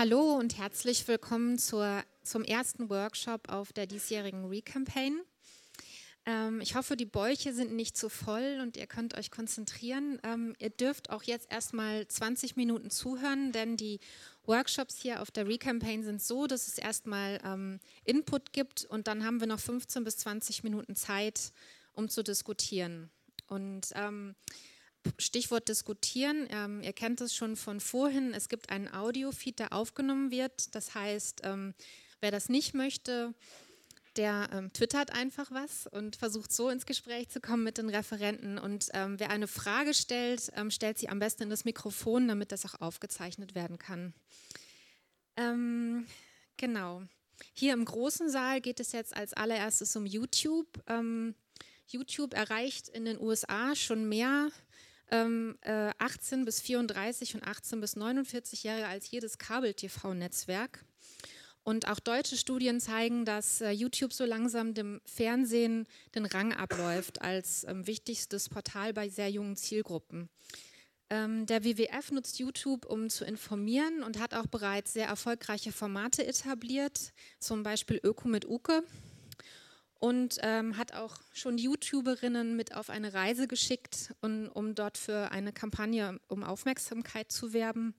Hallo 0.00 0.32
und 0.38 0.56
herzlich 0.56 1.06
willkommen 1.08 1.58
zur, 1.58 2.02
zum 2.22 2.42
ersten 2.42 2.88
Workshop 2.88 3.50
auf 3.52 3.70
der 3.74 3.84
diesjährigen 3.84 4.46
Recampaign. 4.46 5.20
Ähm, 6.24 6.62
ich 6.62 6.74
hoffe, 6.74 6.96
die 6.96 7.04
Bäuche 7.04 7.52
sind 7.52 7.74
nicht 7.74 7.98
zu 7.98 8.08
voll 8.08 8.60
und 8.62 8.78
ihr 8.78 8.86
könnt 8.86 9.12
euch 9.18 9.30
konzentrieren. 9.30 10.18
Ähm, 10.22 10.56
ihr 10.58 10.70
dürft 10.70 11.10
auch 11.10 11.22
jetzt 11.24 11.52
erstmal 11.52 12.08
20 12.08 12.56
Minuten 12.56 12.88
zuhören, 12.88 13.52
denn 13.52 13.76
die 13.76 14.00
Workshops 14.44 14.96
hier 14.96 15.20
auf 15.20 15.30
der 15.30 15.46
Recampaign 15.46 16.02
sind 16.02 16.22
so, 16.22 16.46
dass 16.46 16.66
es 16.66 16.78
erstmal 16.78 17.38
ähm, 17.44 17.78
Input 18.04 18.54
gibt 18.54 18.86
und 18.86 19.06
dann 19.06 19.22
haben 19.22 19.40
wir 19.40 19.48
noch 19.48 19.60
15 19.60 20.02
bis 20.02 20.16
20 20.16 20.64
Minuten 20.64 20.96
Zeit, 20.96 21.52
um 21.92 22.08
zu 22.08 22.24
diskutieren. 22.24 23.10
Und 23.48 23.88
ähm, 23.96 24.34
Stichwort 25.18 25.68
diskutieren. 25.68 26.46
Ähm, 26.50 26.82
ihr 26.82 26.92
kennt 26.92 27.20
es 27.20 27.34
schon 27.34 27.56
von 27.56 27.80
vorhin. 27.80 28.34
Es 28.34 28.48
gibt 28.48 28.70
einen 28.70 28.92
Audio-Feed, 28.92 29.58
der 29.58 29.72
aufgenommen 29.72 30.30
wird. 30.30 30.74
Das 30.74 30.94
heißt, 30.94 31.42
ähm, 31.44 31.74
wer 32.20 32.30
das 32.30 32.48
nicht 32.48 32.74
möchte, 32.74 33.34
der 34.16 34.48
ähm, 34.52 34.72
twittert 34.72 35.12
einfach 35.12 35.50
was 35.50 35.86
und 35.86 36.16
versucht 36.16 36.52
so 36.52 36.68
ins 36.68 36.84
Gespräch 36.84 37.28
zu 37.28 37.40
kommen 37.40 37.64
mit 37.64 37.78
den 37.78 37.88
Referenten. 37.88 38.58
Und 38.58 38.88
ähm, 38.92 39.18
wer 39.18 39.30
eine 39.30 39.46
Frage 39.46 39.94
stellt, 39.94 40.50
ähm, 40.56 40.70
stellt 40.70 40.98
sie 40.98 41.08
am 41.08 41.18
besten 41.18 41.44
in 41.44 41.50
das 41.50 41.64
Mikrofon, 41.64 42.28
damit 42.28 42.52
das 42.52 42.66
auch 42.66 42.80
aufgezeichnet 42.80 43.54
werden 43.54 43.78
kann. 43.78 44.12
Ähm, 45.36 46.06
genau. 46.56 47.02
Hier 47.54 47.72
im 47.72 47.84
großen 47.84 48.28
Saal 48.28 48.60
geht 48.60 48.80
es 48.80 48.92
jetzt 48.92 49.16
als 49.16 49.32
allererstes 49.32 49.96
um 49.96 50.04
YouTube. 50.04 50.66
YouTube 51.86 52.34
erreicht 52.34 52.88
in 52.88 53.06
den 53.06 53.18
USA 53.18 53.74
schon 53.74 54.08
mehr 54.08 54.50
ähm, 55.10 55.56
äh, 55.62 55.90
18 55.98 56.44
bis 56.44 56.60
34 56.60 57.34
und 57.34 57.44
18 57.44 57.80
bis 57.80 57.96
49 57.96 58.64
Jahre 58.64 58.86
als 58.86 59.10
jedes 59.10 59.38
Kabel-TV-Netzwerk. 59.38 60.84
Und 61.62 61.88
auch 61.88 62.00
deutsche 62.00 62.36
Studien 62.36 62.80
zeigen, 62.80 63.24
dass 63.24 63.60
äh, 63.60 63.70
YouTube 63.70 64.12
so 64.12 64.24
langsam 64.24 64.72
dem 64.72 65.00
Fernsehen 65.04 65.86
den 66.14 66.24
Rang 66.24 66.52
abläuft 66.52 67.20
als 67.20 67.64
ähm, 67.64 67.86
wichtigstes 67.86 68.48
Portal 68.48 68.92
bei 68.94 69.08
sehr 69.08 69.30
jungen 69.30 69.56
Zielgruppen. 69.56 70.30
Ähm, 71.10 71.44
der 71.46 71.64
WWF 71.64 72.12
nutzt 72.12 72.38
YouTube, 72.38 72.86
um 72.86 73.10
zu 73.10 73.24
informieren 73.24 74.02
und 74.02 74.18
hat 74.18 74.32
auch 74.32 74.46
bereits 74.46 74.94
sehr 74.94 75.06
erfolgreiche 75.06 75.72
Formate 75.72 76.26
etabliert, 76.26 77.12
zum 77.40 77.62
Beispiel 77.62 78.00
Öko 78.02 78.28
mit 78.28 78.46
Uke 78.46 78.82
und 80.00 80.38
ähm, 80.40 80.76
hat 80.76 80.94
auch 80.94 81.18
schon 81.32 81.58
YouTuberinnen 81.58 82.56
mit 82.56 82.74
auf 82.74 82.90
eine 82.90 83.12
Reise 83.12 83.46
geschickt, 83.46 84.14
um, 84.22 84.48
um 84.48 84.74
dort 84.74 84.98
für 84.98 85.30
eine 85.30 85.52
Kampagne 85.52 86.18
um 86.26 86.42
Aufmerksamkeit 86.42 87.30
zu 87.30 87.52
werben. 87.52 87.94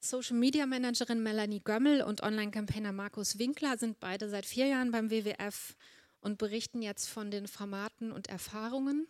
Social 0.00 0.36
Media 0.36 0.66
Managerin 0.66 1.22
Melanie 1.22 1.62
Gömmel 1.64 2.02
und 2.02 2.22
Online-Campaigner 2.22 2.92
Markus 2.92 3.38
Winkler 3.38 3.78
sind 3.78 4.00
beide 4.00 4.28
seit 4.28 4.44
vier 4.44 4.66
Jahren 4.66 4.90
beim 4.90 5.10
WWF 5.10 5.74
und 6.20 6.36
berichten 6.36 6.82
jetzt 6.82 7.08
von 7.08 7.30
den 7.30 7.48
Formaten 7.48 8.12
und 8.12 8.28
Erfahrungen. 8.28 9.06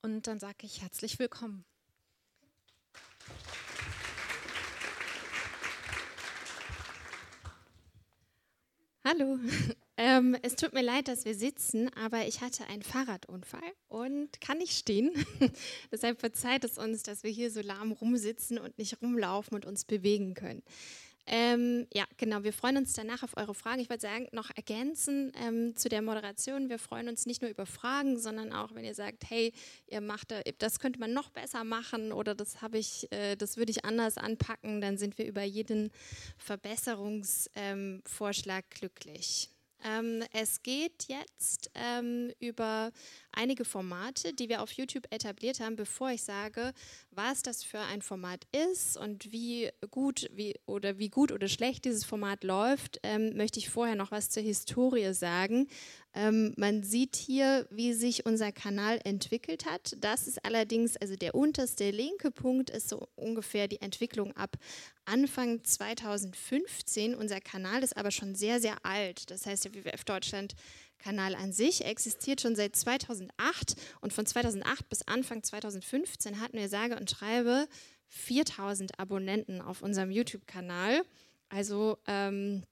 Und 0.00 0.26
dann 0.26 0.38
sage 0.38 0.62
ich 0.62 0.80
herzlich 0.80 1.18
willkommen. 1.18 1.66
Hallo, 9.04 9.38
ähm, 9.96 10.36
es 10.42 10.56
tut 10.56 10.72
mir 10.72 10.82
leid, 10.82 11.08
dass 11.08 11.24
wir 11.24 11.34
sitzen, 11.34 11.88
aber 11.94 12.26
ich 12.26 12.40
hatte 12.40 12.66
einen 12.66 12.82
Fahrradunfall 12.82 13.60
und 13.88 14.40
kann 14.40 14.58
nicht 14.58 14.76
stehen. 14.76 15.12
Deshalb 15.92 16.20
verzeiht 16.20 16.64
es 16.64 16.78
uns, 16.78 17.04
dass 17.04 17.22
wir 17.22 17.30
hier 17.30 17.50
so 17.50 17.60
lahm 17.60 17.92
rumsitzen 17.92 18.58
und 18.58 18.76
nicht 18.76 19.00
rumlaufen 19.00 19.54
und 19.54 19.66
uns 19.66 19.84
bewegen 19.84 20.34
können. 20.34 20.62
Ähm, 21.26 21.86
ja, 21.92 22.04
genau. 22.18 22.42
Wir 22.42 22.52
freuen 22.52 22.76
uns 22.76 22.92
danach 22.92 23.22
auf 23.22 23.38
eure 23.38 23.54
Fragen. 23.54 23.80
Ich 23.80 23.88
würde 23.88 24.02
sagen, 24.02 24.28
noch 24.32 24.50
ergänzen 24.54 25.32
ähm, 25.42 25.74
zu 25.74 25.88
der 25.88 26.02
Moderation. 26.02 26.68
Wir 26.68 26.78
freuen 26.78 27.08
uns 27.08 27.24
nicht 27.24 27.40
nur 27.40 27.50
über 27.50 27.64
Fragen, 27.64 28.18
sondern 28.18 28.52
auch, 28.52 28.74
wenn 28.74 28.84
ihr 28.84 28.94
sagt, 28.94 29.30
hey, 29.30 29.54
ihr 29.86 30.02
macht 30.02 30.34
das 30.58 30.80
könnte 30.80 31.00
man 31.00 31.14
noch 31.14 31.30
besser 31.30 31.64
machen 31.64 32.12
oder 32.12 32.34
das 32.34 32.60
habe 32.60 32.76
ich, 32.78 33.10
äh, 33.10 33.36
das 33.36 33.56
würde 33.56 33.70
ich 33.70 33.86
anders 33.86 34.18
anpacken, 34.18 34.82
dann 34.82 34.98
sind 34.98 35.16
wir 35.16 35.26
über 35.26 35.42
jeden 35.42 35.90
Verbesserungsvorschlag 36.36 38.64
ähm, 38.64 38.70
glücklich. 38.78 39.53
Ähm, 39.84 40.22
es 40.32 40.62
geht 40.62 41.04
jetzt 41.08 41.70
ähm, 41.74 42.32
über 42.40 42.90
einige 43.32 43.64
Formate, 43.64 44.32
die 44.32 44.48
wir 44.48 44.62
auf 44.62 44.72
YouTube 44.72 45.06
etabliert 45.10 45.60
haben, 45.60 45.76
bevor 45.76 46.10
ich 46.10 46.22
sage, 46.22 46.72
was 47.10 47.42
das 47.42 47.62
für 47.62 47.80
ein 47.80 48.00
Format 48.00 48.46
ist 48.70 48.96
und 48.96 49.30
wie 49.30 49.70
gut 49.90 50.28
wie, 50.32 50.54
oder 50.66 50.98
wie 50.98 51.10
gut 51.10 51.32
oder 51.32 51.48
schlecht 51.48 51.84
dieses 51.84 52.04
Format 52.04 52.44
läuft, 52.44 52.98
ähm, 53.02 53.36
möchte 53.36 53.58
ich 53.58 53.68
vorher 53.68 53.94
noch 53.94 54.10
was 54.10 54.30
zur 54.30 54.42
Historie 54.42 55.12
sagen. 55.12 55.68
Ähm, 56.14 56.54
man 56.56 56.84
sieht 56.84 57.16
hier, 57.16 57.66
wie 57.70 57.92
sich 57.92 58.24
unser 58.24 58.52
Kanal 58.52 59.00
entwickelt 59.04 59.66
hat. 59.66 59.96
Das 59.98 60.28
ist 60.28 60.44
allerdings, 60.44 60.96
also 60.96 61.16
der 61.16 61.34
unterste 61.34 61.90
linke 61.90 62.30
Punkt 62.30 62.70
ist 62.70 62.88
so 62.88 63.08
ungefähr 63.16 63.66
die 63.66 63.80
Entwicklung 63.80 64.36
ab 64.36 64.56
Anfang 65.04 65.64
2015. 65.64 67.16
Unser 67.16 67.40
Kanal 67.40 67.82
ist 67.82 67.96
aber 67.96 68.12
schon 68.12 68.36
sehr, 68.36 68.60
sehr 68.60 68.76
alt. 68.84 69.30
Das 69.30 69.44
heißt, 69.46 69.64
der 69.64 69.74
WWF 69.74 70.04
Deutschland 70.04 70.54
Kanal 70.98 71.34
an 71.34 71.52
sich 71.52 71.84
existiert 71.84 72.40
schon 72.40 72.56
seit 72.56 72.76
2008 72.76 73.74
und 74.00 74.12
von 74.12 74.24
2008 74.24 74.88
bis 74.88 75.06
Anfang 75.06 75.42
2015 75.42 76.40
hatten 76.40 76.56
wir 76.56 76.68
sage 76.68 76.96
und 76.96 77.10
schreibe 77.10 77.66
4000 78.08 78.98
Abonnenten 78.98 79.60
auf 79.60 79.82
unserem 79.82 80.10
YouTube-Kanal. 80.10 81.02
Also 81.48 81.98
ähm, 82.06 82.62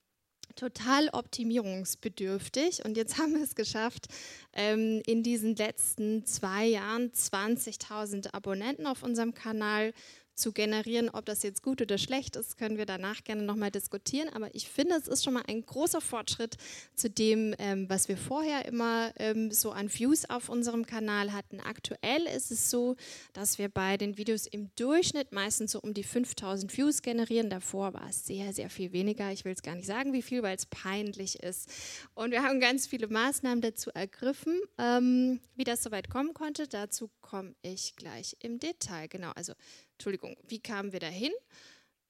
total 0.55 1.09
optimierungsbedürftig. 1.09 2.85
Und 2.85 2.97
jetzt 2.97 3.19
haben 3.19 3.35
wir 3.35 3.43
es 3.43 3.55
geschafft, 3.55 4.07
ähm, 4.53 5.03
in 5.07 5.23
diesen 5.23 5.57
letzten 5.57 6.25
zwei 6.27 6.67
Jahren 6.67 7.11
20.000 7.13 8.33
Abonnenten 8.35 8.87
auf 8.87 9.03
unserem 9.03 9.35
Kanal 9.35 9.93
zu 10.35 10.53
generieren. 10.53 11.11
Ob 11.11 11.25
das 11.27 11.43
jetzt 11.43 11.63
gut 11.63 11.81
oder 11.83 11.99
schlecht 11.99 12.37
ist, 12.37 12.57
können 12.57 12.79
wir 12.79 12.87
danach 12.87 13.25
gerne 13.25 13.43
nochmal 13.43 13.71
diskutieren. 13.71 14.29
Aber 14.31 14.55
ich 14.55 14.69
finde, 14.69 14.97
es 14.97 15.09
ist 15.09 15.25
schon 15.25 15.35
mal 15.35 15.45
ein 15.47 15.65
großer 15.65 16.01
Fortschritt 16.01 16.57
zu 16.95 17.11
dem, 17.11 17.55
ähm, 17.59 17.89
was 17.89 18.09
wir 18.09 18.17
vorher 18.17 18.65
immer 18.67 19.13
ähm, 19.17 19.51
so 19.51 19.73
an 19.73 19.93
Views 19.93 20.29
auf 20.29 20.49
unserem 20.49 20.87
Kanal 20.87 21.33
hatten. 21.33 21.61
Aktuell 21.61 22.27
ist 22.27 22.51
es 22.51 22.71
so, 22.71 22.97
dass 23.33 23.59
wir 23.59 23.69
bei 23.69 23.97
den 23.97 24.17
Videos 24.17 24.47
im 24.47 24.71
Durchschnitt 24.77 25.33
meistens 25.33 25.73
so 25.73 25.81
um 25.81 25.95
die 25.95 26.05
5000 26.05 26.77
Views 26.77 27.03
generieren. 27.03 27.51
Davor 27.51 27.95
war 27.95 28.09
es 28.09 28.27
sehr, 28.27 28.53
sehr 28.53 28.71
viel 28.71 28.93
weniger. 28.93 29.31
Ich 29.33 29.45
will 29.45 29.53
es 29.53 29.63
gar 29.63 29.75
nicht 29.75 29.87
sagen, 29.87 30.13
wie 30.13 30.23
viel, 30.23 30.43
weil 30.43 30.57
es 30.57 30.67
peinlich 30.67 31.43
ist. 31.43 31.69
Und 32.15 32.31
wir 32.31 32.43
haben 32.43 32.61
ganz 32.61 32.87
viele 32.87 33.09
Maßnahmen 33.09 33.61
dazu 33.61 33.91
ergriffen. 33.91 34.61
Ähm, 34.79 35.41
wie 35.55 35.65
das 35.65 35.83
soweit 35.83 36.09
kommen 36.11 36.35
konnte, 36.35 36.67
dazu 36.69 37.11
komme 37.21 37.55
ich 37.63 37.97
gleich 37.97 38.37
im 38.41 38.59
Detail. 38.59 39.09
Genau, 39.09 39.31
also 39.33 39.53
Entschuldigung, 40.03 40.37
wie 40.49 40.59
kamen 40.59 40.93
wir 40.93 40.99
dahin? 40.99 41.31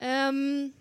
Ähm, 0.01 0.73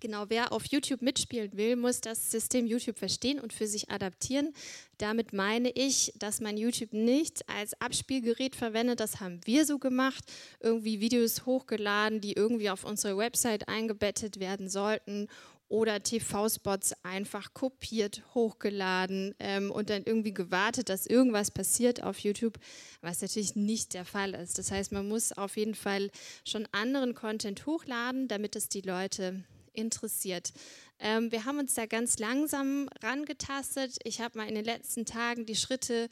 genau, 0.00 0.24
wer 0.28 0.54
auf 0.54 0.64
YouTube 0.64 1.02
mitspielen 1.02 1.54
will, 1.54 1.76
muss 1.76 2.00
das 2.00 2.30
System 2.30 2.66
YouTube 2.66 2.98
verstehen 2.98 3.38
und 3.38 3.52
für 3.52 3.66
sich 3.66 3.90
adaptieren. 3.90 4.54
Damit 4.96 5.34
meine 5.34 5.68
ich, 5.68 6.14
dass 6.16 6.40
man 6.40 6.56
YouTube 6.56 6.94
nicht 6.94 7.46
als 7.46 7.78
Abspielgerät 7.78 8.56
verwendet. 8.56 9.00
Das 9.00 9.20
haben 9.20 9.38
wir 9.44 9.66
so 9.66 9.78
gemacht. 9.78 10.24
Irgendwie 10.60 10.98
Videos 11.00 11.44
hochgeladen, 11.44 12.22
die 12.22 12.32
irgendwie 12.32 12.70
auf 12.70 12.84
unsere 12.84 13.18
Website 13.18 13.68
eingebettet 13.68 14.40
werden 14.40 14.70
sollten 14.70 15.28
oder 15.74 16.00
TV-Spots 16.00 16.94
einfach 17.02 17.52
kopiert, 17.52 18.22
hochgeladen 18.32 19.34
ähm, 19.40 19.72
und 19.72 19.90
dann 19.90 20.04
irgendwie 20.04 20.32
gewartet, 20.32 20.88
dass 20.88 21.04
irgendwas 21.04 21.50
passiert 21.50 22.00
auf 22.00 22.20
YouTube, 22.20 22.60
was 23.00 23.22
natürlich 23.22 23.56
nicht 23.56 23.92
der 23.92 24.04
Fall 24.04 24.34
ist. 24.34 24.56
Das 24.56 24.70
heißt, 24.70 24.92
man 24.92 25.08
muss 25.08 25.32
auf 25.32 25.56
jeden 25.56 25.74
Fall 25.74 26.12
schon 26.46 26.68
anderen 26.70 27.14
Content 27.16 27.66
hochladen, 27.66 28.28
damit 28.28 28.54
es 28.54 28.68
die 28.68 28.82
Leute 28.82 29.42
interessiert. 29.72 30.52
Ähm, 31.00 31.32
wir 31.32 31.44
haben 31.44 31.58
uns 31.58 31.74
da 31.74 31.86
ganz 31.86 32.20
langsam 32.20 32.88
rangetastet. 33.02 33.98
Ich 34.04 34.20
habe 34.20 34.38
mal 34.38 34.48
in 34.48 34.54
den 34.54 34.64
letzten 34.64 35.04
Tagen 35.04 35.44
die 35.44 35.56
Schritte, 35.56 36.08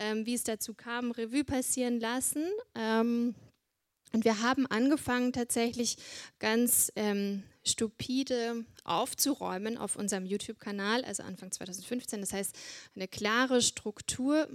ähm, 0.00 0.26
wie 0.26 0.34
es 0.34 0.42
dazu 0.42 0.74
kam, 0.74 1.12
Revue 1.12 1.44
passieren 1.44 2.00
lassen. 2.00 2.48
Ähm, 2.74 3.36
und 4.12 4.24
wir 4.24 4.42
haben 4.42 4.66
angefangen 4.66 5.32
tatsächlich 5.32 5.98
ganz 6.40 6.90
ähm, 6.96 7.44
stupide 7.64 8.64
aufzuräumen 8.84 9.78
auf 9.78 9.96
unserem 9.96 10.26
YouTube-Kanal, 10.26 11.04
also 11.04 11.22
Anfang 11.22 11.50
2015. 11.50 12.20
Das 12.20 12.32
heißt, 12.32 12.56
eine 12.94 13.08
klare 13.08 13.62
Struktur 13.62 14.48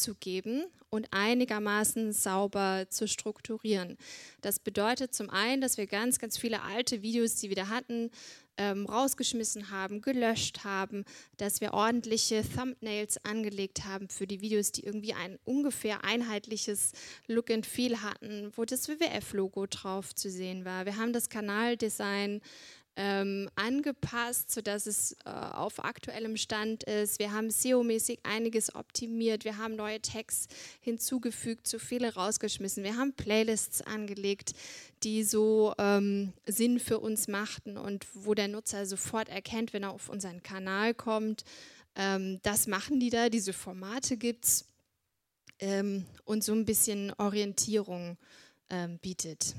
zu 0.00 0.14
geben 0.14 0.64
und 0.90 1.06
einigermaßen 1.12 2.12
sauber 2.12 2.86
zu 2.90 3.06
strukturieren. 3.06 3.96
Das 4.40 4.58
bedeutet 4.58 5.14
zum 5.14 5.30
einen, 5.30 5.60
dass 5.60 5.76
wir 5.76 5.86
ganz, 5.86 6.18
ganz 6.18 6.36
viele 6.36 6.62
alte 6.62 7.02
Videos, 7.02 7.36
die 7.36 7.48
wir 7.48 7.56
da 7.56 7.68
hatten, 7.68 8.10
ähm, 8.56 8.84
rausgeschmissen 8.84 9.70
haben, 9.70 10.02
gelöscht 10.02 10.64
haben, 10.64 11.04
dass 11.38 11.62
wir 11.62 11.72
ordentliche 11.72 12.42
Thumbnails 12.42 13.24
angelegt 13.24 13.86
haben 13.86 14.08
für 14.10 14.26
die 14.26 14.42
Videos, 14.42 14.70
die 14.72 14.84
irgendwie 14.84 15.14
ein 15.14 15.38
ungefähr 15.44 16.04
einheitliches 16.04 16.92
Look 17.26 17.50
and 17.50 17.64
Feel 17.64 18.02
hatten, 18.02 18.52
wo 18.54 18.66
das 18.66 18.88
WWF-Logo 18.88 19.66
drauf 19.66 20.14
zu 20.14 20.30
sehen 20.30 20.66
war. 20.66 20.84
Wir 20.84 20.96
haben 20.96 21.14
das 21.14 21.30
Kanaldesign 21.30 22.42
ähm, 22.96 23.48
angepasst, 23.54 24.50
sodass 24.50 24.86
es 24.86 25.12
äh, 25.24 25.30
auf 25.30 25.84
aktuellem 25.84 26.36
Stand 26.36 26.82
ist. 26.84 27.18
Wir 27.18 27.32
haben 27.32 27.48
SEO-mäßig 27.48 28.20
einiges 28.24 28.74
optimiert. 28.74 29.44
Wir 29.44 29.56
haben 29.58 29.76
neue 29.76 30.02
Tags 30.02 30.48
hinzugefügt, 30.80 31.66
zu 31.66 31.78
viele 31.78 32.14
rausgeschmissen. 32.14 32.84
Wir 32.84 32.96
haben 32.96 33.12
Playlists 33.14 33.82
angelegt, 33.82 34.52
die 35.02 35.24
so 35.24 35.74
ähm, 35.78 36.32
Sinn 36.46 36.78
für 36.80 36.98
uns 36.98 37.28
machten 37.28 37.76
und 37.76 38.06
wo 38.14 38.34
der 38.34 38.48
Nutzer 38.48 38.84
sofort 38.86 39.28
erkennt, 39.28 39.72
wenn 39.72 39.84
er 39.84 39.92
auf 39.92 40.08
unseren 40.08 40.42
Kanal 40.42 40.94
kommt. 40.94 41.44
Ähm, 41.96 42.40
das 42.42 42.66
machen 42.66 43.00
die 43.00 43.10
da, 43.10 43.28
diese 43.28 43.52
Formate 43.52 44.16
gibt 44.16 44.44
es 44.44 44.64
ähm, 45.60 46.06
und 46.24 46.44
so 46.44 46.52
ein 46.52 46.64
bisschen 46.64 47.12
Orientierung 47.18 48.16
ähm, 48.68 48.98
bietet. 48.98 49.54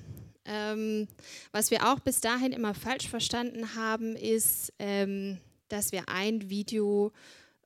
Ähm, 0.45 1.07
was 1.51 1.71
wir 1.71 1.91
auch 1.91 1.99
bis 1.99 2.21
dahin 2.21 2.51
immer 2.51 2.73
falsch 2.73 3.07
verstanden 3.07 3.75
haben, 3.75 4.15
ist, 4.15 4.73
ähm, 4.79 5.39
dass 5.69 5.91
wir 5.91 6.09
ein 6.09 6.49
Video 6.49 7.11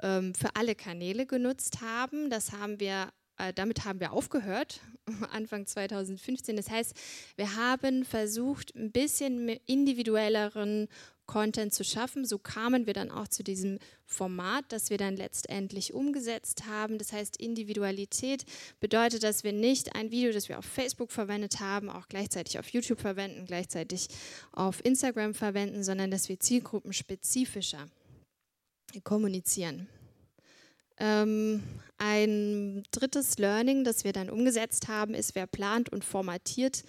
ähm, 0.01 0.33
für 0.35 0.55
alle 0.55 0.75
Kanäle 0.75 1.25
genutzt 1.25 1.81
haben. 1.81 2.29
Das 2.29 2.51
haben 2.51 2.79
wir, 2.79 3.09
äh, 3.37 3.53
damit 3.53 3.85
haben 3.85 3.99
wir 3.99 4.11
aufgehört, 4.11 4.81
Anfang 5.31 5.65
2015. 5.65 6.55
Das 6.55 6.69
heißt, 6.69 6.95
wir 7.35 7.55
haben 7.55 8.05
versucht, 8.05 8.75
ein 8.75 8.91
bisschen 8.91 9.49
individuelleren 9.65 10.87
Content 11.25 11.73
zu 11.73 11.83
schaffen. 11.83 12.25
So 12.25 12.37
kamen 12.37 12.85
wir 12.85 12.93
dann 12.93 13.11
auch 13.11 13.27
zu 13.27 13.43
diesem 13.43 13.79
Format, 14.05 14.65
das 14.69 14.89
wir 14.89 14.97
dann 14.97 15.17
letztendlich 15.17 15.93
umgesetzt 15.93 16.65
haben. 16.67 16.97
Das 16.97 17.13
heißt, 17.13 17.37
Individualität 17.37 18.45
bedeutet, 18.79 19.23
dass 19.23 19.43
wir 19.43 19.53
nicht 19.53 19.95
ein 19.95 20.11
Video, 20.11 20.31
das 20.31 20.49
wir 20.49 20.59
auf 20.59 20.65
Facebook 20.65 21.11
verwendet 21.11 21.59
haben, 21.59 21.89
auch 21.89 22.07
gleichzeitig 22.07 22.59
auf 22.59 22.69
YouTube 22.69 22.99
verwenden, 22.99 23.45
gleichzeitig 23.45 24.07
auf 24.51 24.83
Instagram 24.85 25.33
verwenden, 25.33 25.83
sondern 25.83 26.11
dass 26.11 26.29
wir 26.29 26.39
zielgruppenspezifischer 26.39 27.87
kommunizieren. 29.03 29.87
Ähm, 30.97 31.63
ein 31.97 32.83
drittes 32.91 33.37
Learning, 33.37 33.83
das 33.83 34.03
wir 34.03 34.13
dann 34.13 34.29
umgesetzt 34.29 34.87
haben, 34.87 35.13
ist, 35.13 35.35
wer 35.35 35.47
plant 35.47 35.89
und 35.89 36.03
formatiert, 36.03 36.83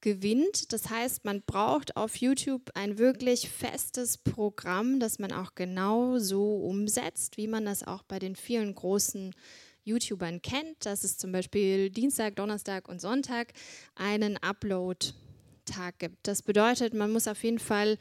gewinnt. 0.00 0.72
Das 0.72 0.90
heißt, 0.90 1.24
man 1.24 1.42
braucht 1.42 1.96
auf 1.96 2.16
YouTube 2.16 2.70
ein 2.74 2.98
wirklich 2.98 3.48
festes 3.48 4.16
Programm, 4.16 5.00
das 5.00 5.18
man 5.18 5.32
auch 5.32 5.54
genau 5.54 6.18
so 6.18 6.56
umsetzt, 6.56 7.36
wie 7.36 7.48
man 7.48 7.64
das 7.64 7.86
auch 7.86 8.02
bei 8.04 8.18
den 8.18 8.36
vielen 8.36 8.74
großen 8.74 9.34
YouTubern 9.84 10.42
kennt, 10.42 10.84
dass 10.84 11.02
es 11.02 11.16
zum 11.16 11.32
Beispiel 11.32 11.90
Dienstag, 11.90 12.36
Donnerstag 12.36 12.88
und 12.88 13.00
Sonntag 13.00 13.52
einen 13.94 14.36
Upload-Tag 14.36 15.98
gibt. 15.98 16.26
Das 16.26 16.42
bedeutet, 16.42 16.94
man 16.94 17.10
muss 17.10 17.26
auf 17.26 17.42
jeden 17.42 17.58
Fall 17.58 17.98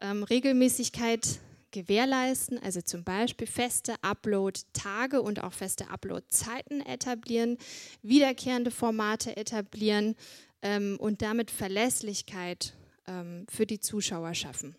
ähm, 0.00 0.24
Regelmäßigkeit 0.24 1.40
gewährleisten, 1.70 2.58
also 2.62 2.80
zum 2.80 3.04
Beispiel 3.04 3.46
feste 3.46 3.94
Upload-Tage 4.02 5.20
und 5.22 5.42
auch 5.42 5.52
feste 5.52 5.90
Upload-Zeiten 5.90 6.80
etablieren, 6.80 7.58
wiederkehrende 8.02 8.70
Formate 8.70 9.36
etablieren, 9.36 10.14
ähm, 10.62 10.96
und 10.98 11.22
damit 11.22 11.50
Verlässlichkeit 11.50 12.74
ähm, 13.06 13.46
für 13.48 13.66
die 13.66 13.80
Zuschauer 13.80 14.34
schaffen. 14.34 14.76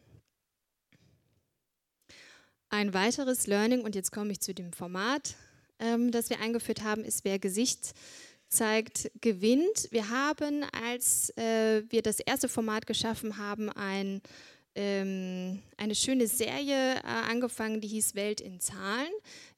Ein 2.70 2.94
weiteres 2.94 3.48
Learning, 3.48 3.82
und 3.82 3.96
jetzt 3.96 4.12
komme 4.12 4.32
ich 4.32 4.42
zu 4.42 4.54
dem 4.54 4.74
Format, 4.74 5.36
ähm, 5.80 6.12
das 6.12 6.30
wir 6.30 6.40
eingeführt 6.40 6.84
haben, 6.84 7.04
ist, 7.04 7.24
wer 7.24 7.40
Gesicht 7.40 7.94
zeigt, 8.48 9.12
gewinnt. 9.22 9.88
Wir 9.92 10.10
haben, 10.10 10.64
als 10.72 11.36
äh, 11.38 11.84
wir 11.90 12.02
das 12.02 12.20
erste 12.20 12.50
Format 12.50 12.86
geschaffen 12.86 13.38
haben, 13.38 13.70
ein 13.70 14.22
ähm, 14.76 15.62
eine 15.78 15.96
schöne 15.96 16.28
Serie 16.28 16.96
äh, 16.96 17.02
angefangen, 17.04 17.82
die 17.82 17.88
hieß 17.88 18.16
Welt 18.16 18.42
in 18.42 18.60
Zahlen. 18.60 19.12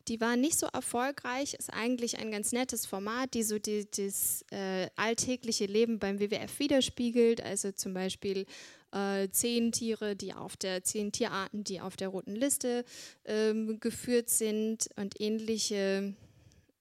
Die 0.07 0.19
war 0.19 0.35
nicht 0.35 0.57
so 0.57 0.67
erfolgreich, 0.67 1.53
ist 1.53 1.71
eigentlich 1.71 2.17
ein 2.17 2.31
ganz 2.31 2.51
nettes 2.51 2.85
Format, 2.85 3.33
die 3.33 3.43
so 3.43 3.59
die, 3.59 3.85
das 3.89 4.43
äh, 4.51 4.87
alltägliche 4.95 5.65
Leben 5.65 5.99
beim 5.99 6.19
WWF 6.19 6.59
widerspiegelt. 6.59 7.41
Also 7.41 7.71
zum 7.71 7.93
Beispiel 7.93 8.45
äh, 8.91 9.29
zehn 9.29 9.71
Tiere, 9.71 10.15
die 10.15 10.33
auf 10.33 10.57
der 10.57 10.83
zehn 10.83 11.11
Tierarten, 11.11 11.63
die 11.63 11.81
auf 11.81 11.95
der 11.95 12.09
roten 12.09 12.35
Liste 12.35 12.83
ähm, 13.25 13.79
geführt 13.79 14.29
sind 14.29 14.89
und 14.95 15.19
ähnliche 15.21 16.15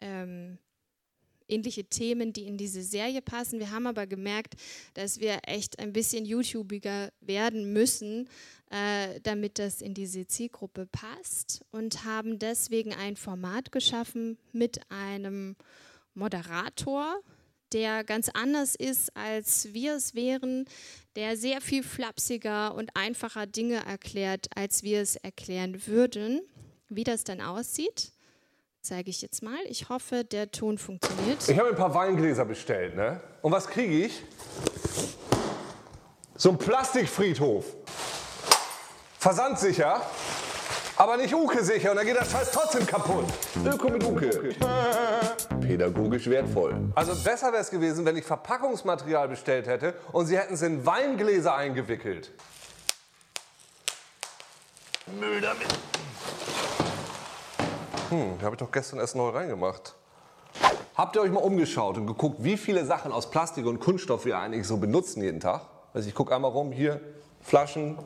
ähm, 0.00 0.58
ähnliche 1.50 1.84
Themen, 1.84 2.32
die 2.32 2.46
in 2.46 2.56
diese 2.56 2.82
Serie 2.82 3.22
passen. 3.22 3.58
Wir 3.58 3.70
haben 3.70 3.86
aber 3.86 4.06
gemerkt, 4.06 4.54
dass 4.94 5.20
wir 5.20 5.40
echt 5.46 5.78
ein 5.78 5.92
bisschen 5.92 6.24
YouTubiger 6.24 7.10
werden 7.20 7.72
müssen, 7.72 8.28
äh, 8.70 9.20
damit 9.22 9.58
das 9.58 9.82
in 9.82 9.94
diese 9.94 10.26
Zielgruppe 10.26 10.86
passt 10.86 11.64
und 11.72 12.04
haben 12.04 12.38
deswegen 12.38 12.94
ein 12.94 13.16
Format 13.16 13.72
geschaffen 13.72 14.38
mit 14.52 14.80
einem 14.90 15.56
Moderator, 16.14 17.20
der 17.72 18.04
ganz 18.04 18.28
anders 18.28 18.74
ist, 18.74 19.16
als 19.16 19.72
wir 19.72 19.94
es 19.94 20.14
wären, 20.14 20.64
der 21.16 21.36
sehr 21.36 21.60
viel 21.60 21.82
flapsiger 21.82 22.74
und 22.74 22.90
einfacher 22.94 23.46
Dinge 23.46 23.84
erklärt, 23.84 24.48
als 24.56 24.82
wir 24.82 25.00
es 25.00 25.16
erklären 25.16 25.86
würden. 25.86 26.40
Wie 26.88 27.04
das 27.04 27.22
dann 27.22 27.40
aussieht, 27.40 28.12
zeige 28.82 29.10
ich 29.10 29.22
jetzt 29.22 29.42
mal. 29.42 29.58
Ich 29.68 29.88
hoffe, 29.88 30.24
der 30.24 30.50
Ton 30.50 30.78
funktioniert. 30.78 31.48
Ich 31.48 31.58
habe 31.58 31.70
ein 31.70 31.76
paar 31.76 31.94
Weingläser 31.94 32.44
bestellt, 32.44 32.96
ne? 32.96 33.20
Und 33.42 33.52
was 33.52 33.68
kriege 33.68 34.06
ich? 34.06 34.22
So 36.36 36.50
ein 36.50 36.58
Plastikfriedhof. 36.58 37.64
Versandsicher, 39.18 40.00
aber 40.96 41.18
nicht 41.18 41.34
Uke-sicher. 41.34 41.90
Und 41.90 41.98
dann 41.98 42.06
geht 42.06 42.16
das 42.16 42.30
Scheiß 42.30 42.50
trotzdem 42.52 42.86
kaputt. 42.86 43.26
Öko 43.66 43.90
mit 43.90 44.02
Uke. 44.02 44.54
Pädagogisch 45.60 46.26
wertvoll. 46.28 46.90
Also 46.94 47.14
besser 47.22 47.52
wäre 47.52 47.60
es 47.60 47.70
gewesen, 47.70 48.06
wenn 48.06 48.16
ich 48.16 48.24
Verpackungsmaterial 48.24 49.28
bestellt 49.28 49.66
hätte 49.66 49.94
und 50.12 50.26
sie 50.26 50.38
hätten 50.38 50.54
es 50.54 50.62
in 50.62 50.86
Weingläser 50.86 51.54
eingewickelt. 51.54 52.32
Müll 55.18 55.40
damit. 55.42 55.68
Hm, 58.10 58.42
habe 58.42 58.56
ich 58.56 58.58
doch 58.58 58.72
gestern 58.72 58.98
erst 58.98 59.14
neu 59.14 59.28
reingemacht. 59.28 59.94
Habt 60.96 61.14
ihr 61.14 61.22
euch 61.22 61.30
mal 61.30 61.38
umgeschaut 61.38 61.96
und 61.96 62.08
geguckt, 62.08 62.42
wie 62.42 62.56
viele 62.56 62.84
Sachen 62.84 63.12
aus 63.12 63.30
Plastik 63.30 63.66
und 63.66 63.78
Kunststoff 63.78 64.24
wir 64.24 64.36
eigentlich 64.36 64.66
so 64.66 64.78
benutzen 64.78 65.22
jeden 65.22 65.38
Tag? 65.38 65.62
Also 65.94 66.08
ich 66.08 66.14
gucke 66.16 66.34
einmal 66.34 66.50
rum, 66.50 66.72
hier 66.72 67.00
Flaschen, 67.40 67.96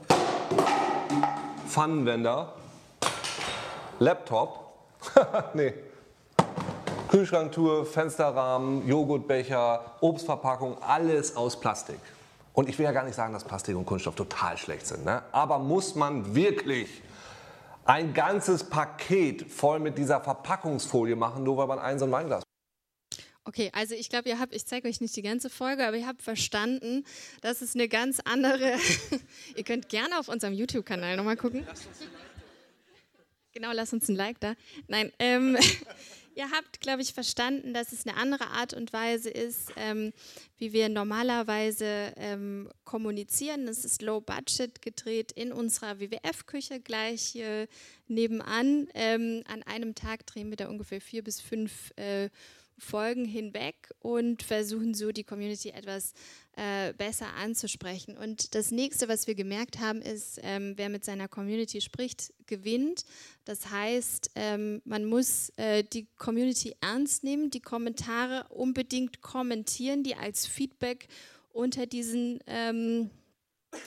Pfannenwender, 1.66 2.52
Laptop, 3.98 4.74
nee, 5.54 5.72
Kühlschranktour, 7.08 7.86
Fensterrahmen, 7.86 8.86
Joghurtbecher, 8.86 9.80
Obstverpackung, 10.02 10.76
alles 10.82 11.34
aus 11.34 11.58
Plastik. 11.58 11.98
Und 12.52 12.68
ich 12.68 12.78
will 12.78 12.84
ja 12.84 12.92
gar 12.92 13.04
nicht 13.04 13.16
sagen, 13.16 13.32
dass 13.32 13.42
Plastik 13.42 13.74
und 13.74 13.86
Kunststoff 13.86 14.16
total 14.16 14.58
schlecht 14.58 14.86
sind, 14.86 15.06
ne? 15.06 15.22
aber 15.32 15.58
muss 15.58 15.94
man 15.94 16.34
wirklich 16.34 17.02
ein 17.84 18.14
ganzes 18.14 18.64
Paket 18.64 19.50
voll 19.50 19.78
mit 19.78 19.98
dieser 19.98 20.20
Verpackungsfolie 20.20 21.16
machen, 21.16 21.44
nur 21.44 21.56
weil 21.56 21.66
man 21.66 21.78
ein 21.78 21.98
so 21.98 22.04
ein 22.04 22.12
Weinglas. 22.12 22.44
Okay, 23.46 23.70
also 23.74 23.94
ich 23.94 24.08
glaube, 24.08 24.30
ihr 24.30 24.40
habt, 24.40 24.54
ich 24.54 24.64
zeige 24.64 24.88
euch 24.88 25.02
nicht 25.02 25.14
die 25.16 25.22
ganze 25.22 25.50
Folge, 25.50 25.86
aber 25.86 25.98
ihr 25.98 26.06
habt 26.06 26.22
verstanden, 26.22 27.04
dass 27.42 27.60
es 27.60 27.74
eine 27.74 27.88
ganz 27.88 28.20
andere. 28.24 28.78
ihr 29.56 29.64
könnt 29.64 29.90
gerne 29.90 30.18
auf 30.18 30.28
unserem 30.28 30.54
YouTube-Kanal 30.54 31.16
nochmal 31.16 31.36
gucken. 31.36 31.66
Genau, 33.52 33.70
lasst 33.72 33.92
uns 33.92 34.08
ein 34.08 34.16
Like 34.16 34.40
da. 34.40 34.54
Nein, 34.88 35.12
ähm, 35.18 35.58
Ihr 36.36 36.50
habt, 36.50 36.80
glaube 36.80 37.00
ich, 37.00 37.14
verstanden, 37.14 37.74
dass 37.74 37.92
es 37.92 38.06
eine 38.06 38.16
andere 38.16 38.48
Art 38.48 38.74
und 38.74 38.92
Weise 38.92 39.30
ist, 39.30 39.72
ähm, 39.76 40.12
wie 40.58 40.72
wir 40.72 40.88
normalerweise 40.88 42.12
ähm, 42.16 42.68
kommunizieren. 42.84 43.68
Es 43.68 43.84
ist 43.84 44.02
Low 44.02 44.20
Budget 44.20 44.82
gedreht 44.82 45.30
in 45.30 45.52
unserer 45.52 46.00
WWF-Küche 46.00 46.80
gleich 46.80 47.22
hier 47.22 47.68
nebenan. 48.08 48.88
Ähm, 48.94 49.44
an 49.46 49.62
einem 49.62 49.94
Tag 49.94 50.26
drehen 50.26 50.50
wir 50.50 50.56
da 50.56 50.68
ungefähr 50.68 51.00
vier 51.00 51.22
bis 51.22 51.40
fünf 51.40 51.92
äh, 51.96 52.30
Folgen 52.78 53.24
hinweg 53.24 53.90
und 54.00 54.42
versuchen 54.42 54.94
so 54.94 55.12
die 55.12 55.24
Community 55.24 55.70
etwas 55.70 56.12
äh, 56.56 56.92
besser 56.94 57.34
anzusprechen. 57.34 58.16
Und 58.16 58.54
das 58.54 58.70
nächste, 58.70 59.08
was 59.08 59.26
wir 59.26 59.34
gemerkt 59.34 59.78
haben, 59.78 60.02
ist, 60.02 60.40
ähm, 60.42 60.74
wer 60.76 60.88
mit 60.88 61.04
seiner 61.04 61.28
Community 61.28 61.80
spricht, 61.80 62.32
gewinnt. 62.46 63.04
Das 63.44 63.70
heißt, 63.70 64.30
ähm, 64.34 64.82
man 64.84 65.04
muss 65.04 65.50
äh, 65.56 65.84
die 65.84 66.06
Community 66.16 66.74
ernst 66.80 67.24
nehmen, 67.24 67.50
die 67.50 67.60
Kommentare 67.60 68.46
unbedingt 68.50 69.20
kommentieren, 69.20 70.02
die 70.02 70.16
als 70.16 70.46
Feedback 70.46 71.08
unter 71.52 71.86
diesen 71.86 72.40
ähm, 72.46 73.10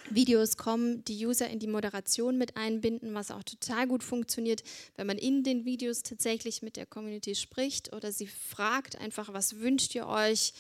Videos 0.10 0.58
kommen, 0.58 1.04
die 1.06 1.26
User 1.26 1.50
in 1.50 1.60
die 1.60 1.68
Moderation 1.68 2.38
mit 2.38 2.58
einbinden, 2.58 3.14
was 3.14 3.32
auch 3.32 3.44
total 3.44 3.88
gut 3.88 4.04
funktioniert, 4.04 4.64
wenn 4.96 5.08
man 5.08 5.18
in 5.18 5.44
den 5.44 5.66
Videos 5.66 6.04
tatsächlich 6.04 6.62
mit 6.62 6.76
der 6.76 6.86
Community 6.86 7.36
spricht 7.36 7.94
oder 7.94 8.12
sie 8.12 8.28
fragt 8.28 8.98
einfach, 8.98 9.34
was 9.34 9.60
wünscht 9.60 9.96
ihr 9.96 10.08
euch, 10.08 10.54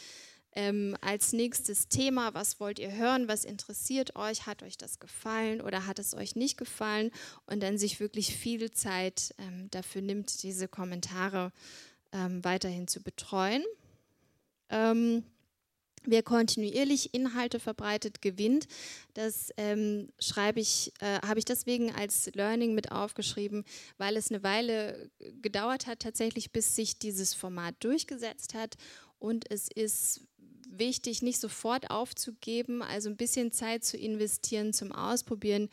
ähm, 0.57 0.98
als 1.01 1.34
nächstes 1.34 1.88
Thema, 1.88 2.34
was 2.34 2.60
wollt 2.60 2.79
ihr 2.79 2.91
hören, 2.91 3.27
was 3.27 3.46
interessiert 3.46 4.15
euch, 4.15 4.48
hat 4.48 4.63
euch 4.63 4.75
das 4.75 5.00
gefallen 5.00 5.62
oder 5.62 5.86
hat 5.86 6.00
es 6.00 6.15
euch 6.15 6.36
nicht 6.36 6.57
gefallen 6.57 7.12
und 7.46 7.62
dann 7.62 7.77
sich 7.77 8.00
wirklich 8.00 8.36
viel 8.36 8.72
Zeit 8.72 9.36
ähm, 9.38 9.67
dafür 9.69 10.01
nimmt, 10.01 10.41
diese 10.41 10.67
Kommentare 10.67 11.51
ähm, 12.12 12.43
weiterhin 12.43 12.88
zu 12.88 13.03
betreuen. 13.03 13.63
Ähm, 14.69 15.24
Wer 16.09 16.23
kontinuierlich 16.23 17.13
Inhalte 17.13 17.59
verbreitet, 17.59 18.21
gewinnt. 18.21 18.69
Das 19.13 19.51
ähm, 19.57 20.07
schreibe 20.19 20.61
ich, 20.61 20.93
äh, 21.01 21.19
habe 21.19 21.39
ich 21.39 21.43
deswegen 21.43 21.93
als 21.93 22.31
Learning 22.33 22.73
mit 22.73 22.93
aufgeschrieben, 22.93 23.65
weil 23.97 24.15
es 24.15 24.31
eine 24.31 24.41
Weile 24.41 25.11
gedauert 25.41 25.85
hat, 25.85 25.99
tatsächlich, 25.99 26.53
bis 26.53 26.77
sich 26.77 26.97
dieses 26.97 27.33
Format 27.33 27.75
durchgesetzt 27.81 28.53
hat. 28.53 28.75
Und 29.19 29.51
es 29.51 29.67
ist 29.69 30.21
wichtig, 30.69 31.21
nicht 31.23 31.41
sofort 31.41 31.91
aufzugeben, 31.91 32.81
also 32.81 33.09
ein 33.09 33.17
bisschen 33.17 33.51
Zeit 33.51 33.83
zu 33.83 33.97
investieren 33.97 34.71
zum 34.71 34.93
Ausprobieren. 34.93 35.67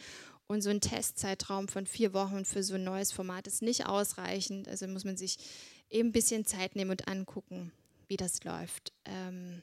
Und 0.48 0.62
so 0.62 0.70
ein 0.70 0.80
Testzeitraum 0.80 1.68
von 1.68 1.86
vier 1.86 2.12
Wochen 2.12 2.44
für 2.44 2.64
so 2.64 2.74
ein 2.74 2.82
neues 2.82 3.12
Format 3.12 3.46
ist 3.46 3.62
nicht 3.62 3.86
ausreichend. 3.86 4.66
Also 4.66 4.88
muss 4.88 5.04
man 5.04 5.16
sich 5.16 5.38
eben 5.90 6.08
ein 6.08 6.12
bisschen 6.12 6.44
Zeit 6.44 6.74
nehmen 6.74 6.90
und 6.90 7.06
angucken, 7.06 7.70
wie 8.08 8.16
das 8.16 8.42
läuft. 8.42 8.92
Ähm, 9.04 9.62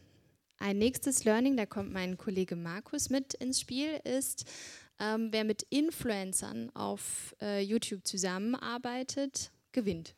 ein 0.61 0.77
nächstes 0.77 1.23
Learning, 1.25 1.57
da 1.57 1.65
kommt 1.65 1.91
mein 1.91 2.17
Kollege 2.17 2.55
Markus 2.55 3.09
mit 3.09 3.33
ins 3.33 3.59
Spiel, 3.59 3.99
ist, 4.03 4.45
ähm, 4.99 5.29
wer 5.31 5.43
mit 5.43 5.63
Influencern 5.63 6.69
auf 6.75 7.35
äh, 7.41 7.61
YouTube 7.61 8.05
zusammenarbeitet, 8.05 9.51
gewinnt. 9.71 10.15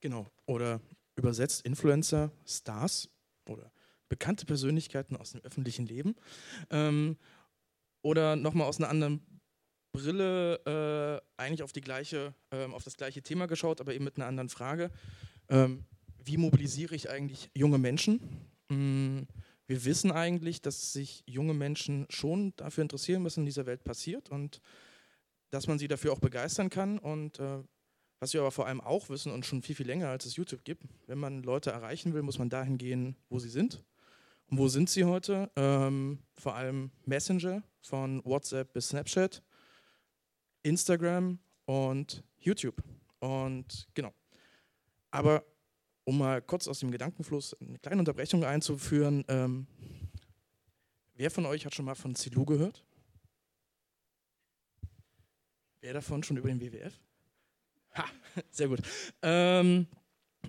Genau, 0.00 0.26
oder 0.46 0.80
übersetzt 1.16 1.64
Influencer, 1.64 2.30
Stars 2.46 3.08
oder 3.48 3.72
bekannte 4.08 4.46
Persönlichkeiten 4.46 5.16
aus 5.16 5.32
dem 5.32 5.40
öffentlichen 5.42 5.86
Leben. 5.86 6.14
Ähm, 6.70 7.16
oder 8.02 8.36
nochmal 8.36 8.68
aus 8.68 8.78
einer 8.78 8.90
anderen 8.90 9.26
Brille 9.92 11.22
äh, 11.36 11.42
eigentlich 11.42 11.62
auf, 11.62 11.72
die 11.72 11.80
gleiche, 11.80 12.34
äh, 12.50 12.66
auf 12.66 12.84
das 12.84 12.96
gleiche 12.96 13.22
Thema 13.22 13.46
geschaut, 13.46 13.80
aber 13.80 13.94
eben 13.94 14.04
mit 14.04 14.16
einer 14.16 14.26
anderen 14.26 14.48
Frage. 14.50 14.90
Ähm, 15.48 15.84
wie 16.22 16.36
mobilisiere 16.36 16.94
ich 16.94 17.08
eigentlich 17.08 17.50
junge 17.54 17.78
Menschen? 17.78 18.20
Mm, 18.68 19.22
wir 19.66 19.84
wissen 19.84 20.12
eigentlich, 20.12 20.62
dass 20.62 20.92
sich 20.92 21.22
junge 21.26 21.54
Menschen 21.54 22.06
schon 22.08 22.54
dafür 22.56 22.82
interessieren, 22.82 23.24
was 23.24 23.36
in 23.36 23.44
dieser 23.44 23.66
Welt 23.66 23.84
passiert 23.84 24.30
und 24.30 24.60
dass 25.50 25.66
man 25.66 25.78
sie 25.78 25.88
dafür 25.88 26.12
auch 26.12 26.20
begeistern 26.20 26.70
kann. 26.70 26.98
Und 26.98 27.38
äh, 27.38 27.58
was 28.20 28.32
wir 28.32 28.40
aber 28.40 28.50
vor 28.50 28.66
allem 28.66 28.80
auch 28.80 29.08
wissen 29.10 29.32
und 29.32 29.46
schon 29.46 29.62
viel, 29.62 29.76
viel 29.76 29.86
länger 29.86 30.08
als 30.08 30.24
es 30.24 30.36
YouTube 30.36 30.64
gibt, 30.64 30.84
wenn 31.06 31.18
man 31.18 31.42
Leute 31.42 31.70
erreichen 31.70 32.14
will, 32.14 32.22
muss 32.22 32.38
man 32.38 32.50
dahin 32.50 32.78
gehen, 32.78 33.16
wo 33.28 33.38
sie 33.38 33.50
sind. 33.50 33.84
Und 34.50 34.58
wo 34.58 34.68
sind 34.68 34.88
sie 34.88 35.04
heute? 35.04 35.50
Ähm, 35.56 36.20
vor 36.34 36.54
allem 36.54 36.90
Messenger 37.04 37.62
von 37.82 38.24
WhatsApp 38.24 38.72
bis 38.72 38.88
Snapchat, 38.88 39.42
Instagram 40.62 41.38
und 41.66 42.24
YouTube. 42.38 42.82
Und 43.20 43.88
genau. 43.92 44.14
Aber 45.10 45.44
um 46.08 46.16
mal 46.16 46.40
kurz 46.40 46.66
aus 46.68 46.80
dem 46.80 46.90
Gedankenfluss 46.90 47.54
eine 47.60 47.78
kleine 47.80 47.98
Unterbrechung 47.98 48.42
einzuführen. 48.42 49.26
Ähm, 49.28 49.66
wer 51.16 51.30
von 51.30 51.44
euch 51.44 51.66
hat 51.66 51.74
schon 51.74 51.84
mal 51.84 51.96
von 51.96 52.14
Zilu 52.14 52.46
gehört? 52.46 52.82
Wer 55.82 55.92
davon 55.92 56.22
schon 56.22 56.38
über 56.38 56.48
den 56.48 56.62
WWF? 56.62 56.98
Ha, 57.94 58.06
sehr 58.50 58.68
gut. 58.68 58.80
Ähm, 59.20 59.86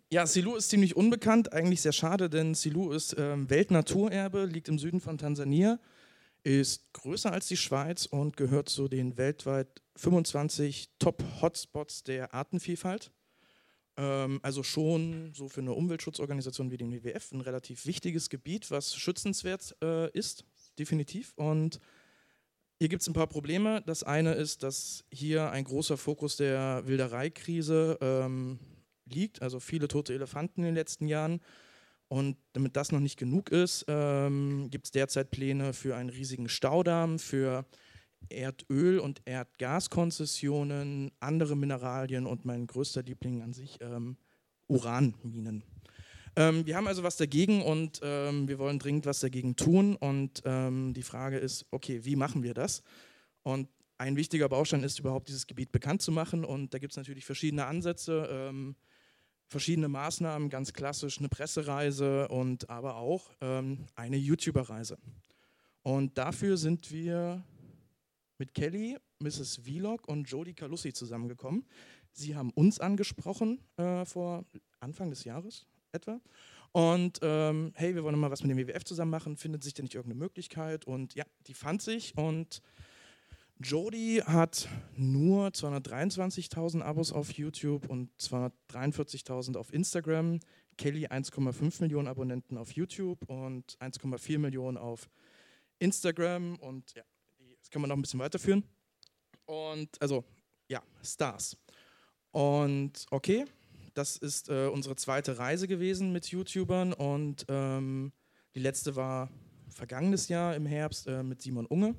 ja, 0.09 0.25
Silu 0.25 0.55
ist 0.55 0.69
ziemlich 0.69 0.95
unbekannt, 0.95 1.51
eigentlich 1.51 1.81
sehr 1.81 1.91
schade, 1.91 2.29
denn 2.29 2.55
Silu 2.55 2.93
ist 2.93 3.17
ähm, 3.19 3.49
Weltnaturerbe, 3.49 4.45
liegt 4.45 4.69
im 4.69 4.79
Süden 4.79 5.01
von 5.01 5.17
Tansania, 5.17 5.77
ist 6.43 6.93
größer 6.93 7.33
als 7.33 7.49
die 7.49 7.57
Schweiz 7.57 8.05
und 8.05 8.37
gehört 8.37 8.69
zu 8.69 8.87
den 8.87 9.17
weltweit 9.17 9.81
25 9.97 10.91
Top-Hotspots 10.99 12.03
der 12.03 12.33
Artenvielfalt. 12.33 13.11
Ähm, 13.99 14.39
also 14.43 14.63
schon 14.63 15.33
so 15.33 15.49
für 15.49 15.59
eine 15.59 15.73
Umweltschutzorganisation 15.73 16.71
wie 16.71 16.77
den 16.77 16.93
WWF 16.93 17.33
ein 17.33 17.41
relativ 17.41 17.85
wichtiges 17.85 18.29
Gebiet, 18.29 18.71
was 18.71 18.95
schützenswert 18.95 19.75
äh, 19.83 20.09
ist, 20.11 20.45
definitiv. 20.79 21.33
Und 21.35 21.81
hier 22.79 22.87
gibt 22.87 23.01
es 23.01 23.09
ein 23.09 23.13
paar 23.13 23.27
Probleme. 23.27 23.83
Das 23.85 24.03
eine 24.03 24.35
ist, 24.35 24.63
dass 24.63 25.03
hier 25.11 25.51
ein 25.51 25.65
großer 25.65 25.97
Fokus 25.97 26.37
der 26.37 26.83
Wildereikrise 26.85 27.97
ähm, 27.99 28.59
liegt, 29.05 29.41
also 29.41 29.59
viele 29.59 29.89
tote 29.89 30.13
Elefanten 30.13 30.61
in 30.61 30.67
den 30.67 30.75
letzten 30.75 31.05
Jahren. 31.05 31.41
Und 32.07 32.37
damit 32.53 32.77
das 32.77 32.93
noch 32.93 33.01
nicht 33.01 33.17
genug 33.17 33.49
ist, 33.49 33.83
ähm, 33.89 34.69
gibt 34.71 34.85
es 34.85 34.91
derzeit 34.91 35.29
Pläne 35.29 35.73
für 35.73 35.97
einen 35.97 36.09
riesigen 36.09 36.47
Staudamm, 36.47 37.19
für 37.19 37.65
Erdöl- 38.29 38.99
und 38.99 39.21
Erdgaskonzessionen, 39.25 41.11
andere 41.19 41.55
Mineralien 41.55 42.25
und 42.25 42.45
mein 42.45 42.67
größter 42.67 43.03
Liebling 43.03 43.41
an 43.41 43.53
sich, 43.53 43.77
ähm, 43.81 44.17
Uranminen. 44.67 45.63
Ähm, 46.35 46.65
wir 46.65 46.75
haben 46.75 46.87
also 46.87 47.03
was 47.03 47.17
dagegen 47.17 47.61
und 47.61 47.99
ähm, 48.03 48.47
wir 48.47 48.59
wollen 48.59 48.79
dringend 48.79 49.05
was 49.05 49.19
dagegen 49.19 49.55
tun. 49.55 49.95
Und 49.95 50.41
ähm, 50.45 50.93
die 50.93 51.03
Frage 51.03 51.37
ist, 51.37 51.65
okay, 51.71 52.05
wie 52.05 52.15
machen 52.15 52.43
wir 52.43 52.53
das? 52.53 52.83
Und 53.43 53.67
ein 53.97 54.15
wichtiger 54.15 54.47
Baustein 54.47 54.83
ist 54.83 54.99
überhaupt 54.99 55.27
dieses 55.27 55.47
Gebiet 55.47 55.71
bekannt 55.71 56.01
zu 56.01 56.11
machen. 56.11 56.45
Und 56.45 56.73
da 56.73 56.79
gibt 56.79 56.93
es 56.93 56.97
natürlich 56.97 57.25
verschiedene 57.25 57.65
Ansätze, 57.65 58.27
ähm, 58.31 58.75
verschiedene 59.47 59.89
Maßnahmen, 59.89 60.49
ganz 60.49 60.73
klassisch 60.73 61.17
eine 61.19 61.29
Pressereise 61.29 62.27
und 62.27 62.69
aber 62.69 62.95
auch 62.95 63.31
ähm, 63.41 63.87
eine 63.95 64.17
YouTuber-Reise. 64.17 64.97
Und 65.81 66.17
dafür 66.17 66.55
sind 66.55 66.91
wir 66.91 67.43
mit 68.39 68.53
Kelly, 68.53 68.97
Mrs. 69.19 69.57
Vlog 69.63 70.07
und 70.07 70.29
Jodie 70.29 70.53
Calussi 70.53 70.93
zusammengekommen. 70.93 71.65
Sie 72.11 72.35
haben 72.35 72.51
uns 72.51 72.79
angesprochen 72.79 73.59
äh, 73.77 74.05
vor 74.05 74.45
Anfang 74.79 75.09
des 75.09 75.23
Jahres 75.23 75.67
etwa. 75.91 76.19
Und 76.71 77.19
ähm, 77.21 77.71
hey, 77.75 77.95
wir 77.95 78.03
wollen 78.03 78.19
mal 78.19 78.31
was 78.31 78.43
mit 78.43 78.51
dem 78.51 78.57
WWF 78.57 78.83
zusammen 78.83 79.11
machen. 79.11 79.37
Findet 79.37 79.63
sich 79.63 79.73
denn 79.73 79.83
nicht 79.83 79.95
irgendeine 79.95 80.19
Möglichkeit? 80.19 80.85
Und 80.85 81.15
ja, 81.15 81.25
die 81.47 81.53
fand 81.53 81.81
sich. 81.81 82.15
Und 82.15 82.61
Jodie 83.61 84.21
hat 84.23 84.69
nur 84.95 85.47
223.000 85.49 86.81
Abos 86.81 87.11
auf 87.11 87.31
YouTube 87.33 87.89
und 87.89 88.09
243.000 88.19 89.57
auf 89.57 89.73
Instagram. 89.73 90.39
Kelly 90.77 91.07
1,5 91.07 91.81
Millionen 91.81 92.07
Abonnenten 92.07 92.57
auf 92.57 92.71
YouTube 92.71 93.27
und 93.27 93.77
1,4 93.79 94.37
Millionen 94.37 94.77
auf 94.77 95.09
Instagram. 95.79 96.55
Und 96.55 96.93
ja, 96.93 97.03
das 97.59 97.69
kann 97.69 97.81
man 97.81 97.89
noch 97.89 97.97
ein 97.97 98.01
bisschen 98.01 98.19
weiterführen. 98.19 98.63
Und 99.45 99.89
also, 100.01 100.23
ja, 100.67 100.81
Stars. 101.03 101.57
Und 102.31 103.05
okay, 103.09 103.45
das 103.93 104.17
ist 104.17 104.49
äh, 104.49 104.67
unsere 104.67 104.95
zweite 104.95 105.37
Reise 105.37 105.67
gewesen 105.67 106.11
mit 106.11 106.27
YouTubern 106.27 106.93
und 106.93 107.45
ähm, 107.49 108.11
die 108.55 108.59
letzte 108.59 108.95
war 108.95 109.29
vergangenes 109.69 110.27
Jahr 110.27 110.55
im 110.55 110.65
Herbst 110.65 111.07
äh, 111.07 111.23
mit 111.23 111.41
Simon 111.41 111.65
Unge, 111.65 111.95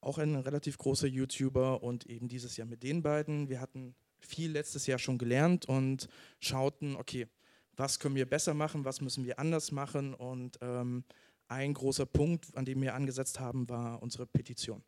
auch 0.00 0.18
ein 0.18 0.36
relativ 0.36 0.78
großer 0.78 1.06
YouTuber 1.06 1.82
und 1.82 2.06
eben 2.06 2.28
dieses 2.28 2.56
Jahr 2.56 2.66
mit 2.66 2.82
den 2.82 3.02
beiden. 3.02 3.48
Wir 3.48 3.60
hatten 3.60 3.94
viel 4.20 4.50
letztes 4.50 4.86
Jahr 4.86 4.98
schon 4.98 5.18
gelernt 5.18 5.66
und 5.66 6.08
schauten, 6.40 6.96
okay, 6.96 7.28
was 7.76 7.98
können 7.98 8.14
wir 8.14 8.28
besser 8.28 8.54
machen, 8.54 8.84
was 8.84 9.00
müssen 9.00 9.24
wir 9.24 9.38
anders 9.38 9.72
machen 9.72 10.14
und 10.14 10.58
ähm, 10.60 11.04
ein 11.48 11.74
großer 11.74 12.06
Punkt, 12.06 12.56
an 12.56 12.64
dem 12.64 12.80
wir 12.82 12.94
angesetzt 12.94 13.40
haben, 13.40 13.68
war 13.68 14.02
unsere 14.02 14.26
Petition. 14.26 14.82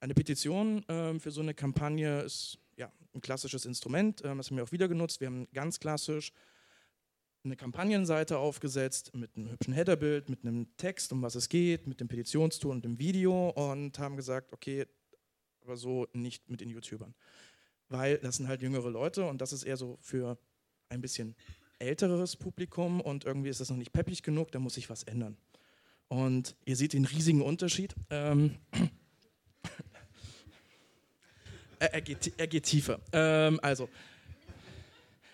Eine 0.00 0.14
Petition 0.14 0.86
äh, 0.88 1.18
für 1.18 1.30
so 1.30 1.40
eine 1.40 1.54
Kampagne 1.54 2.22
ist 2.22 2.58
ja, 2.76 2.90
ein 3.14 3.20
klassisches 3.20 3.64
Instrument, 3.64 4.20
äh, 4.22 4.34
das 4.34 4.50
haben 4.50 4.56
wir 4.56 4.64
auch 4.64 4.72
wieder 4.72 4.88
genutzt. 4.88 5.20
Wir 5.20 5.28
haben 5.28 5.48
ganz 5.52 5.78
klassisch 5.78 6.32
eine 7.44 7.56
Kampagnenseite 7.56 8.38
aufgesetzt 8.38 9.14
mit 9.14 9.36
einem 9.36 9.50
hübschen 9.50 9.74
Headerbild, 9.74 10.28
mit 10.28 10.44
einem 10.44 10.76
Text, 10.76 11.12
um 11.12 11.22
was 11.22 11.34
es 11.34 11.48
geht, 11.48 11.86
mit 11.86 12.00
dem 12.00 12.08
Petitionstool 12.08 12.70
und 12.70 12.84
dem 12.84 12.98
Video 12.98 13.50
und 13.50 13.98
haben 13.98 14.16
gesagt, 14.16 14.52
okay, 14.52 14.86
aber 15.60 15.76
so 15.76 16.06
nicht 16.12 16.48
mit 16.48 16.60
den 16.60 16.70
YouTubern. 16.70 17.14
Weil 17.88 18.18
das 18.18 18.36
sind 18.36 18.48
halt 18.48 18.62
jüngere 18.62 18.90
Leute 18.90 19.24
und 19.26 19.40
das 19.40 19.52
ist 19.52 19.64
eher 19.64 19.76
so 19.76 19.98
für 20.00 20.38
ein 20.88 21.00
bisschen 21.00 21.34
älteres 21.78 22.36
Publikum 22.36 23.00
und 23.00 23.24
irgendwie 23.24 23.48
ist 23.48 23.60
das 23.60 23.70
noch 23.70 23.76
nicht 23.76 23.92
peppig 23.92 24.22
genug, 24.22 24.52
da 24.52 24.60
muss 24.60 24.74
sich 24.74 24.88
was 24.88 25.02
ändern. 25.02 25.36
Und 26.08 26.56
ihr 26.64 26.76
seht 26.76 26.92
den 26.92 27.04
riesigen 27.04 27.42
Unterschied. 27.42 27.94
Ähm, 28.10 28.56
er, 31.78 31.94
er, 31.94 32.00
geht, 32.00 32.32
er, 32.36 32.46
geht, 32.46 32.64
tiefer. 32.64 33.00
Ähm, 33.12 33.58
also, 33.62 33.88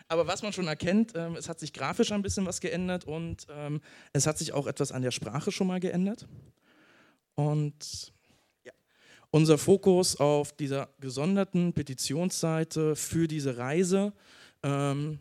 aber 0.06 0.26
was 0.26 0.42
man 0.42 0.52
schon 0.52 0.68
erkennt, 0.68 1.12
ähm, 1.14 1.37
es 1.37 1.48
hat 1.48 1.58
sich 1.60 1.72
grafisch 1.72 2.12
ein 2.12 2.22
bisschen 2.22 2.46
was 2.46 2.60
geändert 2.60 3.04
und 3.04 3.46
ähm, 3.50 3.80
es 4.12 4.26
hat 4.26 4.38
sich 4.38 4.52
auch 4.52 4.66
etwas 4.66 4.92
an 4.92 5.02
der 5.02 5.10
Sprache 5.10 5.52
schon 5.52 5.66
mal 5.66 5.80
geändert. 5.80 6.26
Und 7.34 8.12
ja, 8.64 8.72
unser 9.30 9.58
Fokus 9.58 10.16
auf 10.16 10.52
dieser 10.52 10.88
gesonderten 11.00 11.72
Petitionsseite 11.72 12.96
für 12.96 13.28
diese 13.28 13.58
Reise 13.58 14.12
ähm, 14.62 15.20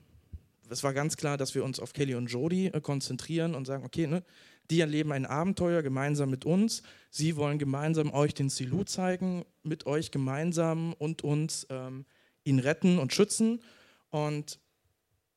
es 0.69 0.83
war 0.83 0.93
ganz 0.93 1.17
klar, 1.17 1.37
dass 1.37 1.55
wir 1.55 1.63
uns 1.63 1.79
auf 1.79 1.93
Kelly 1.93 2.15
und 2.15 2.27
Jody 2.27 2.67
äh, 2.67 2.81
konzentrieren 2.81 3.55
und 3.55 3.65
sagen, 3.65 3.85
okay, 3.85 4.07
ne, 4.07 4.23
die 4.69 4.81
erleben 4.81 5.11
ein 5.11 5.25
Abenteuer 5.25 5.81
gemeinsam 5.81 6.29
mit 6.29 6.45
uns. 6.45 6.83
Sie 7.09 7.35
wollen 7.35 7.57
gemeinsam 7.57 8.13
euch 8.13 8.33
den 8.33 8.49
Silu 8.49 8.83
zeigen, 8.83 9.45
mit 9.63 9.85
euch 9.85 10.11
gemeinsam 10.11 10.93
und 10.93 11.23
uns 11.23 11.67
ähm, 11.69 12.05
ihn 12.43 12.59
retten 12.59 12.99
und 12.99 13.13
schützen. 13.13 13.61
Und 14.09 14.59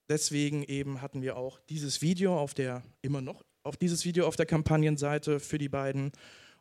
deswegen 0.08 0.64
eben 0.64 1.00
hatten 1.00 1.22
wir 1.22 1.36
auch 1.36 1.60
dieses 1.68 2.02
Video 2.02 2.38
auf 2.38 2.54
der, 2.54 2.82
immer 3.02 3.20
noch 3.20 3.44
auf 3.62 3.76
dieses 3.76 4.04
Video 4.04 4.26
auf 4.26 4.36
der 4.36 4.46
Kampagnenseite 4.46 5.38
für 5.38 5.58
die 5.58 5.68
beiden. 5.68 6.12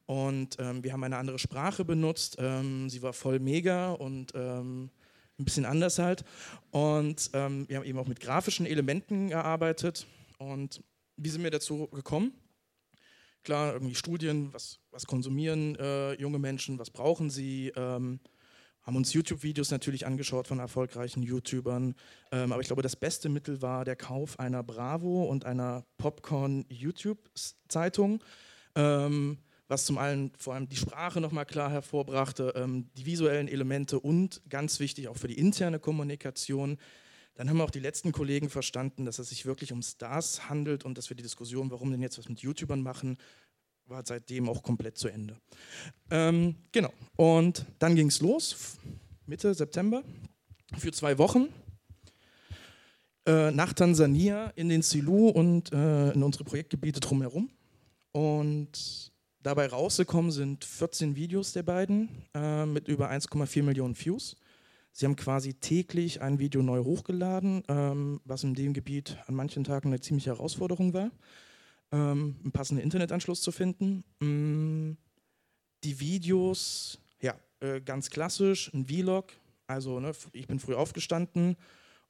Und 0.06 0.58
ähm, 0.60 0.84
wir 0.84 0.92
haben 0.92 1.04
eine 1.04 1.18
andere 1.18 1.40
Sprache 1.40 1.86
benutzt. 1.86 2.38
Ähm, 2.40 2.90
sie 2.90 3.02
war 3.02 3.14
voll 3.14 3.40
mega 3.40 3.92
und 3.92 4.34
ähm, 4.36 4.90
ein 5.40 5.46
bisschen 5.46 5.66
anders 5.66 6.00
halt. 6.00 6.24
Und 6.72 7.30
ähm, 7.34 7.68
wir 7.70 7.78
haben 7.78 7.86
eben 7.86 8.00
auch 8.00 8.08
mit 8.08 8.20
grafischen 8.20 8.66
Elementen 8.66 9.30
gearbeitet. 9.30 10.08
Und 10.38 10.84
wie 11.16 11.30
sind 11.30 11.44
wir 11.44 11.52
dazu 11.52 11.88
gekommen? 11.88 12.34
Klar, 13.50 13.74
irgendwie 13.74 13.96
Studien, 13.96 14.53
was, 14.53 14.77
was 14.91 15.08
konsumieren 15.08 15.75
äh, 15.77 16.13
junge 16.22 16.38
Menschen, 16.38 16.77
was 16.77 16.91
brauchen 16.91 17.32
sie, 17.32 17.74
ähm, 17.75 18.20
haben 18.84 18.96
uns 18.96 19.12
YouTube-Videos 19.13 19.72
natürlich 19.72 20.06
angeschaut 20.06 20.48
von 20.48 20.60
erfolgreichen 20.60 21.24
YouTubern. 21.24 21.96
Ähm, 22.32 22.51
aber 22.51 22.62
ich 22.62 22.68
glaube, 22.68 22.84
das 22.84 22.96
beste 22.96 23.27
Mittel 23.27 23.63
war 23.63 23.86
der 23.86 23.96
Kauf 23.96 24.38
einer 24.38 24.62
Bravo 24.62 25.24
und 25.24 25.46
einer 25.46 25.84
Popcorn-YouTube-Zeitung. 25.98 28.24
Ähm, 28.75 29.39
was 29.68 29.86
zum 29.86 29.98
einen 29.98 30.32
vor 30.38 30.53
allem 30.53 30.70
die 30.70 30.75
Sprache 30.75 31.20
nochmal 31.20 31.48
klar 31.48 31.72
hervorbrachte, 31.72 32.53
ähm, 32.56 32.91
die 32.98 33.08
visuellen 33.08 33.48
Elemente 33.48 34.00
und 34.00 34.44
ganz 34.48 34.79
wichtig 34.79 35.08
auch 35.08 35.18
für 35.18 35.27
die 35.27 35.39
interne 35.39 35.79
Kommunikation. 35.79 36.77
Dann 37.39 37.50
haben 37.50 37.62
auch 37.62 37.69
die 37.69 37.79
letzten 37.79 38.12
Kollegen 38.12 38.50
verstanden, 38.50 39.05
dass 39.05 39.17
es 39.17 39.29
sich 39.29 39.46
wirklich 39.46 39.72
um 39.72 39.81
Stars 39.81 40.50
handelt 40.50 40.84
und 40.84 40.98
dass 40.98 41.10
wir 41.10 41.15
die 41.15 41.24
Diskussion, 41.24 41.72
warum 41.72 41.89
denn 41.89 42.01
jetzt 42.01 42.17
was 42.17 42.27
mit 42.27 42.41
YouTubern 42.41 42.81
machen, 42.81 43.17
war 43.86 44.03
seitdem 44.05 44.50
auch 44.50 44.62
komplett 44.62 44.98
zu 44.98 45.08
Ende. 45.08 45.38
Ähm, 46.12 46.55
genau, 46.74 46.91
und 47.15 47.65
dann 47.79 47.96
ging 47.96 48.08
es 48.08 48.19
los, 48.19 48.77
Mitte 49.25 49.53
September, 49.53 50.03
für 50.79 50.91
zwei 50.91 51.17
Wochen 51.17 51.48
äh, 53.25 53.51
nach 53.51 53.72
Tansania 53.72 54.48
in 54.58 54.67
den 54.67 54.81
Silu 54.81 55.29
und 55.29 55.72
äh, 55.72 56.12
in 56.12 56.24
unsere 56.24 56.43
Projektgebiete 56.43 57.00
drumherum. 57.00 57.50
Und 58.12 59.13
dabei 59.41 59.67
rausgekommen 59.67 60.31
sind 60.31 60.65
14 60.65 61.15
Videos 61.15 61.53
der 61.53 61.63
beiden 61.63 62.10
äh, 62.34 62.65
mit 62.65 62.89
über 62.89 63.10
1,4 63.10 63.63
Millionen 63.63 63.98
Views. 63.98 64.36
Sie 64.91 65.05
haben 65.05 65.15
quasi 65.15 65.53
täglich 65.53 66.22
ein 66.22 66.39
Video 66.39 66.62
neu 66.62 66.84
hochgeladen, 66.84 67.63
ähm, 67.67 68.22
was 68.25 68.43
in 68.43 68.53
dem 68.53 68.74
Gebiet 68.74 69.17
an 69.27 69.36
manchen 69.36 69.63
Tagen 69.63 69.89
eine 69.89 70.01
ziemliche 70.01 70.31
Herausforderung 70.31 70.93
war, 70.93 71.12
ähm, 71.91 72.36
einen 72.43 72.51
passenden 72.51 72.84
Internetanschluss 72.84 73.41
zu 73.41 73.51
finden. 73.51 74.03
Ähm, 74.22 74.98
die 75.84 76.00
Videos, 76.00 77.00
ja, 77.22 77.36
äh, 77.62 77.81
ganz 77.81 78.10
klassisch, 78.10 78.74
ein 78.74 78.88
Vlog, 78.88 79.31
also 79.67 80.00
ne, 80.00 80.12
ich 80.34 80.48
bin 80.48 80.60
früh 80.60 80.75
aufgestanden 80.75 81.55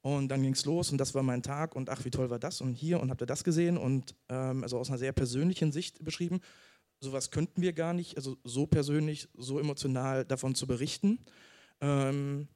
und 0.02 0.28
dann 0.28 0.42
ging 0.42 0.54
es 0.54 0.64
los 0.64 0.90
und 0.90 0.98
das 0.98 1.14
war 1.14 1.22
mein 1.22 1.42
Tag 1.42 1.76
und 1.76 1.90
ach, 1.90 2.04
wie 2.04 2.10
toll 2.10 2.30
war 2.30 2.38
das 2.38 2.60
und 2.60 2.74
hier 2.74 3.00
und 3.00 3.10
habt 3.10 3.22
ihr 3.22 3.26
das 3.26 3.44
gesehen 3.44 3.76
und 3.76 4.14
ähm, 4.28 4.62
also 4.62 4.78
aus 4.78 4.88
einer 4.88 4.98
sehr 4.98 5.12
persönlichen 5.12 5.72
Sicht 5.72 6.02
beschrieben. 6.04 6.40
Sowas 7.00 7.30
könnten 7.30 7.62
wir 7.62 7.72
gar 7.72 7.94
nicht, 7.94 8.16
also 8.16 8.36
so 8.44 8.66
persönlich, 8.66 9.28
so 9.34 9.58
emotional 9.58 10.24
davon 10.24 10.54
zu 10.54 10.66
berichten. 10.66 11.18
Ähm, 11.80 12.48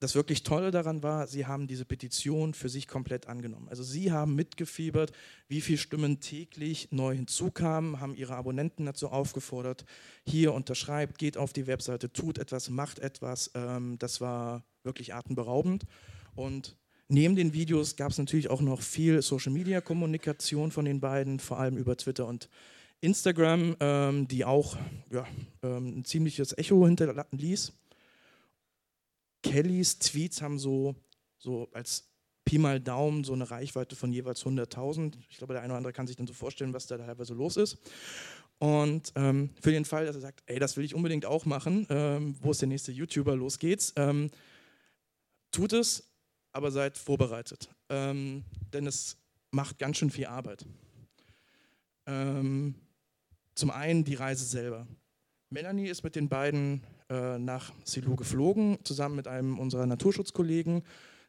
das 0.00 0.14
wirklich 0.14 0.44
Tolle 0.44 0.70
daran 0.70 1.02
war, 1.02 1.26
sie 1.26 1.46
haben 1.46 1.66
diese 1.66 1.84
Petition 1.84 2.54
für 2.54 2.68
sich 2.68 2.86
komplett 2.86 3.26
angenommen. 3.26 3.68
Also 3.68 3.82
sie 3.82 4.12
haben 4.12 4.34
mitgefiebert, 4.34 5.12
wie 5.48 5.60
viele 5.60 5.78
Stimmen 5.78 6.20
täglich 6.20 6.88
neu 6.92 7.14
hinzukamen, 7.14 8.00
haben 8.00 8.14
ihre 8.14 8.36
Abonnenten 8.36 8.86
dazu 8.86 9.08
aufgefordert, 9.08 9.84
hier 10.24 10.54
unterschreibt, 10.54 11.18
geht 11.18 11.36
auf 11.36 11.52
die 11.52 11.66
Webseite, 11.66 12.12
tut 12.12 12.38
etwas, 12.38 12.70
macht 12.70 13.00
etwas. 13.00 13.50
Ähm, 13.54 13.98
das 13.98 14.20
war 14.20 14.64
wirklich 14.84 15.14
atemberaubend. 15.14 15.84
Und 16.36 16.76
neben 17.08 17.34
den 17.34 17.52
Videos 17.52 17.96
gab 17.96 18.12
es 18.12 18.18
natürlich 18.18 18.50
auch 18.50 18.60
noch 18.60 18.82
viel 18.82 19.20
Social-Media-Kommunikation 19.20 20.70
von 20.70 20.84
den 20.84 21.00
beiden, 21.00 21.40
vor 21.40 21.58
allem 21.58 21.76
über 21.76 21.96
Twitter 21.96 22.26
und 22.26 22.48
Instagram, 23.00 23.76
ähm, 23.80 24.28
die 24.28 24.44
auch 24.44 24.76
ja, 25.10 25.26
ähm, 25.62 25.98
ein 25.98 26.04
ziemliches 26.04 26.56
Echo 26.56 26.86
hinterließ. 26.86 27.72
Kellys 29.42 29.98
Tweets 29.98 30.42
haben 30.42 30.58
so, 30.58 30.96
so 31.38 31.68
als 31.72 32.08
Pi 32.44 32.58
mal 32.58 32.80
Daumen 32.80 33.24
so 33.24 33.34
eine 33.34 33.50
Reichweite 33.50 33.94
von 33.94 34.10
jeweils 34.10 34.44
100.000. 34.44 35.14
Ich 35.28 35.36
glaube, 35.36 35.52
der 35.52 35.62
eine 35.62 35.72
oder 35.72 35.78
andere 35.78 35.92
kann 35.92 36.06
sich 36.06 36.16
dann 36.16 36.26
so 36.26 36.32
vorstellen, 36.32 36.72
was 36.72 36.86
da 36.86 36.96
teilweise 36.96 37.34
los 37.34 37.56
ist. 37.58 37.76
Und 38.58 39.12
ähm, 39.14 39.50
für 39.60 39.70
den 39.70 39.84
Fall, 39.84 40.06
dass 40.06 40.16
er 40.16 40.22
sagt, 40.22 40.42
ey, 40.46 40.58
das 40.58 40.76
will 40.76 40.84
ich 40.84 40.94
unbedingt 40.94 41.26
auch 41.26 41.44
machen, 41.44 41.86
ähm, 41.90 42.36
wo 42.40 42.50
ist 42.50 42.60
der 42.60 42.68
nächste 42.68 42.90
YouTuber, 42.90 43.36
los 43.36 43.58
geht's, 43.58 43.92
ähm, 43.96 44.30
tut 45.50 45.72
es, 45.72 46.10
aber 46.52 46.70
seid 46.70 46.98
vorbereitet. 46.98 47.68
Ähm, 47.88 48.44
denn 48.72 48.86
es 48.86 49.18
macht 49.50 49.78
ganz 49.78 49.98
schön 49.98 50.10
viel 50.10 50.26
Arbeit. 50.26 50.64
Ähm, 52.06 52.74
zum 53.54 53.70
einen 53.70 54.04
die 54.04 54.14
Reise 54.14 54.44
selber. 54.44 54.86
Melanie 55.50 55.88
ist 55.88 56.02
mit 56.02 56.16
den 56.16 56.28
beiden 56.28 56.82
äh, 57.10 57.38
nach 57.38 57.72
Silu 57.84 58.16
geflogen, 58.16 58.78
zusammen 58.84 59.16
mit 59.16 59.28
einem 59.28 59.58
unserer 59.58 59.86
Naturschutzkollegen, 59.86 60.82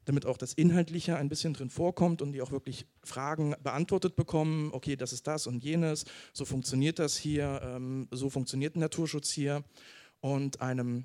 damit 0.06 0.26
auch 0.26 0.38
das 0.38 0.54
Inhaltliche 0.54 1.18
ein 1.18 1.30
bisschen 1.30 1.54
drin 1.54 1.70
vorkommt 1.70 2.22
und 2.22 2.32
die 2.32 2.42
auch 2.42 2.52
wirklich 2.52 2.88
Fragen 3.04 3.56
beantwortet 3.62 4.16
bekommen. 4.16 4.72
Okay, 4.74 4.96
das 4.96 5.14
ist 5.14 5.28
das 5.28 5.48
und 5.48 5.64
jenes, 5.64 6.06
so 6.34 6.46
funktioniert 6.46 7.00
das 7.00 7.18
hier, 7.18 7.62
ähm, 7.64 8.08
so 8.12 8.30
funktioniert 8.30 8.76
Naturschutz 8.76 9.30
hier. 9.30 9.64
Und 10.22 10.62
einem 10.62 11.04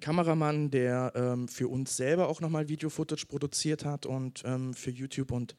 Kameramann, 0.00 0.70
der 0.70 1.12
ähm, 1.14 1.48
für 1.48 1.68
uns 1.68 1.96
selber 1.96 2.28
auch 2.28 2.40
nochmal 2.40 2.68
Video-Footage 2.68 3.26
produziert 3.26 3.84
hat 3.84 4.06
und 4.06 4.42
ähm, 4.44 4.74
für 4.74 4.90
YouTube 4.90 5.32
und 5.32 5.56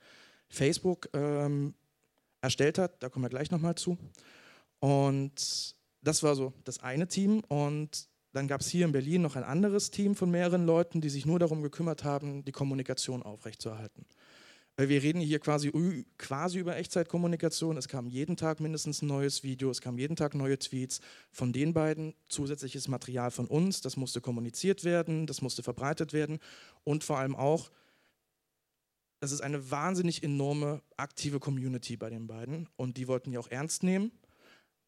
Facebook 0.49 1.09
ähm, 1.13 1.73
erstellt 2.41 2.77
hat. 2.77 3.01
Da 3.03 3.09
kommen 3.09 3.25
wir 3.25 3.29
gleich 3.29 3.51
nochmal 3.51 3.75
zu. 3.75 3.97
Und 4.79 5.75
das 6.01 6.23
war 6.23 6.35
so 6.35 6.53
das 6.63 6.81
eine 6.81 7.07
Team. 7.07 7.41
Und 7.47 8.07
dann 8.37 8.47
gab 8.47 8.61
es 8.61 8.67
hier 8.67 8.85
in 8.85 8.91
Berlin 8.91 9.23
noch 9.23 9.35
ein 9.35 9.43
anderes 9.43 9.89
Team 9.89 10.15
von 10.15 10.29
mehreren 10.29 10.65
Leuten, 10.65 11.01
die 11.01 11.09
sich 11.09 11.25
nur 11.25 11.39
darum 11.39 11.63
gekümmert 11.63 12.03
haben, 12.03 12.45
die 12.45 12.51
Kommunikation 12.51 13.23
aufrechtzuerhalten. 13.23 14.05
Wir 14.79 15.01
reden 15.01 15.19
hier 15.19 15.39
quasi, 15.39 15.71
quasi 16.19 16.59
über 16.59 16.77
Echtzeitkommunikation. 16.77 17.77
Es 17.77 17.87
kam 17.87 18.05
jeden 18.05 18.37
Tag 18.37 18.59
mindestens 18.59 19.01
ein 19.01 19.07
neues 19.07 19.41
Video, 19.41 19.71
es 19.71 19.81
kamen 19.81 19.97
jeden 19.97 20.15
Tag 20.15 20.35
neue 20.35 20.59
Tweets 20.59 21.01
von 21.31 21.51
den 21.51 21.73
beiden, 21.73 22.13
zusätzliches 22.29 22.87
Material 22.87 23.31
von 23.31 23.47
uns. 23.47 23.81
Das 23.81 23.97
musste 23.97 24.21
kommuniziert 24.21 24.83
werden, 24.83 25.25
das 25.25 25.41
musste 25.41 25.63
verbreitet 25.63 26.13
werden 26.13 26.37
und 26.83 27.03
vor 27.03 27.17
allem 27.17 27.35
auch, 27.35 27.71
das 29.19 29.31
ist 29.31 29.41
eine 29.41 29.71
wahnsinnig 29.71 30.21
enorme 30.21 30.83
aktive 30.95 31.39
Community 31.39 31.97
bei 31.97 32.11
den 32.11 32.27
beiden 32.27 32.69
und 32.75 32.97
die 32.97 33.07
wollten 33.07 33.31
die 33.31 33.39
auch 33.39 33.49
ernst 33.49 33.81
nehmen. 33.81 34.11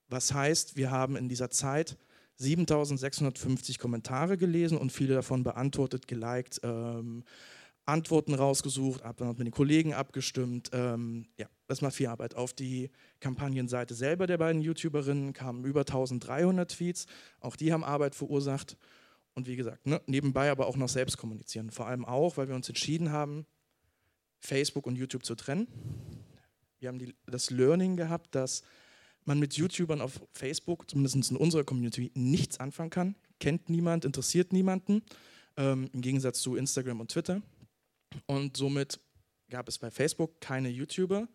Was 0.08 0.36
heißt, 0.36 0.78
wir 0.78 0.92
haben 0.92 1.16
in 1.16 1.30
dieser 1.30 1.50
Zeit 1.50 1.98
7650 2.40 3.80
Kommentare 3.80 4.38
gelesen 4.38 4.78
und 4.78 4.92
viele 4.92 5.14
davon 5.14 5.44
beantwortet, 5.44 6.08
geliked, 6.08 6.62
ähm, 6.64 7.24
Antworten 7.86 8.34
rausgesucht, 8.34 9.02
ab, 9.02 9.20
mit 9.20 9.40
den 9.40 9.52
Kollegen 9.52 9.94
abgestimmt. 9.94 10.70
Ähm, 10.74 11.26
ja, 11.38 11.48
das 11.68 11.82
macht 11.82 11.96
viel 11.96 12.08
Arbeit. 12.08 12.36
Auf 12.36 12.54
die 12.54 12.92
Kampagnenseite 13.20 13.94
selber 13.94 14.28
der 14.28 14.38
beiden 14.38 14.62
YouTuberinnen 14.62 15.34
kamen 15.34 15.66
über 15.66 15.82
1300 15.82 16.70
Tweets. 16.70 17.08
Auch 17.40 17.56
die 17.56 17.74
haben 17.74 17.84
Arbeit 17.84 18.16
verursacht. 18.16 18.78
Und 19.34 19.48
wie 19.48 19.56
gesagt, 19.56 19.86
ne, 19.86 20.02
nebenbei 20.06 20.52
aber 20.52 20.68
auch 20.68 20.78
noch 20.78 20.90
selbst 20.90 21.18
kommunizieren. 21.18 21.72
Vor 21.72 21.88
allem 21.88 22.06
auch, 22.06 22.38
weil 22.38 22.48
wir 22.48 22.56
uns 22.56 22.70
entschieden 22.70 23.12
haben, 23.12 23.46
Facebook 24.40 24.86
und 24.86 24.96
YouTube 24.96 25.26
zu 25.26 25.36
trennen. 25.36 25.68
Wir 26.80 26.90
haben 26.90 27.00
die, 27.00 27.16
das 27.26 27.50
Learning 27.50 27.98
gehabt, 27.98 28.36
dass 28.36 28.64
man 29.30 29.40
mit 29.40 29.54
YouTubern 29.54 30.02
auf 30.02 30.20
Facebook, 30.34 30.90
zumindest 30.90 31.32
in 31.32 31.38
unserer 31.38 31.64
Community, 31.64 32.12
nichts 32.16 32.60
anfangen 32.60 32.90
kann. 32.90 33.16
Kennt 33.40 33.70
niemand, 33.70 34.04
interessiert 34.04 34.52
niemanden, 34.52 35.04
ähm, 35.56 35.90
im 35.94 36.02
Gegensatz 36.02 36.42
zu 36.42 36.56
Instagram 36.56 37.00
und 37.00 37.12
Twitter. 37.12 37.42
Und 38.26 38.58
somit 38.58 39.00
gab 39.50 39.70
es 39.70 39.78
bei 39.78 39.92
Facebook 39.92 40.42
keine 40.42 40.70
YouTuber, 40.70 41.30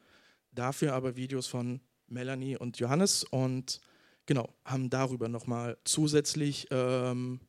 dafür 0.50 0.92
aber 0.92 1.16
Videos 1.16 1.46
von 1.46 1.80
Melanie 2.09 2.57
und 2.57 2.78
Johannes 2.78 3.24
und 3.24 3.80
genau, 4.26 4.52
haben 4.64 4.90
darüber 4.90 5.28
nochmal 5.28 5.78
zusätzlich 5.85 6.66
ähm, 6.70 7.40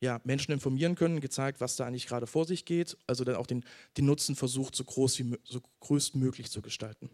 ja, 0.00 0.20
Menschen 0.24 0.52
informieren 0.52 0.94
können, 0.94 1.20
gezeigt, 1.20 1.60
was 1.60 1.76
da 1.76 1.86
eigentlich 1.86 2.06
gerade 2.06 2.26
vor 2.26 2.46
sich 2.46 2.64
geht, 2.64 2.96
also 3.06 3.22
dann 3.22 3.36
auch 3.36 3.46
den, 3.46 3.64
den 3.98 4.06
Nutzen 4.06 4.34
versucht, 4.34 4.74
so 4.74 4.84
groß 4.84 5.18
wie 5.18 5.38
so 5.44 5.60
größtmöglich 5.80 6.50
zu 6.50 6.62
gestalten. 6.62 7.10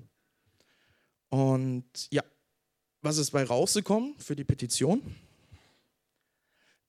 Und 1.30 2.08
ja, 2.12 2.22
was 3.04 3.18
ist 3.18 3.32
bei 3.32 3.44
rausgekommen 3.44 4.14
für 4.18 4.34
die 4.34 4.44
Petition? 4.44 5.02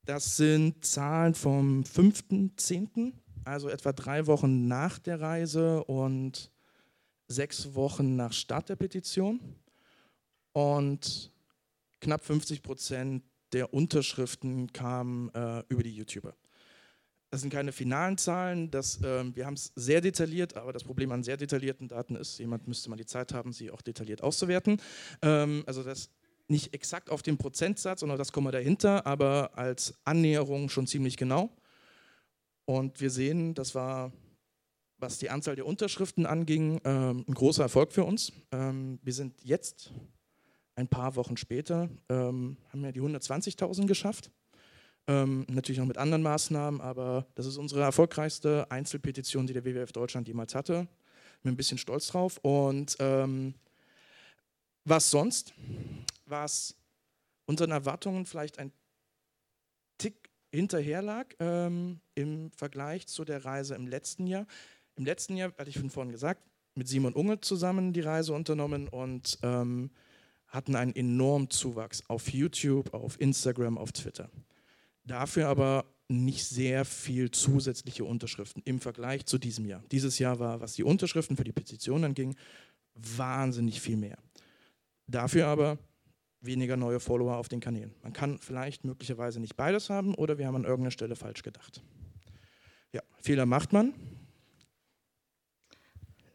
Das 0.06 0.38
sind 0.38 0.86
Zahlen 0.86 1.36
vom 1.36 1.84
5.10. 1.84 3.12
also 3.44 3.68
etwa 3.68 3.92
drei 3.92 4.26
Wochen 4.26 4.68
nach 4.68 4.98
der 4.98 5.20
Reise 5.20 5.84
und 5.84 6.52
sechs 7.28 7.76
Wochen 7.76 8.16
nach 8.16 8.32
Start 8.32 8.70
der 8.70 8.78
Petition. 8.78 9.42
Und 10.54 11.34
knapp 12.00 12.24
50 12.24 12.64
Prozent 12.64 13.24
der 13.52 13.74
Unterschriften 13.74 14.72
kamen 14.72 15.30
äh, 15.34 15.64
über 15.68 15.84
die 15.84 15.96
YouTuber. 15.96 16.34
Das 17.36 17.42
sind 17.42 17.50
keine 17.50 17.74
finalen 17.74 18.18
Zahlen, 18.18 18.72
das, 18.72 19.02
äh, 19.02 19.36
wir 19.36 19.46
haben 19.46 19.56
es 19.56 19.74
sehr 19.76 20.00
detailliert, 20.00 20.56
aber 20.56 20.72
das 20.72 20.86
Problem 20.86 21.12
an 21.12 21.22
sehr 21.22 21.36
detaillierten 21.36 21.90
Daten 21.90 22.16
ist, 22.16 22.40
jemand 22.40 22.66
müsste 22.66 22.90
mal 22.90 22.96
die 22.96 23.06
Zeit 23.06 23.34
haben, 23.34 23.52
sie 23.52 23.72
auch 23.72 23.82
detailliert 23.82 24.24
auszuwerten. 24.24 24.82
Ähm, 25.22 25.62
also 25.68 25.84
das 25.84 26.12
nicht 26.48 26.74
exakt 26.74 27.10
auf 27.10 27.24
den 27.24 27.38
Prozentsatz, 27.38 28.00
sondern 28.00 28.18
das 28.18 28.32
kommen 28.32 28.48
wir 28.48 28.54
dahinter, 28.54 29.06
aber 29.06 29.58
als 29.58 29.96
Annäherung 30.06 30.70
schon 30.70 30.88
ziemlich 30.88 31.18
genau. 31.18 31.50
Und 32.64 33.02
wir 33.02 33.10
sehen, 33.10 33.54
das 33.54 33.76
war, 33.76 34.14
was 34.98 35.18
die 35.18 35.30
Anzahl 35.30 35.58
der 35.58 35.66
Unterschriften 35.66 36.26
anging, 36.26 36.80
ähm, 36.86 37.26
ein 37.28 37.34
großer 37.34 37.64
Erfolg 37.64 37.92
für 37.92 38.06
uns. 38.06 38.32
Ähm, 38.54 38.98
wir 39.04 39.12
sind 39.12 39.44
jetzt, 39.44 39.92
ein 40.78 40.88
paar 40.88 41.18
Wochen 41.18 41.36
später, 41.36 41.90
ähm, 42.08 42.56
haben 42.72 42.82
wir 42.82 42.94
die 42.94 43.02
120.000 43.02 43.88
geschafft. 43.88 44.32
Ähm, 45.08 45.46
natürlich 45.50 45.80
noch 45.80 45.86
mit 45.86 45.98
anderen 45.98 46.24
Maßnahmen, 46.24 46.82
aber 46.82 47.28
das 47.36 47.46
ist 47.46 47.58
unsere 47.58 47.82
erfolgreichste 47.82 48.70
Einzelpetition, 48.72 49.46
die 49.46 49.54
der 49.54 49.64
WWF 49.64 49.92
Deutschland 49.92 50.28
jemals 50.28 50.56
hatte. 50.56 50.88
Bin 51.44 51.54
ein 51.54 51.58
bisschen 51.58 51.78
stolz 51.78 52.08
drauf. 52.08 52.40
Und 52.42 52.96
ähm, 53.00 53.54
was 54.84 55.10
sonst? 55.10 55.54
Was 56.26 56.76
unseren 57.46 57.72
Erwartungen 57.72 58.26
vielleicht 58.26 58.58
ein 58.58 58.72
Tick 59.98 60.30
hinterher 60.52 61.02
lag 61.02 61.28
ähm, 61.40 62.00
im 62.16 62.52
Vergleich 62.52 63.08
zu 63.08 63.26
der 63.26 63.46
Reise 63.46 63.76
im 63.76 63.88
letzten 63.88 64.26
Jahr. 64.26 64.48
Im 64.96 65.06
letzten 65.06 65.36
Jahr, 65.36 65.54
hatte 65.58 65.70
ich 65.70 65.78
von 65.78 65.90
vorhin 65.90 66.12
gesagt, 66.12 66.42
mit 66.76 66.88
Simon 66.88 67.14
Unge 67.14 67.42
zusammen 67.42 67.94
die 67.94 68.02
Reise 68.02 68.34
unternommen 68.34 68.88
und 68.88 69.38
ähm, 69.44 69.92
hatten 70.48 70.76
einen 70.76 70.96
enormen 70.96 71.50
Zuwachs 71.50 72.04
auf 72.08 72.30
YouTube, 72.32 72.94
auf 72.94 73.20
Instagram, 73.20 73.78
auf 73.78 73.92
Twitter. 73.92 74.30
Dafür 75.06 75.48
aber 75.48 75.86
nicht 76.08 76.46
sehr 76.46 76.86
viel 76.86 77.32
zusätzliche 77.32 78.06
Unterschriften 78.06 78.62
im 78.66 78.80
Vergleich 78.80 79.26
zu 79.26 79.38
diesem 79.38 79.66
Jahr. 79.66 79.84
Dieses 79.92 80.20
Jahr 80.20 80.40
war, 80.40 80.62
was 80.62 80.74
die 80.74 80.84
Unterschriften 80.84 81.36
für 81.38 81.44
die 81.44 81.52
Petition 81.52 82.04
anging, 82.04 82.36
wahnsinnig 82.94 83.82
viel 83.82 83.98
mehr. 83.98 84.18
Dafür 85.08 85.48
aber 85.48 85.78
weniger 86.42 86.78
neue 86.78 87.00
Follower 87.00 87.38
auf 87.38 87.50
den 87.50 87.60
Kanälen. 87.60 87.94
Man 88.04 88.14
kann 88.14 88.38
vielleicht 88.40 88.84
möglicherweise 88.84 89.40
nicht 89.40 89.56
beides 89.56 89.90
haben 89.90 90.14
oder 90.16 90.38
wir 90.38 90.48
haben 90.48 90.56
an 90.56 90.64
irgendeiner 90.64 90.92
Stelle 90.92 91.16
falsch 91.16 91.42
gedacht. 91.42 91.82
Ja, 92.92 93.02
Fehler 93.20 93.46
macht 93.46 93.74
man. 93.74 93.94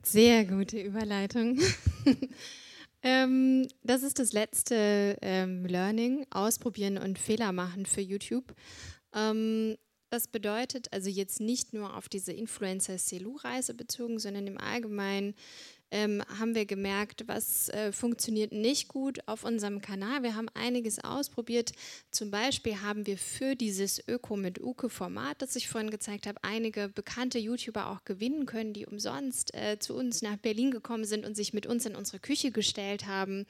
Sehr 0.03 0.45
gute 0.45 0.81
Überleitung. 0.81 1.59
ähm, 3.03 3.67
das 3.83 4.03
ist 4.03 4.19
das 4.19 4.33
letzte 4.33 5.17
ähm, 5.23 5.65
Learning, 5.65 6.27
ausprobieren 6.31 6.99
und 6.99 7.19
Fehler 7.19 7.53
machen 7.53 7.87
für 7.87 8.01
YouTube. 8.01 8.55
Ähm, 9.15 9.77
das 10.11 10.27
bedeutet 10.27 10.93
also 10.93 11.09
jetzt 11.09 11.41
nicht 11.41 11.73
nur 11.73 11.97
auf 11.97 12.09
diese 12.09 12.33
Influencer-Selu-Reise 12.33 13.75
bezogen, 13.75 14.19
sondern 14.19 14.47
im 14.49 14.59
Allgemeinen 14.59 15.35
ähm, 15.91 16.23
haben 16.39 16.55
wir 16.55 16.67
gemerkt, 16.67 17.25
was 17.27 17.69
äh, 17.71 17.93
funktioniert 17.93 18.53
nicht 18.53 18.89
gut 18.89 19.21
auf 19.27 19.45
unserem 19.45 19.81
Kanal. 19.81 20.23
Wir 20.23 20.37
haben 20.37 20.49
einiges 20.55 20.99
ausprobiert. 21.03 21.73
Zum 22.11 22.31
Beispiel 22.31 22.81
haben 22.81 23.07
wir 23.07 23.19
für 23.19 23.57
dieses 23.57 24.07
Öko 24.09 24.37
mit 24.37 24.61
Uke-Format, 24.61 25.43
das 25.43 25.57
ich 25.57 25.69
vorhin 25.69 25.91
gezeigt 25.91 26.27
habe, 26.27 26.39
einige 26.43 26.89
bekannte 26.89 27.39
YouTuber 27.39 27.89
auch 27.89 28.05
gewinnen 28.05 28.47
können, 28.47 28.73
die 28.73 28.87
umsonst 28.87 29.55
äh, 29.55 29.79
zu 29.79 29.95
uns 29.95 30.23
nach 30.23 30.37
Berlin 30.37 30.71
gekommen 30.71 31.05
sind 31.05 31.27
und 31.27 31.37
sich 31.37 31.53
mit 31.53 31.67
uns 31.67 31.87
in 31.87 31.97
unsere 31.97 32.19
Küche 32.19 32.51
gestellt 32.51 33.07
haben 33.07 33.47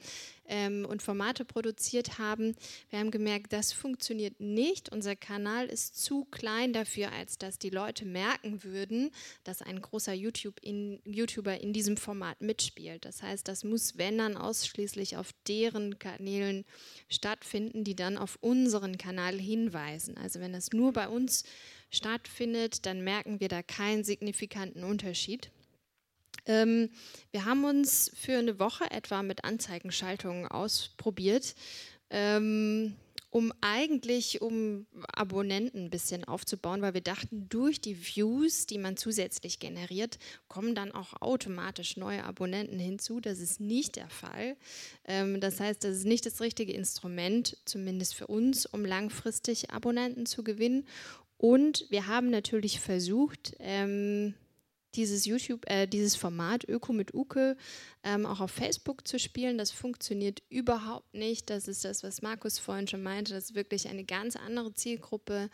ähm, 0.51 0.85
und 0.85 1.01
Formate 1.01 1.45
produziert 1.45 2.19
haben. 2.19 2.55
Wir 2.89 2.99
haben 2.99 3.09
gemerkt, 3.09 3.53
das 3.53 3.71
funktioniert 3.71 4.39
nicht. 4.39 4.91
Unser 4.91 5.15
Kanal 5.15 5.65
ist 5.65 6.03
zu 6.03 6.25
klein 6.25 6.73
dafür, 6.73 7.11
als 7.13 7.37
dass 7.37 7.57
die 7.57 7.69
Leute 7.69 8.05
merken 8.05 8.63
würden, 8.63 9.11
dass 9.45 9.61
ein 9.61 9.81
großer 9.81 10.13
YouTube 10.13 10.59
in, 10.61 10.99
YouTuber 11.05 11.61
in 11.61 11.71
diesem 11.73 11.95
Format 11.97 12.41
mitspielt. 12.41 13.05
Das 13.05 13.23
heißt, 13.23 13.47
das 13.47 13.63
muss, 13.63 13.97
wenn 13.97 14.17
dann, 14.17 14.37
ausschließlich 14.37 15.15
auf 15.17 15.29
deren 15.47 15.97
Kanälen 15.97 16.65
stattfinden, 17.07 17.83
die 17.85 17.95
dann 17.95 18.17
auf 18.17 18.37
unseren 18.41 18.97
Kanal 18.97 19.39
hinweisen. 19.39 20.17
Also 20.17 20.41
wenn 20.41 20.51
das 20.51 20.71
nur 20.73 20.91
bei 20.91 21.07
uns 21.07 21.43
stattfindet, 21.89 22.85
dann 22.85 23.03
merken 23.03 23.39
wir 23.39 23.47
da 23.47 23.63
keinen 23.63 24.03
signifikanten 24.03 24.83
Unterschied. 24.83 25.49
Ähm, 26.45 26.89
wir 27.31 27.45
haben 27.45 27.63
uns 27.65 28.11
für 28.15 28.37
eine 28.37 28.59
Woche 28.59 28.89
etwa 28.91 29.23
mit 29.23 29.43
Anzeigenschaltungen 29.43 30.47
ausprobiert, 30.47 31.55
ähm, 32.09 32.95
um 33.29 33.53
eigentlich 33.61 34.41
um 34.41 34.85
Abonnenten 35.13 35.85
ein 35.85 35.89
bisschen 35.89 36.25
aufzubauen, 36.25 36.81
weil 36.81 36.93
wir 36.93 37.01
dachten, 37.01 37.47
durch 37.47 37.79
die 37.79 37.97
Views, 37.97 38.65
die 38.65 38.77
man 38.77 38.97
zusätzlich 38.97 39.59
generiert, 39.59 40.19
kommen 40.49 40.75
dann 40.75 40.91
auch 40.91 41.21
automatisch 41.21 41.95
neue 41.95 42.25
Abonnenten 42.25 42.77
hinzu. 42.77 43.21
Das 43.21 43.39
ist 43.39 43.61
nicht 43.61 43.95
der 43.95 44.09
Fall. 44.09 44.57
Ähm, 45.05 45.39
das 45.39 45.61
heißt, 45.61 45.83
das 45.83 45.95
ist 45.95 46.05
nicht 46.05 46.25
das 46.25 46.41
richtige 46.41 46.73
Instrument, 46.73 47.57
zumindest 47.63 48.15
für 48.15 48.27
uns, 48.27 48.65
um 48.65 48.83
langfristig 48.83 49.71
Abonnenten 49.71 50.25
zu 50.25 50.43
gewinnen. 50.43 50.85
Und 51.37 51.85
wir 51.89 52.07
haben 52.07 52.29
natürlich 52.29 52.81
versucht, 52.81 53.55
ähm, 53.59 54.35
dieses 54.95 55.25
YouTube, 55.25 55.69
äh, 55.69 55.87
dieses 55.87 56.15
Format 56.15 56.67
Öko 56.67 56.93
mit 56.93 57.13
Uke 57.13 57.57
ähm, 58.03 58.25
auch 58.25 58.39
auf 58.39 58.51
Facebook 58.51 59.07
zu 59.07 59.19
spielen. 59.19 59.57
Das 59.57 59.71
funktioniert 59.71 60.41
überhaupt 60.49 61.13
nicht. 61.13 61.49
Das 61.49 61.67
ist 61.67 61.85
das, 61.85 62.03
was 62.03 62.21
Markus 62.21 62.59
vorhin 62.59 62.87
schon 62.87 63.03
meinte. 63.03 63.33
Das 63.33 63.45
ist 63.45 63.55
wirklich 63.55 63.87
eine 63.87 64.03
ganz 64.03 64.35
andere 64.35 64.73
Zielgruppe, 64.73 65.49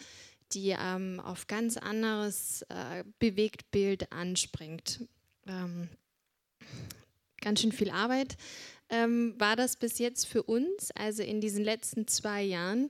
die 0.54 0.76
ähm, 0.80 1.20
auf 1.20 1.48
ganz 1.48 1.78
anderes 1.78 2.64
äh, 2.70 3.04
Bewegtbild 3.20 4.12
anspringt. 4.12 5.06
Ähm, 5.48 5.90
ganz 7.42 7.62
schön 7.62 7.72
viel 7.72 7.90
Arbeit 7.90 8.38
ähm, 8.90 9.36
war 9.38 9.56
das 9.56 9.76
bis 9.76 10.00
jetzt 10.00 10.28
für 10.28 10.44
uns, 10.44 10.92
also 10.92 11.24
in 11.24 11.42
diesen 11.42 11.64
letzten 11.64 12.08
zwei 12.08 12.44
Jahren. 12.44 12.90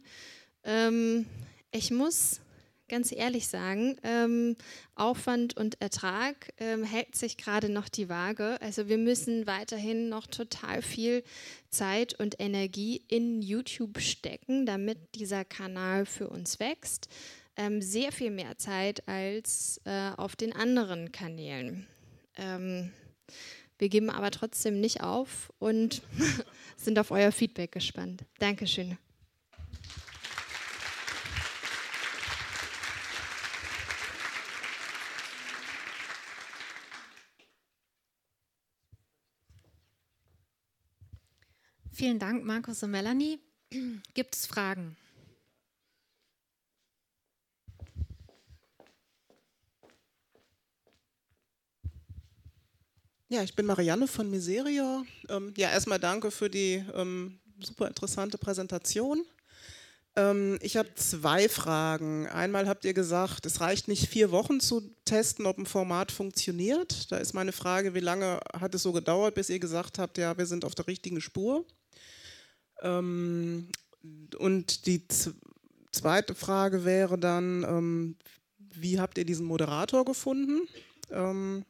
Ähm, 0.64 1.26
ich 1.72 1.92
muss 1.92 2.40
ganz 2.88 3.12
ehrlich 3.12 3.48
sagen, 3.48 3.98
ähm, 4.04 4.56
Aufwand 4.96 5.56
und 5.58 5.82
Ertrag 5.82 6.54
ähm, 6.58 6.84
hält 6.84 7.16
sich 7.16 7.38
gerade 7.38 7.70
noch 7.70 7.90
die 7.90 8.10
Waage. 8.10 8.58
Also 8.62 8.88
wir 8.88 8.98
müssen 8.98 9.48
weiterhin 9.48 10.10
noch 10.10 10.28
total 10.28 10.82
viel 10.82 11.24
Zeit 11.70 12.20
und 12.20 12.40
Energie 12.40 13.04
in 13.08 13.42
YouTube 13.42 14.00
stecken, 14.00 14.66
damit 14.66 14.98
dieser 15.16 15.46
Kanal 15.46 16.06
für 16.06 16.30
uns 16.30 16.60
wächst. 16.60 17.10
Ähm, 17.56 17.82
sehr 17.82 18.12
viel 18.12 18.32
mehr 18.32 18.58
Zeit 18.58 19.08
als 19.08 19.82
äh, 19.86 20.12
auf 20.16 20.36
den 20.36 20.54
anderen 20.54 21.12
Kanälen. 21.12 21.88
Ähm, 22.36 22.92
wir 23.80 23.90
geben 23.90 24.10
aber 24.10 24.32
trotzdem 24.32 24.80
nicht 24.80 25.02
auf 25.02 25.52
und 25.60 26.02
sind 26.78 27.00
auf 27.00 27.12
euer 27.12 27.32
Feedback 27.32 27.72
gespannt. 27.72 28.24
Dankeschön. 28.40 28.98
Vielen 41.98 42.20
Dank, 42.20 42.46
Markus 42.46 42.84
und 42.84 42.92
Melanie. 42.92 43.40
Gibt 44.14 44.36
es 44.36 44.46
Fragen? 44.46 44.96
Ja, 53.30 53.42
ich 53.42 53.56
bin 53.56 53.66
Marianne 53.66 54.08
von 54.08 54.30
Miseria. 54.30 55.04
Ähm, 55.28 55.56
ja, 55.58 55.72
erstmal 55.72 55.98
danke 55.98 56.30
für 56.30 56.52
die 56.52 56.86
ähm, 56.94 57.40
super 57.60 57.88
interessante 57.88 58.38
Präsentation. 58.38 59.26
Ähm, 60.16 60.60
ich 60.62 60.78
habe 60.78 60.94
zwei 60.94 61.50
Fragen. 61.50 62.28
Einmal 62.28 62.68
habt 62.68 62.86
ihr 62.86 62.94
gesagt, 62.94 63.48
es 63.48 63.60
reicht 63.60 63.88
nicht 63.88 64.08
vier 64.08 64.30
Wochen 64.30 64.60
zu 64.60 64.82
testen, 65.04 65.48
ob 65.48 65.58
ein 65.58 65.66
Format 65.66 66.12
funktioniert. 66.12 67.12
Da 67.12 67.18
ist 67.18 67.34
meine 67.34 67.54
Frage, 67.54 67.96
wie 67.96 68.02
lange 68.02 68.40
hat 68.54 68.76
es 68.76 68.84
so 68.84 68.92
gedauert, 68.92 69.34
bis 69.34 69.50
ihr 69.50 69.58
gesagt 69.60 69.98
habt, 69.98 70.20
ja, 70.20 70.38
wir 70.38 70.46
sind 70.46 70.64
auf 70.64 70.76
der 70.76 70.86
richtigen 70.86 71.22
Spur? 71.22 71.66
Ähm, 72.82 73.70
und 74.38 74.86
die 74.86 75.08
zweite 75.92 76.36
Frage 76.36 76.86
wäre 76.86 77.18
dann, 77.18 77.64
ähm, 77.64 78.16
wie 78.60 79.00
habt 79.00 79.18
ihr 79.18 79.26
diesen 79.26 79.46
Moderator 79.46 80.06
gefunden? 80.06 80.68
Ähm, 81.10 81.66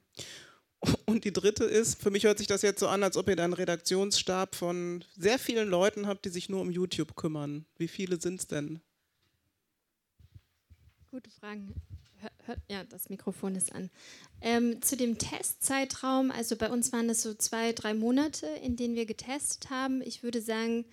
und 1.06 1.24
die 1.24 1.34
dritte 1.34 1.64
ist, 1.64 2.02
für 2.02 2.12
mich 2.12 2.26
hört 2.26 2.38
sich 2.38 2.48
das 2.48 2.62
jetzt 2.62 2.80
so 2.80 2.88
an, 2.88 3.04
als 3.04 3.18
ob 3.18 3.28
ihr 3.30 3.36
da 3.36 3.44
einen 3.44 3.54
Redaktionsstab 3.54 4.56
von 4.56 5.04
sehr 5.18 5.40
vielen 5.40 5.70
Leuten 5.70 6.08
habt, 6.08 6.26
die 6.26 6.30
sich 6.30 6.50
nur 6.50 6.62
um 6.62 6.70
YouTube 6.70 7.16
kümmern. 7.16 7.66
Wie 7.78 7.88
viele 7.88 8.22
sind 8.22 8.42
es 8.42 8.48
denn? 8.48 8.82
Gute 11.10 11.32
Fragen. 11.32 11.74
Ja, 12.70 12.84
das 12.86 13.10
Mikrofon 13.10 13.56
ist 13.56 13.74
an. 13.74 13.90
Ähm, 14.42 14.82
zu 14.82 14.96
dem 14.96 15.18
Testzeitraum, 15.18 16.32
also 16.32 16.56
bei 16.56 16.70
uns 16.70 16.92
waren 16.94 17.10
es 17.10 17.24
so 17.24 17.34
zwei, 17.34 17.74
drei 17.74 17.94
Monate, 17.94 18.48
in 18.64 18.76
denen 18.76 18.96
wir 18.96 19.06
getestet 19.06 19.70
haben. 19.70 20.02
Ich 20.02 20.24
würde 20.24 20.42
sagen, 20.42 20.86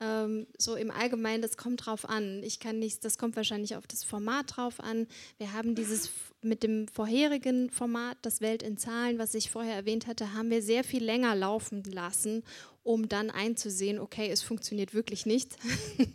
ähm, 0.00 0.46
so 0.58 0.74
im 0.74 0.90
Allgemeinen, 0.90 1.42
das 1.42 1.56
kommt 1.56 1.86
drauf 1.86 2.08
an. 2.08 2.42
Ich 2.42 2.58
kann 2.60 2.78
nicht, 2.78 3.04
das 3.04 3.18
kommt 3.18 3.36
wahrscheinlich 3.36 3.76
auf 3.76 3.86
das 3.86 4.04
Format 4.04 4.56
drauf 4.56 4.80
an. 4.80 5.06
Wir 5.38 5.52
haben 5.52 5.74
dieses 5.74 6.10
mit 6.42 6.62
dem 6.62 6.88
vorherigen 6.88 7.70
Format, 7.70 8.18
das 8.22 8.40
Welt 8.40 8.62
in 8.62 8.76
Zahlen, 8.76 9.18
was 9.18 9.34
ich 9.34 9.50
vorher 9.50 9.74
erwähnt 9.74 10.06
hatte, 10.06 10.34
haben 10.34 10.50
wir 10.50 10.62
sehr 10.62 10.84
viel 10.84 11.02
länger 11.02 11.34
laufen 11.34 11.82
lassen, 11.84 12.42
um 12.82 13.08
dann 13.08 13.30
einzusehen, 13.30 13.98
okay, 13.98 14.28
es 14.30 14.42
funktioniert 14.42 14.94
wirklich 14.94 15.26
nicht. 15.26 15.56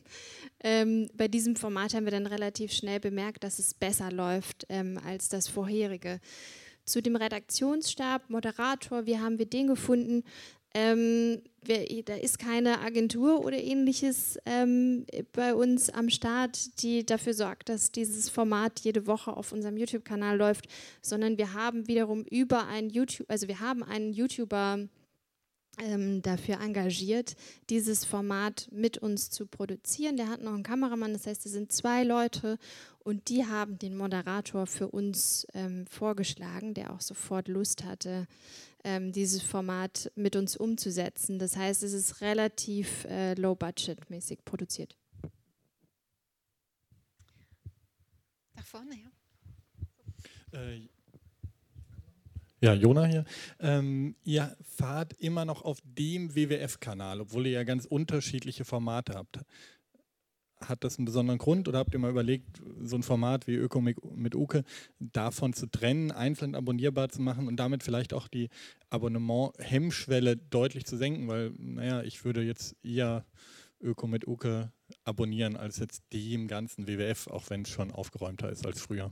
ähm, 0.63 1.09
bei 1.15 1.27
diesem 1.27 1.55
Format 1.55 1.93
haben 1.93 2.05
wir 2.05 2.11
dann 2.11 2.27
relativ 2.27 2.71
schnell 2.73 2.99
bemerkt, 2.99 3.43
dass 3.43 3.59
es 3.59 3.73
besser 3.73 4.11
läuft 4.11 4.65
ähm, 4.69 4.99
als 5.05 5.29
das 5.29 5.47
vorherige. 5.47 6.19
Zu 6.85 7.01
dem 7.01 7.15
Redaktionsstab, 7.15 8.29
Moderator, 8.29 9.05
wie 9.05 9.19
haben 9.19 9.37
wir 9.37 9.45
den 9.45 9.67
gefunden? 9.67 10.23
Ähm, 10.73 11.41
wir, 11.63 12.03
da 12.03 12.15
ist 12.15 12.37
keine 12.37 12.79
Agentur 12.81 13.43
oder 13.43 13.57
ähnliches 13.57 14.37
ähm, 14.45 15.05
bei 15.33 15.55
uns 15.55 15.89
am 15.89 16.09
Start, 16.09 16.81
die 16.83 17.05
dafür 17.05 17.33
sorgt, 17.33 17.69
dass 17.69 17.91
dieses 17.91 18.29
Format 18.29 18.79
jede 18.81 19.07
Woche 19.07 19.35
auf 19.35 19.51
unserem 19.51 19.77
YouTube-Kanal 19.77 20.37
läuft, 20.37 20.67
sondern 21.01 21.37
wir 21.37 21.53
haben 21.53 21.87
wiederum 21.87 22.23
über 22.23 22.67
einen 22.67 22.89
YouTube, 22.89 23.29
also 23.29 23.47
wir 23.47 23.59
haben 23.59 23.81
einen 23.81 24.13
YouTuber 24.13 24.87
dafür 26.21 26.59
engagiert, 26.59 27.35
dieses 27.69 28.03
Format 28.03 28.67
mit 28.71 28.97
uns 28.97 29.29
zu 29.29 29.45
produzieren. 29.45 30.17
Der 30.17 30.27
hat 30.27 30.41
noch 30.41 30.53
einen 30.53 30.63
Kameramann, 30.63 31.13
das 31.13 31.25
heißt, 31.25 31.45
es 31.45 31.53
sind 31.53 31.71
zwei 31.71 32.03
Leute 32.03 32.57
und 32.99 33.29
die 33.29 33.45
haben 33.45 33.79
den 33.79 33.95
Moderator 33.95 34.67
für 34.67 34.89
uns 34.89 35.47
ähm, 35.53 35.87
vorgeschlagen, 35.87 36.73
der 36.73 36.93
auch 36.93 37.01
sofort 37.01 37.47
Lust 37.47 37.85
hatte, 37.85 38.27
ähm, 38.83 39.11
dieses 39.11 39.41
Format 39.41 40.11
mit 40.15 40.35
uns 40.35 40.57
umzusetzen. 40.57 41.39
Das 41.39 41.55
heißt, 41.55 41.83
es 41.83 41.93
ist 41.93 42.21
relativ 42.21 43.05
äh, 43.05 43.33
low-budget-mäßig 43.35 44.43
produziert. 44.43 44.97
Da 48.55 48.61
vorne, 48.63 48.95
ja. 48.95 50.59
Äh, 50.59 50.89
ja, 52.61 52.73
Jona 52.73 53.05
hier. 53.05 53.25
Ähm, 53.59 54.15
ihr 54.23 54.55
fahrt 54.63 55.13
immer 55.13 55.45
noch 55.45 55.63
auf 55.63 55.79
dem 55.83 56.35
WWF-Kanal, 56.35 57.21
obwohl 57.21 57.47
ihr 57.47 57.53
ja 57.53 57.63
ganz 57.63 57.85
unterschiedliche 57.85 58.65
Formate 58.65 59.13
habt. 59.13 59.39
Hat 60.59 60.83
das 60.83 60.97
einen 60.97 61.05
besonderen 61.05 61.37
Grund 61.37 61.69
oder 61.69 61.79
habt 61.79 61.93
ihr 61.93 61.99
mal 61.99 62.11
überlegt, 62.11 62.61
so 62.81 62.97
ein 62.97 63.03
Format 63.03 63.47
wie 63.47 63.55
Öko 63.55 63.79
mit 63.79 64.35
Uke 64.35 64.65
davon 64.99 65.53
zu 65.53 65.67
trennen, 65.67 66.11
einzeln 66.11 66.53
abonnierbar 66.53 67.07
zu 67.07 67.21
machen 67.21 67.47
und 67.47 67.55
damit 67.55 67.81
vielleicht 67.81 68.13
auch 68.13 68.27
die 68.27 68.49
Abonnement-Hemmschwelle 68.89 70.35
deutlich 70.35 70.85
zu 70.85 70.97
senken? 70.97 71.29
Weil, 71.29 71.51
naja, 71.57 72.03
ich 72.03 72.25
würde 72.25 72.41
jetzt 72.41 72.75
eher 72.83 73.25
Öko 73.79 74.07
mit 74.07 74.27
Uke 74.27 74.73
abonnieren 75.05 75.55
als 75.55 75.79
jetzt 75.79 76.03
dem 76.11 76.49
ganzen 76.49 76.87
WWF, 76.87 77.27
auch 77.27 77.49
wenn 77.49 77.61
es 77.61 77.69
schon 77.69 77.91
aufgeräumter 77.91 78.49
ist 78.49 78.65
als 78.65 78.81
früher. 78.81 79.11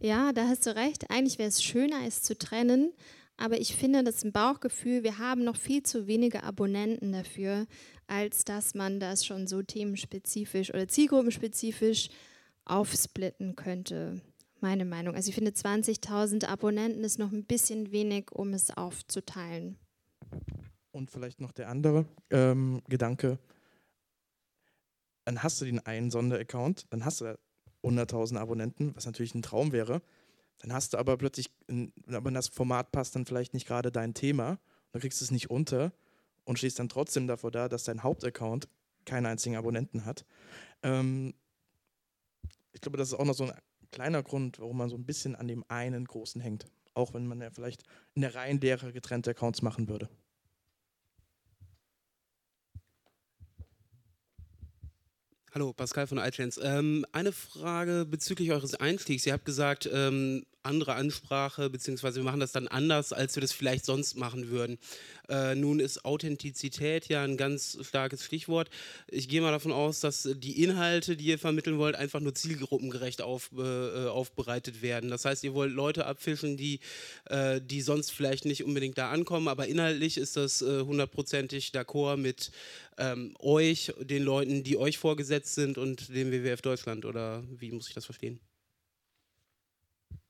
Ja, 0.00 0.32
da 0.32 0.48
hast 0.48 0.66
du 0.66 0.74
recht. 0.74 1.10
Eigentlich 1.10 1.38
wäre 1.38 1.48
es 1.48 1.62
schöner, 1.62 2.06
es 2.06 2.22
zu 2.22 2.36
trennen. 2.36 2.92
Aber 3.36 3.60
ich 3.60 3.74
finde, 3.74 4.04
das 4.04 4.16
ist 4.16 4.24
ein 4.24 4.32
Bauchgefühl. 4.32 5.02
Wir 5.02 5.18
haben 5.18 5.44
noch 5.44 5.56
viel 5.56 5.82
zu 5.82 6.06
wenige 6.06 6.44
Abonnenten 6.44 7.12
dafür, 7.12 7.66
als 8.06 8.44
dass 8.44 8.74
man 8.74 9.00
das 9.00 9.24
schon 9.24 9.46
so 9.46 9.62
themenspezifisch 9.62 10.72
oder 10.72 10.86
zielgruppenspezifisch 10.86 12.08
aufsplitten 12.64 13.56
könnte. 13.56 14.20
Meine 14.60 14.84
Meinung. 14.84 15.16
Also 15.16 15.30
ich 15.30 15.34
finde 15.34 15.50
20.000 15.50 16.46
Abonnenten 16.46 17.02
ist 17.02 17.18
noch 17.18 17.32
ein 17.32 17.44
bisschen 17.44 17.90
wenig, 17.90 18.30
um 18.30 18.52
es 18.52 18.70
aufzuteilen. 18.70 19.76
Und 20.92 21.10
vielleicht 21.10 21.40
noch 21.40 21.52
der 21.52 21.68
andere 21.68 22.06
ähm, 22.30 22.80
Gedanke. 22.88 23.38
Dann 25.24 25.42
hast 25.42 25.60
du 25.60 25.64
den 25.64 25.80
einen 25.80 26.10
Sonderaccount, 26.10 26.86
dann 26.90 27.04
hast 27.04 27.20
du 27.20 27.36
100.000 27.82 28.38
Abonnenten, 28.38 28.94
was 28.94 29.06
natürlich 29.06 29.34
ein 29.34 29.42
Traum 29.42 29.72
wäre. 29.72 30.02
Dann 30.58 30.72
hast 30.72 30.92
du 30.92 30.98
aber 30.98 31.16
plötzlich, 31.16 31.50
aber 32.06 32.30
das 32.30 32.48
Format 32.48 32.92
passt 32.92 33.16
dann 33.16 33.26
vielleicht 33.26 33.54
nicht 33.54 33.66
gerade 33.66 33.90
dein 33.90 34.14
Thema, 34.14 34.58
dann 34.92 35.00
kriegst 35.00 35.20
du 35.20 35.24
es 35.24 35.30
nicht 35.30 35.50
unter 35.50 35.92
und 36.44 36.58
stehst 36.58 36.78
dann 36.78 36.88
trotzdem 36.88 37.26
davor 37.26 37.50
da, 37.50 37.68
dass 37.68 37.84
dein 37.84 38.02
Hauptaccount 38.02 38.68
keinen 39.04 39.26
einzigen 39.26 39.56
Abonnenten 39.56 40.04
hat. 40.04 40.24
Ähm, 40.82 41.34
ich 42.72 42.80
glaube, 42.80 42.96
das 42.96 43.08
ist 43.08 43.14
auch 43.14 43.24
noch 43.24 43.34
so 43.34 43.44
ein 43.44 43.52
kleiner 43.90 44.22
Grund, 44.22 44.60
warum 44.60 44.78
man 44.78 44.88
so 44.88 44.96
ein 44.96 45.04
bisschen 45.04 45.36
an 45.36 45.48
dem 45.48 45.64
einen 45.68 46.04
großen 46.04 46.40
hängt. 46.40 46.66
Auch 46.94 47.14
wenn 47.14 47.26
man 47.26 47.40
ja 47.40 47.50
vielleicht 47.50 47.84
in 48.14 48.22
der 48.22 48.34
Reihenlehre 48.34 48.92
getrennte 48.92 49.30
Accounts 49.30 49.62
machen 49.62 49.88
würde. 49.88 50.08
Hallo, 55.54 55.74
Pascal 55.74 56.06
von 56.06 56.16
iChance. 56.16 56.58
Ähm, 56.62 57.04
eine 57.12 57.30
Frage 57.30 58.06
bezüglich 58.06 58.52
eures 58.52 58.74
Einstiegs. 58.74 59.26
Ihr 59.26 59.34
habt 59.34 59.44
gesagt, 59.44 59.86
ähm, 59.92 60.46
andere 60.62 60.94
Ansprache, 60.94 61.68
beziehungsweise 61.70 62.20
wir 62.20 62.24
machen 62.24 62.40
das 62.40 62.52
dann 62.52 62.68
anders, 62.68 63.12
als 63.12 63.36
wir 63.36 63.40
das 63.40 63.52
vielleicht 63.52 63.84
sonst 63.84 64.16
machen 64.16 64.48
würden. 64.48 64.78
Äh, 65.28 65.54
nun 65.54 65.80
ist 65.80 66.04
Authentizität 66.04 67.08
ja 67.08 67.22
ein 67.22 67.36
ganz 67.36 67.78
starkes 67.82 68.24
Stichwort. 68.24 68.70
Ich 69.08 69.28
gehe 69.28 69.40
mal 69.40 69.50
davon 69.50 69.72
aus, 69.72 70.00
dass 70.00 70.28
die 70.34 70.62
Inhalte, 70.62 71.16
die 71.16 71.26
ihr 71.26 71.38
vermitteln 71.38 71.78
wollt, 71.78 71.96
einfach 71.96 72.20
nur 72.20 72.34
zielgruppengerecht 72.34 73.22
auf, 73.22 73.50
äh, 73.56 74.06
aufbereitet 74.06 74.82
werden. 74.82 75.10
Das 75.10 75.24
heißt, 75.24 75.42
ihr 75.44 75.54
wollt 75.54 75.72
Leute 75.72 76.06
abfischen, 76.06 76.56
die, 76.56 76.80
äh, 77.26 77.60
die 77.60 77.82
sonst 77.82 78.12
vielleicht 78.12 78.44
nicht 78.44 78.64
unbedingt 78.64 78.98
da 78.98 79.10
ankommen, 79.10 79.48
aber 79.48 79.66
inhaltlich 79.66 80.16
ist 80.16 80.36
das 80.36 80.62
äh, 80.62 80.82
hundertprozentig 80.82 81.72
d'accord 81.74 82.16
mit 82.16 82.52
ähm, 82.98 83.34
euch, 83.38 83.92
den 84.00 84.22
Leuten, 84.22 84.62
die 84.62 84.76
euch 84.76 84.98
vorgesetzt 84.98 85.41
sind 85.46 85.78
und 85.78 86.08
dem 86.08 86.30
WWF 86.30 86.62
Deutschland, 86.62 87.04
oder 87.04 87.44
wie 87.48 87.72
muss 87.72 87.88
ich 87.88 87.94
das 87.94 88.04
verstehen? 88.04 88.40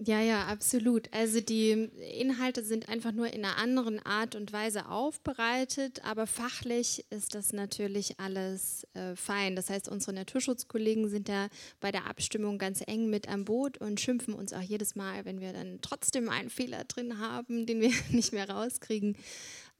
Ja, 0.05 0.21
ja, 0.21 0.47
absolut. 0.47 1.09
Also 1.13 1.41
die 1.41 1.71
Inhalte 1.71 2.65
sind 2.65 2.89
einfach 2.89 3.13
nur 3.13 3.33
in 3.33 3.45
einer 3.45 3.57
anderen 3.59 4.05
Art 4.05 4.35
und 4.35 4.53
Weise 4.53 4.89
aufbereitet, 4.89 6.05
aber 6.05 6.27
fachlich 6.27 7.05
ist 7.11 7.37
das 7.37 7.53
natürlich 7.53 8.19
alles 8.19 8.85
äh, 8.95 9.15
fein. 9.15 9.55
Das 9.55 9.71
heißt, 9.71 9.89
unsere 9.89 10.13
Naturschutzkollegen 10.13 11.09
sind 11.09 11.29
da 11.29 11.49
bei 11.79 11.93
der 11.93 12.07
Abstimmung 12.07 12.59
ganz 12.59 12.83
eng 12.85 13.11
mit 13.11 13.29
am 13.29 13.45
Boot 13.45 13.79
und 13.79 14.01
schimpfen 14.01 14.35
uns 14.35 14.53
auch 14.53 14.61
jedes 14.61 14.97
Mal, 14.97 15.25
wenn 15.25 15.41
wir 15.41 15.53
dann 15.53 15.79
trotzdem 15.83 16.29
einen 16.29 16.51
Fehler 16.51 16.83
drin 16.83 17.21
haben, 17.21 17.67
den 17.67 17.81
wir 17.81 17.93
nicht 18.11 18.33
mehr 18.33 18.51
rauskriegen 18.51 19.17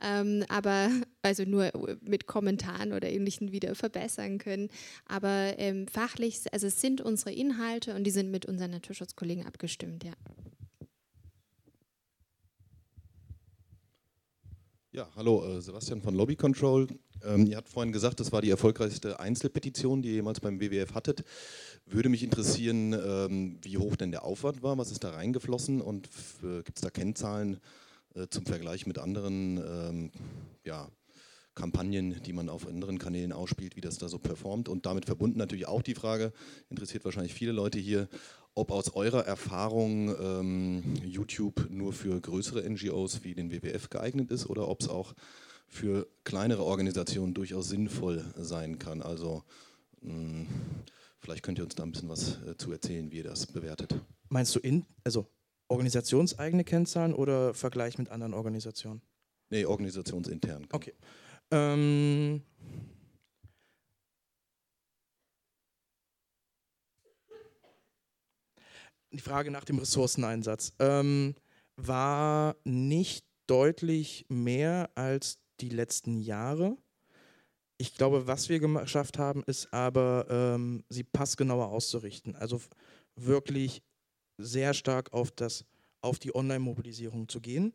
ähm, 0.03 0.45
aber 0.49 0.91
also 1.23 1.45
nur 1.45 1.71
mit 2.03 2.27
Kommentaren 2.27 2.93
oder 2.93 3.09
ähnlichen 3.09 3.53
wieder 3.53 3.75
verbessern 3.75 4.39
können. 4.39 4.69
Aber 5.07 5.55
ähm, 5.59 5.87
fachlich, 5.89 6.41
also 6.53 6.67
es 6.67 6.81
sind 6.81 7.01
unsere 7.01 7.33
Inhalte 7.33 7.95
und 7.95 8.05
die 8.05 8.11
sind 8.11 8.31
mit 8.31 8.47
unseren 8.47 8.73
Naturschutzkollegen 8.73 9.47
abgestimmt, 9.47 10.05
ja. 10.05 10.13
Ja, 14.95 15.09
hallo, 15.17 15.43
äh, 15.47 15.63
Sebastian 15.63 16.03
von 16.03 16.15
Lobby 16.15 16.37
Control. 16.37 16.87
Ähm, 17.25 17.47
ihr 17.47 17.57
habt 17.57 17.71
vorhin 17.71 17.93
gesagt, 17.93 18.21
das 18.21 18.31
war 18.31 18.43
die 18.43 18.51
erfolgreichste 18.51 19.21
Einzelpetition, 19.21 20.03
die 20.03 20.11
ihr 20.11 20.15
jemals 20.17 20.41
beim 20.41 20.61
WWF 20.61 20.95
hattet. 20.95 21.25
Würde 21.87 22.11
mich 22.11 22.23
interessieren, 22.23 22.93
ähm, 22.93 23.59
wie 23.63 23.79
hoch 23.79 23.97
denn 23.97 24.11
der 24.11 24.23
Aufwand 24.23 24.63
war, 24.63 24.77
was 24.77 24.91
ist 24.91 25.03
da 25.03 25.13
reingeflossen 25.13 25.81
und 25.81 26.09
äh, 26.43 26.63
gibt 26.63 26.77
es 26.77 26.83
da 26.83 26.91
Kennzahlen, 26.91 27.59
äh, 28.15 28.29
zum 28.29 28.47
Vergleich 28.47 28.87
mit 28.87 28.99
anderen 28.99 29.59
ähm, 29.59 30.11
ja, 30.65 30.89
Kampagnen, 31.55 32.23
die 32.23 32.33
man 32.33 32.49
auf 32.49 32.67
anderen 32.67 32.99
Kanälen 32.99 33.33
ausspielt, 33.33 33.77
wie 33.77 33.81
das 33.81 33.99
da 33.99 34.09
so 34.09 34.19
performt. 34.19 34.69
Und 34.69 34.87
damit 34.87 35.05
verbunden 35.05 35.39
natürlich 35.39 35.67
auch 35.67 35.83
die 35.83 35.95
Frage, 35.95 36.33
interessiert 36.71 37.05
wahrscheinlich 37.05 37.35
viele 37.35 37.53
Leute 37.53 37.79
hier, 37.79 38.09
ob 38.55 38.71
aus 38.71 38.95
eurer 38.95 39.25
Erfahrung 39.25 40.15
ähm, 40.21 40.83
YouTube 41.05 41.69
nur 41.71 41.93
für 41.93 42.21
größere 42.21 42.69
NGOs 42.69 43.25
wie 43.25 43.35
den 43.35 43.51
WWF 43.51 43.89
geeignet 43.89 44.31
ist 44.31 44.47
oder 44.47 44.69
ob 44.69 44.81
es 44.81 44.89
auch 44.89 45.15
für 45.67 46.07
kleinere 46.25 46.65
Organisationen 46.65 47.33
durchaus 47.33 47.69
sinnvoll 47.69 48.23
sein 48.37 48.79
kann. 48.79 49.01
Also 49.01 49.43
mh, 50.03 50.13
hm, 50.13 50.47
vielleicht 51.19 51.43
könnt 51.43 51.59
ihr 51.59 51.65
uns 51.65 51.75
da 51.75 51.83
ein 51.83 51.93
bisschen 51.93 52.11
was 52.11 52.43
äh, 52.47 52.57
zu 52.57 52.73
erzählen, 52.73 53.11
wie 53.11 53.19
ihr 53.19 53.25
das 53.25 53.47
bewertet. 53.47 53.95
Meinst 54.29 54.55
du 54.55 54.59
in, 54.59 54.85
also 55.05 55.27
organisationseigene 55.69 56.65
Kennzahlen 56.65 57.15
oder 57.15 57.55
Vergleich 57.55 57.99
mit 57.99 58.11
anderen 58.11 58.35
Organisationen? 58.35 59.03
Nee, 59.51 59.65
organisationsintern. 59.65 60.67
Okay. 60.73 60.95
Ähm 61.51 62.43
die 69.13 69.21
Frage 69.21 69.51
nach 69.51 69.65
dem 69.65 69.79
Ressourceneinsatz 69.79 70.73
ähm, 70.79 71.35
war 71.77 72.57
nicht 72.65 73.27
deutlich 73.47 74.25
mehr 74.29 74.91
als 74.95 75.39
die 75.61 75.69
letzten 75.69 76.19
Jahre. 76.19 76.77
Ich 77.79 77.95
glaube, 77.95 78.27
was 78.27 78.49
wir 78.49 78.61
geschafft 78.61 79.19
haben, 79.19 79.43
ist 79.45 79.73
aber, 79.73 80.27
ähm, 80.31 80.85
sie 80.89 81.05
passgenauer 81.05 81.69
auszurichten. 81.69 82.37
Also 82.37 82.61
wirklich 83.17 83.83
sehr 84.43 84.75
stark 84.75 85.13
auf, 85.13 85.31
das, 85.31 85.65
auf 86.01 86.19
die 86.19 86.35
Online-Mobilisierung 86.35 87.29
zu 87.29 87.41
gehen 87.41 87.73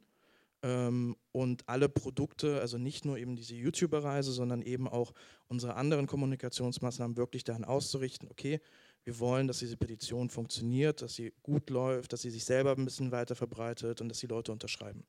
ähm, 0.64 1.16
und 1.32 1.68
alle 1.68 1.90
Produkte, 1.90 2.60
also 2.60 2.78
nicht 2.78 3.06
nur 3.06 3.18
eben 3.18 3.36
diese 3.36 3.56
YouTuber-Reise, 3.56 4.32
sondern 4.32 4.62
eben 4.62 4.88
auch 4.88 5.14
unsere 5.48 5.76
anderen 5.76 6.08
Kommunikationsmaßnahmen 6.08 7.18
wirklich 7.18 7.44
daran 7.44 7.64
auszurichten, 7.64 8.30
okay, 8.30 8.60
wir 9.04 9.20
wollen, 9.20 9.48
dass 9.48 9.60
diese 9.60 9.78
Petition 9.78 10.30
funktioniert, 10.30 11.02
dass 11.02 11.16
sie 11.16 11.32
gut 11.42 11.70
läuft, 11.70 12.12
dass 12.12 12.24
sie 12.24 12.30
sich 12.30 12.44
selber 12.44 12.76
ein 12.76 12.84
bisschen 12.84 13.12
weiter 13.12 13.36
verbreitet 13.36 14.02
und 14.02 14.10
dass 14.10 14.20
die 14.20 14.28
Leute 14.28 14.52
unterschreiben. 14.52 15.06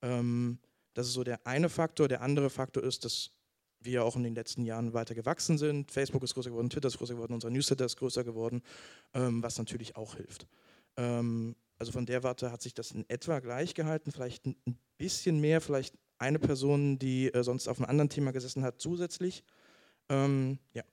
Ähm, 0.00 0.60
das 0.94 1.08
ist 1.08 1.14
so 1.14 1.24
der 1.24 1.44
eine 1.44 1.68
Faktor. 1.68 2.06
Der 2.06 2.22
andere 2.22 2.50
Faktor 2.50 2.84
ist, 2.84 3.04
dass 3.04 3.32
wir 3.80 4.04
auch 4.04 4.14
in 4.14 4.22
den 4.22 4.34
letzten 4.36 4.64
Jahren 4.64 4.92
weiter 4.92 5.16
gewachsen 5.16 5.58
sind. 5.58 5.90
Facebook 5.90 6.22
ist 6.22 6.34
größer 6.34 6.50
geworden, 6.50 6.70
Twitter 6.70 6.86
ist 6.86 6.98
größer 6.98 7.14
geworden, 7.14 7.32
unser 7.32 7.50
Newsletter 7.50 7.84
ist 7.84 7.96
größer 7.96 8.22
geworden, 8.22 8.62
ähm, 9.14 9.42
was 9.42 9.58
natürlich 9.58 9.96
auch 9.96 10.14
hilft. 10.14 10.46
Ähm, 10.96 11.56
also 11.78 11.92
von 11.92 12.06
der 12.06 12.22
Warte 12.22 12.52
hat 12.52 12.62
sich 12.62 12.74
das 12.74 12.92
in 12.92 13.08
etwa 13.08 13.40
gleich 13.40 13.74
gehalten, 13.74 14.12
vielleicht 14.12 14.46
ein 14.46 14.56
bisschen 14.98 15.40
mehr, 15.40 15.60
vielleicht 15.60 15.96
eine 16.18 16.38
Person, 16.38 16.98
die 16.98 17.32
äh, 17.32 17.42
sonst 17.42 17.68
auf 17.68 17.78
einem 17.78 17.90
anderen 17.90 18.08
Thema 18.08 18.32
gesessen 18.32 18.62
hat, 18.62 18.80
zusätzlich. 18.80 19.44
Ähm, 20.08 20.58
ja. 20.74 20.84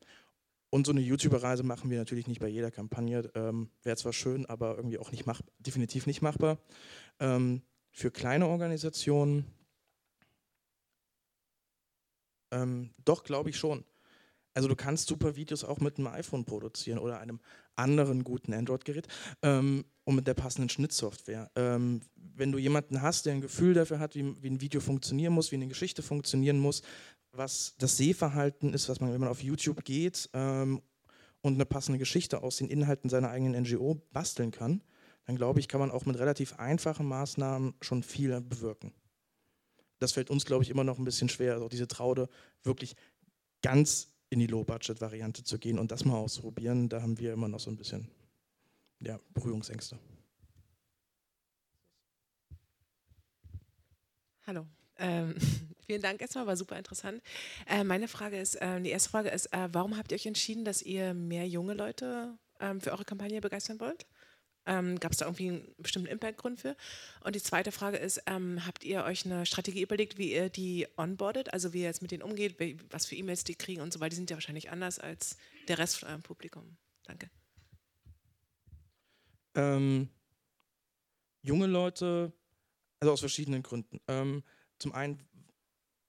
Und 0.71 0.85
so 0.85 0.91
eine 0.91 1.01
YouTuber-Reise 1.01 1.63
machen 1.63 1.89
wir 1.89 1.97
natürlich 1.97 2.27
nicht 2.27 2.39
bei 2.39 2.47
jeder 2.47 2.71
Kampagne. 2.71 3.29
Ähm, 3.33 3.69
Wäre 3.83 3.97
zwar 3.97 4.13
schön, 4.13 4.45
aber 4.45 4.77
irgendwie 4.77 4.99
auch 4.99 5.11
nicht 5.11 5.25
mach, 5.25 5.41
definitiv 5.59 6.05
nicht 6.05 6.21
machbar. 6.21 6.59
Ähm, 7.19 7.61
für 7.91 8.11
kleine 8.11 8.47
Organisationen 8.47 9.45
ähm, 12.51 12.91
doch, 13.05 13.23
glaube 13.23 13.49
ich 13.49 13.57
schon. 13.57 13.83
Also 14.53 14.67
du 14.67 14.75
kannst 14.75 15.07
super 15.07 15.35
Videos 15.35 15.63
auch 15.63 15.79
mit 15.79 15.97
einem 15.97 16.07
iPhone 16.07 16.45
produzieren 16.45 16.99
oder 16.99 17.19
einem 17.19 17.39
anderen 17.75 18.23
guten 18.23 18.53
Android-Gerät 18.53 19.07
ähm, 19.41 19.85
und 20.03 20.15
mit 20.15 20.27
der 20.27 20.33
passenden 20.33 20.69
Schnittsoftware. 20.69 21.51
Ähm, 21.55 22.01
wenn 22.15 22.51
du 22.51 22.57
jemanden 22.57 23.01
hast, 23.01 23.25
der 23.25 23.33
ein 23.33 23.41
Gefühl 23.41 23.73
dafür 23.73 23.99
hat, 23.99 24.15
wie, 24.15 24.41
wie, 24.41 24.49
ein 24.49 24.61
Video 24.61 24.81
funktionieren 24.81 25.33
muss, 25.33 25.51
wie 25.51 25.55
eine 25.55 25.67
Geschichte 25.67 26.01
funktionieren 26.01 26.59
muss, 26.59 26.81
was 27.31 27.75
das 27.77 27.97
Sehverhalten 27.97 28.73
ist, 28.73 28.89
was 28.89 28.99
man, 28.99 29.13
wenn 29.13 29.21
man 29.21 29.29
auf 29.29 29.43
YouTube 29.43 29.85
geht 29.85 30.29
ähm, 30.33 30.81
und 31.41 31.53
eine 31.53 31.65
passende 31.65 31.99
Geschichte 31.99 32.41
aus 32.41 32.57
den 32.57 32.69
Inhalten 32.69 33.09
seiner 33.09 33.29
eigenen 33.29 33.61
NGO 33.61 34.01
basteln 34.11 34.51
kann, 34.51 34.81
dann 35.25 35.35
glaube 35.35 35.59
ich, 35.59 35.67
kann 35.67 35.79
man 35.79 35.91
auch 35.91 36.05
mit 36.05 36.17
relativ 36.17 36.53
einfachen 36.55 37.05
Maßnahmen 37.05 37.75
schon 37.81 38.01
viel 38.01 38.41
bewirken. 38.41 38.93
Das 39.99 40.13
fällt 40.13 40.29
uns, 40.29 40.45
glaube 40.45 40.63
ich, 40.63 40.69
immer 40.69 40.83
noch 40.83 40.97
ein 40.97 41.05
bisschen 41.05 41.29
schwer, 41.29 41.53
also 41.53 41.67
diese 41.67 41.87
Traude 41.87 42.29
wirklich 42.63 42.95
ganz 43.61 44.08
in 44.29 44.39
die 44.39 44.47
Low-Budget-Variante 44.47 45.43
zu 45.43 45.57
gehen 45.57 45.79
und 45.79 45.91
das 45.91 46.05
mal 46.05 46.17
auszuprobieren. 46.17 46.89
Da 46.89 47.01
haben 47.01 47.17
wir 47.19 47.33
immer 47.33 47.47
noch 47.47 47.59
so 47.59 47.69
ein 47.69 47.77
bisschen 47.77 48.07
ja, 48.99 49.19
Berührungsängste. 49.33 49.97
Hallo. 54.45 54.65
Ähm, 54.97 55.35
vielen 55.85 56.01
Dank 56.01 56.21
erstmal, 56.21 56.45
war 56.45 56.57
super 56.57 56.77
interessant. 56.77 57.21
Äh, 57.67 57.83
meine 57.83 58.07
Frage 58.07 58.39
ist, 58.39 58.55
äh, 58.55 58.81
die 58.81 58.89
erste 58.89 59.09
Frage 59.09 59.29
ist, 59.29 59.47
äh, 59.47 59.69
warum 59.71 59.97
habt 59.97 60.11
ihr 60.11 60.15
euch 60.15 60.25
entschieden, 60.25 60.65
dass 60.65 60.81
ihr 60.81 61.13
mehr 61.13 61.47
junge 61.47 61.73
Leute 61.73 62.37
ähm, 62.59 62.81
für 62.81 62.91
eure 62.91 63.05
Kampagne 63.05 63.41
begeistern 63.41 63.79
wollt? 63.79 64.05
Ähm, 64.69 64.99
Gab 64.99 65.11
es 65.11 65.17
da 65.17 65.25
irgendwie 65.25 65.49
einen 65.49 65.75
bestimmten 65.79 66.07
Impact-Grund 66.07 66.59
für? 66.59 66.77
Und 67.23 67.35
die 67.35 67.41
zweite 67.41 67.71
Frage 67.71 67.97
ist, 67.97 68.21
ähm, 68.27 68.65
habt 68.67 68.83
ihr 68.83 69.03
euch 69.03 69.25
eine 69.25 69.47
Strategie 69.47 69.81
überlegt, 69.81 70.19
wie 70.19 70.31
ihr 70.31 70.49
die 70.49 70.87
onboardet, 70.95 71.51
also 71.51 71.73
wie 71.73 71.79
ihr 71.79 71.85
jetzt 71.85 72.03
mit 72.03 72.11
denen 72.11 72.21
umgeht, 72.21 72.57
was 72.91 73.07
für 73.07 73.15
E-Mails 73.15 73.43
die 73.43 73.55
kriegen 73.55 73.81
und 73.81 73.91
so 73.91 73.99
weiter? 73.99 74.11
Die 74.11 74.17
sind 74.17 74.29
ja 74.29 74.35
wahrscheinlich 74.35 74.69
anders 74.69 74.99
als 74.99 75.37
der 75.67 75.79
Rest 75.79 75.97
von 75.97 76.09
eurem 76.09 76.21
Publikum. 76.21 76.77
Danke. 77.03 77.31
Ähm, 79.55 80.09
junge 81.41 81.65
Leute, 81.65 82.31
also 82.99 83.13
aus 83.13 83.21
verschiedenen 83.21 83.63
Gründen. 83.63 83.99
Ähm, 84.07 84.43
zum 84.77 84.93
einen, 84.93 85.19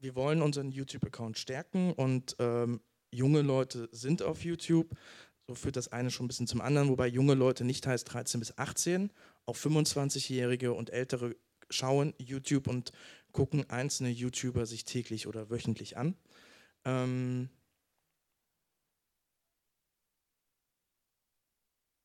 wir 0.01 0.15
wollen 0.15 0.43
unseren 0.43 0.71
YouTube-Account 0.71 1.39
stärken 1.39 1.95
und 1.95 2.37
ähm, 2.39 2.83
junge 3.11 3.41
Leute 3.41 3.89
sind 3.91 4.23
auf 4.23 4.45
YouTube. 4.45 4.95
Führt 5.55 5.77
das 5.77 5.89
eine 5.89 6.11
schon 6.11 6.27
ein 6.27 6.29
bisschen 6.29 6.47
zum 6.47 6.61
anderen, 6.61 6.89
wobei 6.89 7.07
junge 7.07 7.35
Leute 7.35 7.65
nicht 7.65 7.87
heißt 7.87 8.13
13 8.13 8.41
bis 8.41 8.57
18, 8.59 9.11
auch 9.47 9.57
25-Jährige 9.57 10.73
und 10.73 10.91
Ältere 10.91 11.37
schauen 11.71 12.15
YouTube 12.19 12.67
und 12.67 12.93
gucken 13.33 13.69
einzelne 13.71 14.11
YouTuber 14.11 14.67
sich 14.67 14.85
täglich 14.85 15.27
oder 15.27 15.51
wöchentlich 15.51 15.97
an. 15.97 16.17
Ähm 16.85 17.49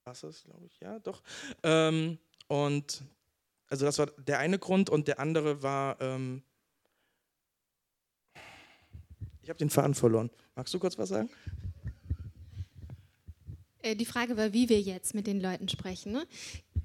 was 0.06 0.24
ist, 0.24 0.46
glaube 0.46 0.66
ich, 0.68 0.80
ja, 0.80 1.00
doch. 1.00 1.24
Ähm, 1.64 2.20
und 2.48 3.04
also 3.68 3.86
das 3.86 3.98
war 3.98 4.08
der 4.18 4.40
eine 4.40 4.60
Grund 4.60 4.90
und 4.90 5.08
der 5.08 5.20
andere 5.20 5.64
war, 5.64 6.00
ähm 6.00 6.44
ich 9.42 9.50
habe 9.50 9.60
den 9.60 9.70
Faden 9.70 9.96
verloren. 9.96 10.30
Magst 10.56 10.74
du 10.74 10.80
kurz 10.80 10.98
was 10.98 11.10
sagen? 11.10 11.30
Äh, 13.86 13.96
die 13.96 14.06
Frage 14.06 14.36
war, 14.36 14.52
wie 14.52 14.68
wir 14.68 14.82
jetzt 14.82 15.14
mit 15.14 15.28
den 15.28 15.40
Leuten 15.40 15.70
sprechen. 15.70 16.12
Ne? 16.12 16.26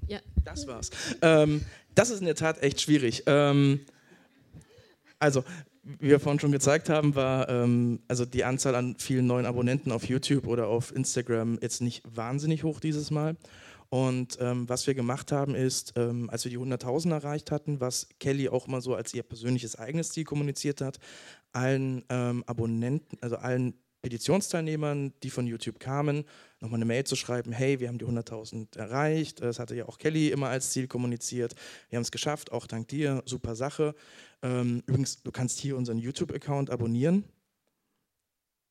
Ja. 0.07 0.19
Das 0.43 0.67
war's. 0.67 0.91
Ähm, 1.21 1.65
das 1.95 2.09
ist 2.09 2.19
in 2.19 2.25
der 2.25 2.35
Tat 2.35 2.61
echt 2.61 2.81
schwierig. 2.81 3.23
Ähm, 3.25 3.81
also, 5.19 5.43
wie 5.83 6.09
wir 6.09 6.19
vorhin 6.19 6.39
schon 6.39 6.51
gezeigt 6.51 6.89
haben, 6.89 7.15
war 7.15 7.49
ähm, 7.49 7.99
also 8.07 8.25
die 8.25 8.43
Anzahl 8.43 8.75
an 8.75 8.95
vielen 8.99 9.25
neuen 9.25 9.45
Abonnenten 9.47 9.91
auf 9.91 10.05
YouTube 10.05 10.45
oder 10.45 10.67
auf 10.67 10.95
Instagram 10.95 11.57
jetzt 11.61 11.81
nicht 11.81 12.03
wahnsinnig 12.05 12.63
hoch 12.63 12.79
dieses 12.79 13.09
Mal. 13.09 13.35
Und 13.89 14.37
ähm, 14.39 14.69
was 14.69 14.87
wir 14.87 14.93
gemacht 14.93 15.31
haben, 15.31 15.53
ist, 15.53 15.93
ähm, 15.97 16.29
als 16.29 16.45
wir 16.45 16.49
die 16.49 16.57
100.000 16.57 17.11
erreicht 17.11 17.51
hatten, 17.51 17.81
was 17.81 18.07
Kelly 18.19 18.47
auch 18.47 18.67
mal 18.67 18.79
so 18.79 18.95
als 18.95 19.13
ihr 19.13 19.23
persönliches 19.23 19.75
eigenes 19.75 20.11
Ziel 20.11 20.23
kommuniziert 20.23 20.79
hat, 20.79 20.99
allen 21.51 22.05
ähm, 22.09 22.43
Abonnenten, 22.47 23.17
also 23.21 23.35
allen 23.35 23.73
Petitionsteilnehmern, 24.01 25.13
die 25.21 25.29
von 25.29 25.45
YouTube 25.45 25.79
kamen, 25.79 26.25
nochmal 26.59 26.79
eine 26.79 26.85
Mail 26.85 27.03
zu 27.03 27.15
schreiben, 27.15 27.51
hey, 27.51 27.79
wir 27.79 27.87
haben 27.87 27.97
die 27.97 28.05
100.000 28.05 28.77
erreicht, 28.77 29.41
das 29.41 29.59
hatte 29.59 29.75
ja 29.75 29.87
auch 29.87 29.97
Kelly 29.97 30.29
immer 30.29 30.49
als 30.49 30.71
Ziel 30.71 30.87
kommuniziert, 30.87 31.55
wir 31.89 31.97
haben 31.97 32.03
es 32.03 32.11
geschafft, 32.11 32.51
auch 32.51 32.67
dank 32.67 32.87
dir, 32.87 33.21
super 33.25 33.55
Sache. 33.55 33.95
Ähm, 34.41 34.83
übrigens, 34.87 35.21
du 35.21 35.31
kannst 35.31 35.59
hier 35.59 35.77
unseren 35.77 35.99
YouTube-Account 35.99 36.69
abonnieren. 36.69 37.25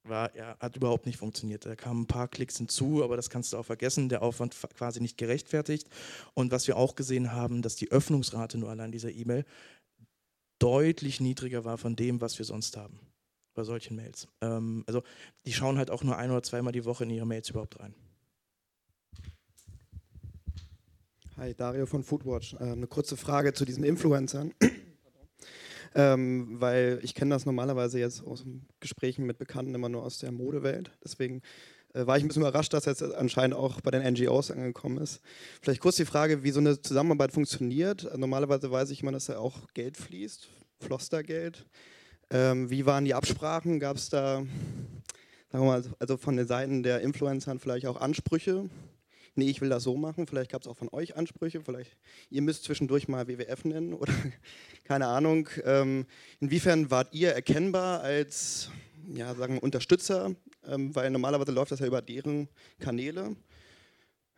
War, 0.09 0.35
ja, 0.35 0.57
hat 0.59 0.77
überhaupt 0.77 1.05
nicht 1.05 1.19
funktioniert. 1.19 1.67
Da 1.67 1.77
kamen 1.77 2.03
ein 2.03 2.07
paar 2.07 2.27
Klicks 2.27 2.57
hinzu, 2.57 3.05
aber 3.05 3.17
das 3.17 3.29
kannst 3.29 3.53
du 3.53 3.59
auch 3.59 3.67
vergessen, 3.67 4.09
der 4.09 4.23
Aufwand 4.23 4.57
quasi 4.77 5.01
nicht 5.01 5.19
gerechtfertigt. 5.19 5.89
Und 6.33 6.51
was 6.51 6.67
wir 6.67 6.77
auch 6.77 6.95
gesehen 6.95 7.33
haben, 7.33 7.61
dass 7.61 7.77
die 7.77 7.93
Öffnungsrate 7.93 8.57
nur 8.57 8.71
allein 8.71 8.93
dieser 8.93 9.11
E-Mail 9.11 9.45
deutlich 10.59 11.21
niedriger 11.21 11.65
war 11.65 11.77
von 11.77 11.97
dem, 11.97 12.21
was 12.21 12.39
wir 12.39 12.47
sonst 12.47 12.77
haben 12.79 12.99
bei 13.55 13.65
solchen 13.65 13.97
Mails. 13.97 14.29
Ähm, 14.41 14.85
also 14.87 15.03
die 15.47 15.53
schauen 15.53 15.79
halt 15.79 15.91
auch 15.91 16.03
nur 16.03 16.17
ein 16.17 16.31
oder 16.31 16.43
zweimal 16.43 16.73
die 16.73 16.85
Woche 16.85 17.05
in 17.05 17.11
ihre 17.11 17.27
Mails 17.27 17.51
überhaupt 17.51 17.81
rein. 17.81 17.95
Hi, 21.37 21.55
Dario 21.55 21.87
von 21.87 22.03
Foodwatch. 22.03 22.55
Ähm, 22.61 22.73
eine 22.73 22.87
kurze 22.87 23.17
Frage 23.17 23.55
zu 23.55 23.65
diesen 23.65 23.83
Influencern. 23.83 24.53
ähm, 25.95 26.61
weil 26.61 27.01
ich 27.03 27.15
kenne 27.15 27.35
das 27.35 27.47
normalerweise 27.47 27.99
jetzt 27.99 28.23
aus 28.23 28.45
Gesprächen 28.79 29.25
mit 29.25 29.39
Bekannten 29.39 29.75
immer 29.75 29.89
nur 29.89 30.03
aus 30.03 30.19
der 30.19 30.33
Modewelt. 30.33 30.91
Deswegen 31.03 31.41
äh, 31.95 32.07
war 32.07 32.17
ich 32.17 32.25
ein 32.25 32.29
bisschen 32.29 32.43
überrascht, 32.43 32.73
dass 32.73 32.85
jetzt 32.85 33.03
anscheinend 33.03 33.57
auch 33.57 33.81
bei 33.81 33.91
den 33.91 34.03
NGOs 34.13 34.51
angekommen 34.51 34.99
ist. 34.99 35.21
Vielleicht 35.63 35.81
kurz 35.81 35.97
die 35.97 36.05
Frage, 36.05 36.43
wie 36.43 36.51
so 36.51 36.61
eine 36.61 36.81
Zusammenarbeit 36.81 37.33
funktioniert. 37.33 38.07
Normalerweise 38.17 38.71
weiß 38.71 38.91
ich 38.91 39.03
immer, 39.03 39.13
dass 39.13 39.27
da 39.27 39.39
auch 39.39 39.73
Geld 39.73 39.97
fließt, 39.97 40.49
floss 40.79 41.09
da 41.09 41.23
Geld. 41.23 41.67
Ähm, 42.31 42.71
wie 42.71 42.87
waren 42.87 43.05
die 43.05 43.15
Absprachen? 43.15 43.81
Gab 43.81 43.97
es 43.97 44.09
da, 44.09 44.37
sagen 45.51 45.65
wir 45.65 45.65
mal, 45.65 45.85
also 45.99 46.17
von 46.17 46.37
den 46.37 46.47
Seiten 46.47 46.83
der 46.83 47.01
Influencer 47.01 47.59
vielleicht 47.59 47.87
auch 47.87 48.01
Ansprüche? 48.01 48.71
Nee, 49.35 49.51
ich 49.51 49.61
will 49.61 49.69
das 49.69 49.85
so 49.85 49.97
machen. 49.97 50.27
Vielleicht 50.27 50.51
gab 50.51 50.63
es 50.63 50.69
auch 50.69 50.77
von 50.77 50.89
euch 50.93 51.17
Ansprüche. 51.17 51.61
Vielleicht 51.61 51.97
ihr 52.31 52.43
müsst 52.43 52.65
zwischendurch 52.65 53.09
mal 53.09 53.27
WWF 53.29 53.65
nennen 53.65 53.95
oder 53.95 54.13
keine 54.85 55.07
Ahnung. 55.07 55.49
Ähm, 55.65 56.07
inwiefern 56.41 56.91
wart 56.91 57.13
ihr 57.15 57.33
erkennbar 57.33 58.01
als 58.01 58.71
ja, 59.13 59.35
sagen 59.35 59.55
wir, 59.55 59.63
Unterstützer? 59.63 60.35
Ähm, 60.67 60.95
weil 60.95 61.11
normalerweise 61.11 61.53
läuft 61.53 61.73
das 61.73 61.81
ja 61.81 61.87
über 61.87 62.03
deren 62.03 62.49
Kanäle. 62.79 63.37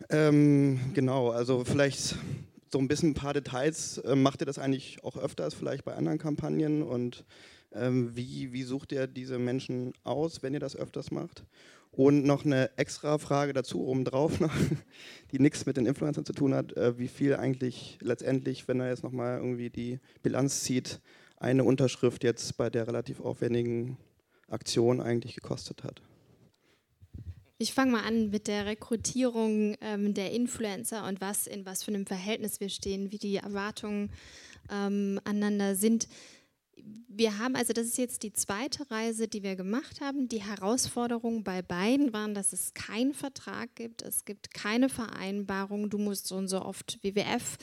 Ähm, 0.09 0.93
genau, 0.95 1.31
also 1.31 1.65
vielleicht 1.65 2.17
so 2.71 2.79
ein 2.79 2.89
bisschen 2.89 3.11
ein 3.11 3.15
paar 3.15 3.35
Details. 3.35 4.01
Ähm, 4.05 4.23
macht 4.23 4.41
ihr 4.41 4.47
das 4.47 4.59
eigentlich 4.59 5.05
auch 5.05 5.17
öfters, 5.17 5.55
vielleicht 5.55 5.85
bei 5.85 5.95
anderen 5.95 6.19
Kampagnen? 6.19 6.83
Und 6.83 7.25
ähm, 7.75 8.15
wie, 8.15 8.53
wie 8.53 8.63
sucht 8.63 8.93
ihr 8.93 9.07
diese 9.07 9.39
Menschen 9.39 9.93
aus, 10.05 10.43
wenn 10.43 10.55
ihr 10.55 10.61
das 10.61 10.77
öfters 10.77 11.11
macht? 11.11 11.45
Und 11.91 12.25
noch 12.25 12.47
eine 12.47 12.71
extra 12.79 13.19
Frage 13.19 13.53
dazu, 13.53 13.87
obendrauf 13.87 14.41
noch, 14.41 14.55
die 15.33 15.39
nichts 15.39 15.67
mit 15.67 15.77
den 15.77 15.87
Influencern 15.87 16.25
zu 16.25 16.33
tun 16.33 16.55
hat, 16.55 16.75
äh, 16.77 16.99
wie 16.99 17.09
viel 17.09 17.37
eigentlich 17.37 17.99
letztendlich, 18.01 18.67
wenn 18.67 18.81
er 18.81 18.89
jetzt 18.89 19.03
nochmal 19.03 19.39
irgendwie 19.39 19.69
die 19.69 20.01
Bilanz 20.23 20.63
zieht, 20.63 21.01
eine 21.37 21.65
Unterschrift 21.65 22.25
jetzt 22.25 22.57
bei 22.57 22.71
der 22.71 22.87
relativ 22.87 23.21
aufwendigen 23.21 23.99
Aktion 24.49 25.01
eigentlich 25.01 25.35
gekostet 25.35 25.85
hat. 25.85 26.03
Ich 27.59 27.75
fange 27.75 27.93
mal 27.93 28.05
an 28.05 28.31
mit 28.31 28.49
der 28.49 28.67
Rekrutierung 28.67 29.77
ähm, 29.81 30.15
der 30.15 30.33
Influencer 30.33 31.07
und 31.07 31.21
was 31.21 31.47
in 31.47 31.65
was 31.65 31.85
für 31.85 31.93
einem 31.93 32.07
Verhältnis 32.07 32.59
wir 32.59 32.69
stehen, 32.69 33.13
wie 33.13 33.19
die 33.19 33.37
Erwartungen 33.37 34.11
ähm, 34.71 35.21
aneinander 35.25 35.77
sind. 35.77 36.09
Wir 37.09 37.39
haben, 37.39 37.57
also 37.57 37.73
das 37.73 37.87
ist 37.87 37.99
jetzt 37.99 38.23
die 38.23 38.33
zweite 38.33 38.91
Reise, 38.91 39.29
die 39.29 39.43
wir 39.43 39.55
gemacht 39.55 40.01
haben. 40.01 40.29
Die 40.29 40.43
Herausforderungen 40.43 41.45
bei 41.45 41.61
beiden 41.61 42.13
waren, 42.13 42.35
dass 42.35 42.53
es 42.53 42.73
keinen 42.75 43.13
Vertrag 43.13 43.75
gibt, 43.75 44.03
es 44.03 44.25
gibt 44.25 44.55
keine 44.55 44.89
Vereinbarung, 44.89 45.91
du 45.91 45.99
musst 45.99 46.27
so 46.29 46.37
und 46.37 46.49
so 46.49 46.63
oft 46.63 46.99
WWF 47.03 47.59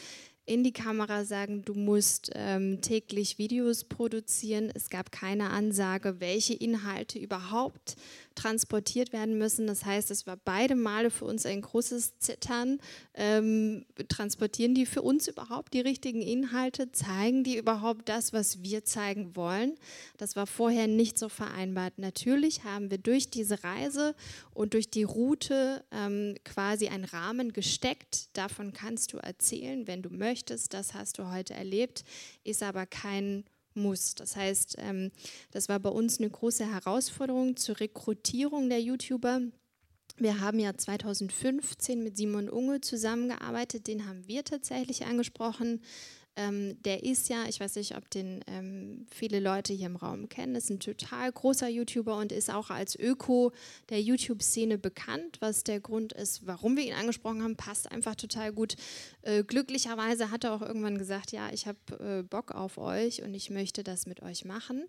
in 0.49 0.63
die 0.63 0.73
Kamera 0.73 1.25
sagen, 1.25 1.63
du 1.63 1.75
musst 1.75 2.31
ähm, 2.33 2.81
täglich 2.81 3.37
Videos 3.37 3.83
produzieren. 3.83 4.71
Es 4.73 4.89
gab 4.89 5.11
keine 5.11 5.51
Ansage, 5.51 6.19
welche 6.19 6.55
Inhalte 6.55 7.19
überhaupt 7.19 7.95
transportiert 8.39 9.11
werden 9.11 9.37
müssen. 9.37 9.67
Das 9.67 9.83
heißt, 9.83 10.11
es 10.11 10.25
war 10.25 10.37
beide 10.37 10.75
Male 10.75 11.11
für 11.11 11.25
uns 11.25 11.45
ein 11.45 11.61
großes 11.61 12.19
Zittern. 12.19 12.79
Ähm, 13.13 13.85
transportieren 14.07 14.73
die 14.73 14.85
für 14.85 15.01
uns 15.01 15.27
überhaupt 15.27 15.73
die 15.73 15.81
richtigen 15.81 16.21
Inhalte? 16.21 16.91
Zeigen 16.93 17.43
die 17.43 17.57
überhaupt 17.57 18.07
das, 18.07 18.31
was 18.31 18.63
wir 18.63 18.85
zeigen 18.85 19.35
wollen? 19.35 19.75
Das 20.17 20.37
war 20.37 20.47
vorher 20.47 20.87
nicht 20.87 21.19
so 21.19 21.27
vereinbart. 21.27 21.97
Natürlich 21.97 22.63
haben 22.63 22.89
wir 22.89 22.97
durch 22.97 23.29
diese 23.29 23.61
Reise 23.63 24.15
und 24.53 24.73
durch 24.73 24.89
die 24.89 25.03
Route 25.03 25.83
ähm, 25.91 26.35
quasi 26.45 26.87
einen 26.87 27.05
Rahmen 27.05 27.51
gesteckt. 27.51 28.29
Davon 28.37 28.71
kannst 28.71 29.11
du 29.11 29.17
erzählen, 29.17 29.85
wenn 29.85 30.01
du 30.01 30.09
möchtest. 30.09 30.73
Das 30.73 30.93
hast 30.93 31.17
du 31.17 31.29
heute 31.29 31.53
erlebt, 31.53 32.05
ist 32.45 32.63
aber 32.63 32.85
kein 32.85 33.43
muss. 33.81 34.15
Das 34.15 34.35
heißt, 34.35 34.77
ähm, 34.79 35.11
das 35.51 35.69
war 35.69 35.79
bei 35.79 35.89
uns 35.89 36.19
eine 36.19 36.29
große 36.29 36.71
Herausforderung 36.71 37.55
zur 37.57 37.79
Rekrutierung 37.79 38.69
der 38.69 38.81
YouTuber. 38.81 39.41
Wir 40.17 40.41
haben 40.41 40.59
ja 40.59 40.75
2015 40.75 42.03
mit 42.03 42.17
Simon 42.17 42.49
Unge 42.49 42.81
zusammengearbeitet, 42.81 43.87
den 43.87 44.05
haben 44.05 44.27
wir 44.27 44.43
tatsächlich 44.43 45.05
angesprochen. 45.05 45.81
Ähm, 46.39 46.81
der 46.83 47.03
ist 47.03 47.27
ja, 47.27 47.43
ich 47.49 47.59
weiß 47.59 47.75
nicht, 47.75 47.97
ob 47.97 48.09
den 48.09 48.39
ähm, 48.47 49.05
viele 49.11 49.41
Leute 49.41 49.73
hier 49.73 49.87
im 49.87 49.97
Raum 49.97 50.29
kennen, 50.29 50.55
ist 50.55 50.69
ein 50.69 50.79
total 50.79 51.29
großer 51.29 51.67
YouTuber 51.67 52.15
und 52.17 52.31
ist 52.31 52.49
auch 52.49 52.69
als 52.69 52.97
Öko 52.97 53.51
der 53.89 54.01
YouTube-Szene 54.01 54.77
bekannt. 54.77 55.35
Was 55.41 55.65
der 55.65 55.81
Grund 55.81 56.13
ist, 56.13 56.47
warum 56.47 56.77
wir 56.77 56.85
ihn 56.85 56.93
angesprochen 56.93 57.43
haben, 57.43 57.57
passt 57.57 57.91
einfach 57.91 58.15
total 58.15 58.53
gut. 58.53 58.77
Äh, 59.21 59.43
glücklicherweise 59.43 60.31
hat 60.31 60.45
er 60.45 60.53
auch 60.53 60.61
irgendwann 60.61 60.97
gesagt, 60.97 61.33
ja, 61.33 61.49
ich 61.51 61.67
habe 61.67 61.79
äh, 61.99 62.23
Bock 62.23 62.51
auf 62.51 62.77
euch 62.77 63.21
und 63.21 63.33
ich 63.33 63.49
möchte 63.49 63.83
das 63.83 64.05
mit 64.05 64.21
euch 64.21 64.45
machen. 64.45 64.85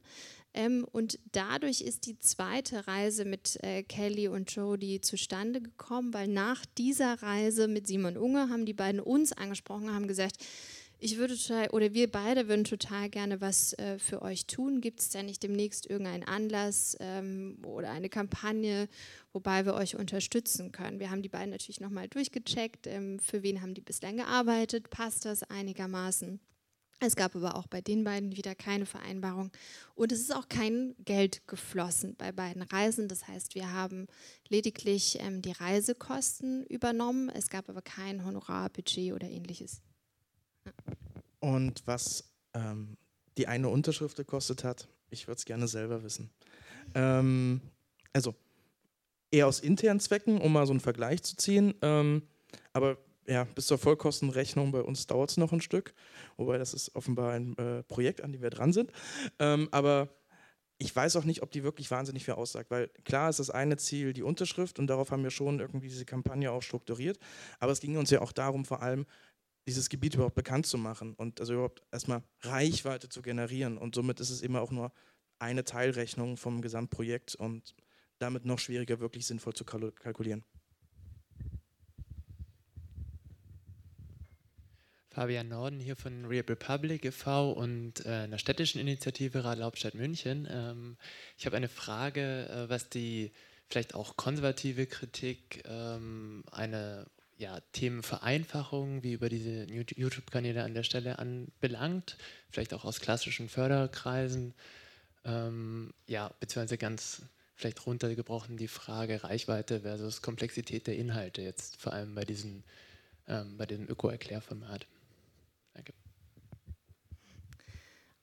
Ähm, 0.55 0.86
und 0.92 1.18
dadurch 1.32 1.80
ist 1.80 2.07
die 2.07 2.20
zweite 2.20 2.86
Reise 2.86 3.24
mit 3.24 3.59
äh, 3.64 3.82
Kelly 3.82 4.28
und 4.28 4.53
Jodie 4.53 5.01
zustande 5.01 5.61
gekommen, 5.61 6.14
weil 6.14 6.28
nach 6.28 6.64
dieser 6.78 7.20
Reise 7.22 7.66
mit 7.66 7.88
Simon 7.88 8.16
Unge 8.16 8.51
haben 8.51 8.66
die 8.66 8.72
beiden 8.72 9.01
uns 9.01 9.32
angesprochen, 9.32 9.92
haben 9.92 10.07
gesagt, 10.07 10.36
ich 11.01 11.16
würde 11.16 11.36
total, 11.36 11.68
oder 11.70 11.94
wir 11.94 12.11
beide 12.11 12.46
würden 12.46 12.64
total 12.64 13.09
gerne 13.09 13.40
was 13.40 13.72
äh, 13.74 13.98
für 13.98 14.20
euch 14.22 14.46
tun. 14.46 14.80
Gibt 14.80 15.01
es 15.01 15.09
da 15.09 15.22
nicht 15.22 15.42
demnächst 15.42 15.88
irgendeinen 15.88 16.24
Anlass 16.24 16.96
ähm, 17.01 17.59
oder 17.64 17.90
eine 17.90 18.11
Kampagne, 18.11 18.88
wobei 19.32 19.64
wir 19.64 19.74
euch 19.74 19.96
unterstützen 19.96 20.72
können? 20.72 21.01
Wir 21.01 21.11
haben 21.11 21.22
die 21.22 21.28
beiden 21.28 21.51
natürlich 21.51 21.80
nochmal 21.80 22.09
durchgecheckt. 22.09 22.86
Ähm, 22.86 23.18
für 23.18 23.42
wen 23.42 23.62
haben 23.62 23.74
die 23.74 23.80
bislang 23.80 24.18
gearbeitet? 24.18 24.90
Passt 24.90 25.24
das 25.24 25.42
einigermaßen? 25.42 26.38
Es 27.03 27.16
gab 27.16 27.34
aber 27.34 27.57
auch 27.57 27.66
bei 27.66 27.80
den 27.80 28.05
beiden 28.05 28.36
wieder 28.36 28.55
keine 28.55 28.84
Vereinbarung. 28.84 29.51
Und 29.94 30.12
es 30.12 30.20
ist 30.20 30.34
auch 30.36 30.48
kein 30.51 30.94
Geld 30.98 31.46
geflossen 31.48 32.14
bei 32.16 32.30
beiden 32.30 32.61
Reisen. 32.61 33.09
Das 33.09 33.26
heißt, 33.26 33.55
wir 33.55 33.72
haben 33.72 34.07
lediglich 34.48 35.18
ähm, 35.18 35.40
die 35.40 35.53
Reisekosten 35.53 36.66
übernommen. 36.66 37.30
Es 37.30 37.48
gab 37.48 37.70
aber 37.70 37.80
kein 37.80 38.22
Honorarbudget 38.22 39.14
oder 39.14 39.28
ähnliches. 39.30 39.80
Und 41.40 41.82
was 41.86 42.24
ähm, 42.54 42.96
die 43.38 43.46
eine 43.46 43.68
Unterschrift 43.68 44.16
gekostet 44.16 44.64
hat, 44.64 44.88
ich 45.11 45.26
würde 45.26 45.38
es 45.38 45.44
gerne 45.44 45.68
selber 45.68 46.02
wissen. 46.02 46.30
Ähm, 46.94 47.61
also 48.12 48.34
eher 49.30 49.46
aus 49.46 49.61
internen 49.61 50.00
Zwecken, 50.00 50.40
um 50.40 50.52
mal 50.52 50.66
so 50.66 50.72
einen 50.72 50.80
Vergleich 50.80 51.22
zu 51.22 51.36
ziehen. 51.36 51.74
Ähm, 51.82 52.22
aber 52.72 52.98
ja, 53.26 53.44
bis 53.44 53.66
zur 53.66 53.78
Vollkostenrechnung 53.78 54.72
bei 54.72 54.82
uns 54.82 55.06
dauert 55.06 55.30
es 55.30 55.36
noch 55.36 55.52
ein 55.52 55.61
Stück. 55.61 55.94
Wobei 56.36 56.58
das 56.58 56.74
ist 56.74 56.94
offenbar 56.96 57.32
ein 57.32 57.56
äh, 57.58 57.82
Projekt, 57.84 58.22
an 58.22 58.32
dem 58.32 58.42
wir 58.42 58.50
dran 58.50 58.72
sind. 58.72 58.90
Ähm, 59.38 59.68
aber 59.70 60.08
ich 60.78 60.94
weiß 60.96 61.16
auch 61.16 61.24
nicht, 61.24 61.42
ob 61.42 61.50
die 61.50 61.62
wirklich 61.62 61.90
wahnsinnig 61.90 62.24
viel 62.24 62.34
aussagt, 62.34 62.70
weil 62.70 62.88
klar 63.04 63.28
ist 63.28 63.38
das 63.38 63.50
eine 63.50 63.76
Ziel 63.76 64.14
die 64.14 64.22
Unterschrift 64.22 64.78
und 64.78 64.86
darauf 64.86 65.11
haben 65.11 65.22
wir 65.22 65.30
schon 65.30 65.61
irgendwie 65.61 65.88
diese 65.88 66.06
Kampagne 66.06 66.50
auch 66.50 66.62
strukturiert. 66.62 67.18
Aber 67.58 67.70
es 67.70 67.80
ging 67.80 67.98
uns 67.98 68.11
ja 68.11 68.22
auch 68.22 68.32
darum, 68.32 68.64
vor 68.64 68.82
allem 68.82 69.06
dieses 69.71 69.89
Gebiet 69.89 70.14
überhaupt 70.14 70.35
bekannt 70.35 70.66
zu 70.66 70.79
machen 70.79 71.14
und 71.14 71.39
also 71.39 71.53
überhaupt 71.53 71.83
erstmal 71.93 72.25
Reichweite 72.41 73.09
zu 73.09 73.23
generieren. 73.23 73.79
Und 73.79 73.95
somit 73.95 74.18
ist 74.18 74.31
es 74.31 74.43
immer 74.43 74.61
auch 74.61 74.73
nur 74.73 74.93
eine 75.39 75.64
Teilrechnung 75.64 76.37
vom 76.37 76.61
Gesamtprojekt 76.61 77.37
und 77.37 77.77
damit 78.18 78.45
noch 78.45 78.59
schwieriger, 78.59 78.99
wirklich 78.99 79.27
sinnvoll 79.27 79.55
zu 79.55 79.64
kalkulieren. 79.64 80.45
Fabian 85.12 85.49
Norden 85.49 85.79
hier 85.79 85.97
von 85.97 86.25
Real 86.25 86.45
Republic 86.49 87.05
e.V. 87.05 87.53
und 87.53 88.05
äh, 88.07 88.11
einer 88.11 88.39
städtischen 88.39 88.81
Initiative 88.81 89.45
Rad 89.45 89.61
Hauptstadt 89.61 89.95
München. 89.95 90.49
Ähm, 90.51 90.97
ich 91.39 91.47
habe 91.47 91.57
eine 91.57 91.68
Frage, 91.68 92.49
äh, 92.49 92.68
was 92.68 92.89
die 92.89 93.33
vielleicht 93.68 93.95
auch 93.95 94.16
konservative 94.16 94.87
Kritik 94.87 95.62
ähm, 95.64 96.43
eine 96.51 97.07
ja, 97.41 97.59
Themenvereinfachung 97.72 99.03
wie 99.03 99.14
über 99.14 99.30
diese 99.30 99.64
YouTube-Kanäle 99.64 100.62
an 100.62 100.74
der 100.74 100.82
Stelle 100.82 101.18
anbelangt, 101.18 102.18
vielleicht 102.51 102.74
auch 102.74 102.84
aus 102.84 103.01
klassischen 103.01 103.49
Förderkreisen, 103.49 104.53
ähm, 105.24 105.95
ja, 106.07 106.30
beziehungsweise 106.38 106.76
ganz 106.76 107.22
vielleicht 107.57 107.86
runtergebrochen 107.86 108.59
die 108.59 108.68
Frage 108.68 109.24
Reichweite 109.24 109.80
versus 109.80 110.20
Komplexität 110.20 110.86
der 110.86 110.97
Inhalte, 110.97 111.41
jetzt 111.41 111.80
vor 111.80 111.95
allem 111.95 112.14
bei, 112.14 112.24
diesen, 112.24 112.62
ähm, 113.26 113.57
bei 113.57 113.64
diesem 113.64 113.88
Öko-Erklärformat. 113.88 114.86
Danke. 115.72 115.95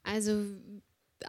Also 0.03 0.45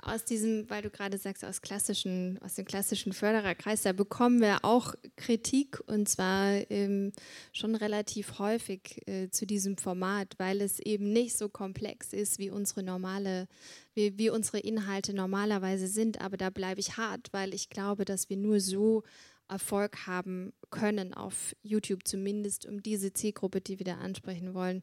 aus 0.03 0.25
diesem, 0.25 0.69
weil 0.71 0.83
du 0.83 0.91
gerade 0.91 1.19
sagst, 1.19 1.45
aus 1.45 1.63
klassischen, 1.63 2.39
aus 2.43 2.55
dem 2.55 2.65
klassischen 2.65 3.13
Fördererkreis, 3.13 3.83
da 3.83 3.93
bekommen 3.93 4.41
wir 4.41 4.65
auch 4.65 4.95
Kritik 5.17 5.81
und 5.87 6.09
zwar 6.09 6.71
ähm, 6.71 7.13
schon 7.53 7.75
relativ 7.75 8.39
häufig 8.39 9.07
äh, 9.07 9.31
zu 9.31 9.47
diesem 9.47 9.77
Format, 9.77 10.35
weil 10.39 10.61
es 10.61 10.79
eben 10.81 11.13
nicht 11.13 11.37
so 11.37 11.49
komplex 11.49 12.13
ist, 12.13 12.39
wie 12.39 12.51
unsere 12.51 12.83
normale, 12.83 13.49
wie, 13.95 14.17
wie 14.19 14.31
unsere 14.31 14.59
Inhalte 14.59 15.15
normalerweise 15.15 15.87
sind. 15.87 16.21
Aber 16.21 16.37
da 16.37 16.51
bleibe 16.51 16.81
ich 16.81 16.97
hart, 16.97 17.29
weil 17.33 17.55
ich 17.55 17.71
glaube, 17.71 18.05
dass 18.05 18.29
wir 18.29 18.37
nur 18.37 18.61
so 18.61 19.03
Erfolg 19.49 20.07
haben 20.07 20.53
können 20.71 21.15
auf 21.15 21.57
YouTube, 21.63 22.07
zumindest 22.07 22.67
um 22.67 22.83
diese 22.83 23.13
Zielgruppe, 23.13 23.61
die 23.61 23.79
wir 23.79 23.87
da 23.87 23.97
ansprechen 23.97 24.55
wollen, 24.55 24.83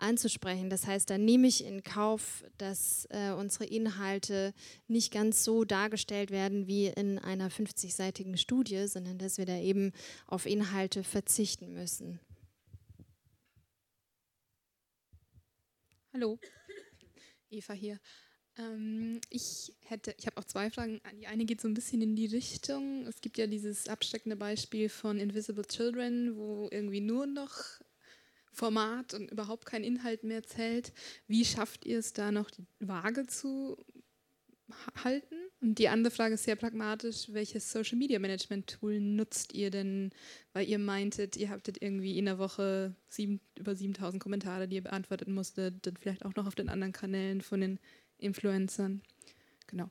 anzusprechen. 0.00 0.70
Das 0.70 0.86
heißt, 0.86 1.10
da 1.10 1.18
nehme 1.18 1.46
ich 1.46 1.64
in 1.64 1.82
Kauf, 1.82 2.44
dass 2.58 3.06
äh, 3.10 3.32
unsere 3.32 3.64
Inhalte 3.64 4.54
nicht 4.88 5.12
ganz 5.12 5.44
so 5.44 5.64
dargestellt 5.64 6.30
werden 6.30 6.66
wie 6.66 6.86
in 6.86 7.18
einer 7.18 7.50
50-seitigen 7.50 8.36
Studie, 8.36 8.86
sondern 8.86 9.18
dass 9.18 9.38
wir 9.38 9.46
da 9.46 9.58
eben 9.58 9.92
auf 10.26 10.46
Inhalte 10.46 11.04
verzichten 11.04 11.72
müssen. 11.72 12.20
Hallo, 16.12 16.40
Eva 17.50 17.72
hier. 17.72 18.00
Ähm, 18.58 19.20
ich 19.30 19.72
hätte, 19.84 20.14
ich 20.18 20.26
habe 20.26 20.38
auch 20.38 20.44
zwei 20.44 20.70
Fragen. 20.70 21.00
Die 21.20 21.26
eine 21.26 21.44
geht 21.44 21.60
so 21.60 21.68
ein 21.68 21.74
bisschen 21.74 22.02
in 22.02 22.16
die 22.16 22.26
Richtung. 22.26 23.06
Es 23.06 23.20
gibt 23.20 23.38
ja 23.38 23.46
dieses 23.46 23.88
absteckende 23.88 24.36
Beispiel 24.36 24.88
von 24.88 25.18
Invisible 25.18 25.64
Children, 25.64 26.36
wo 26.36 26.68
irgendwie 26.70 27.00
nur 27.00 27.26
noch 27.26 27.80
Format 28.52 29.14
und 29.14 29.30
überhaupt 29.30 29.66
kein 29.66 29.84
Inhalt 29.84 30.24
mehr 30.24 30.42
zählt. 30.42 30.92
Wie 31.26 31.44
schafft 31.44 31.84
ihr 31.86 31.98
es 31.98 32.12
da 32.12 32.32
noch 32.32 32.50
die 32.50 32.66
Waage 32.80 33.26
zu 33.26 33.76
halten? 35.04 35.36
Und 35.60 35.78
die 35.78 35.88
andere 35.88 36.12
Frage 36.12 36.34
ist 36.34 36.44
sehr 36.44 36.56
pragmatisch, 36.56 37.26
welches 37.32 37.70
Social 37.70 37.98
Media 37.98 38.18
Management 38.18 38.66
Tool 38.66 39.00
nutzt 39.00 39.52
ihr 39.52 39.70
denn? 39.70 40.10
Weil 40.52 40.68
ihr 40.68 40.78
meintet, 40.78 41.36
ihr 41.36 41.50
habtet 41.50 41.82
irgendwie 41.82 42.18
in 42.18 42.24
der 42.24 42.38
Woche 42.38 42.94
sieben, 43.08 43.40
über 43.58 43.74
7000 43.74 44.22
Kommentare, 44.22 44.68
die 44.68 44.76
ihr 44.76 44.82
beantworten 44.82 45.32
musstet, 45.32 45.86
dann 45.86 45.96
vielleicht 45.96 46.24
auch 46.24 46.34
noch 46.34 46.46
auf 46.46 46.54
den 46.54 46.68
anderen 46.68 46.92
Kanälen 46.92 47.42
von 47.42 47.60
den 47.60 47.78
Influencern. 48.18 49.02
Genau. 49.66 49.90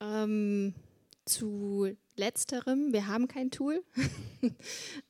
Ähm, 0.00 0.74
zu 1.24 1.96
letzterem, 2.16 2.92
wir 2.92 3.06
haben 3.06 3.28
kein 3.28 3.50
Tool. 3.50 3.82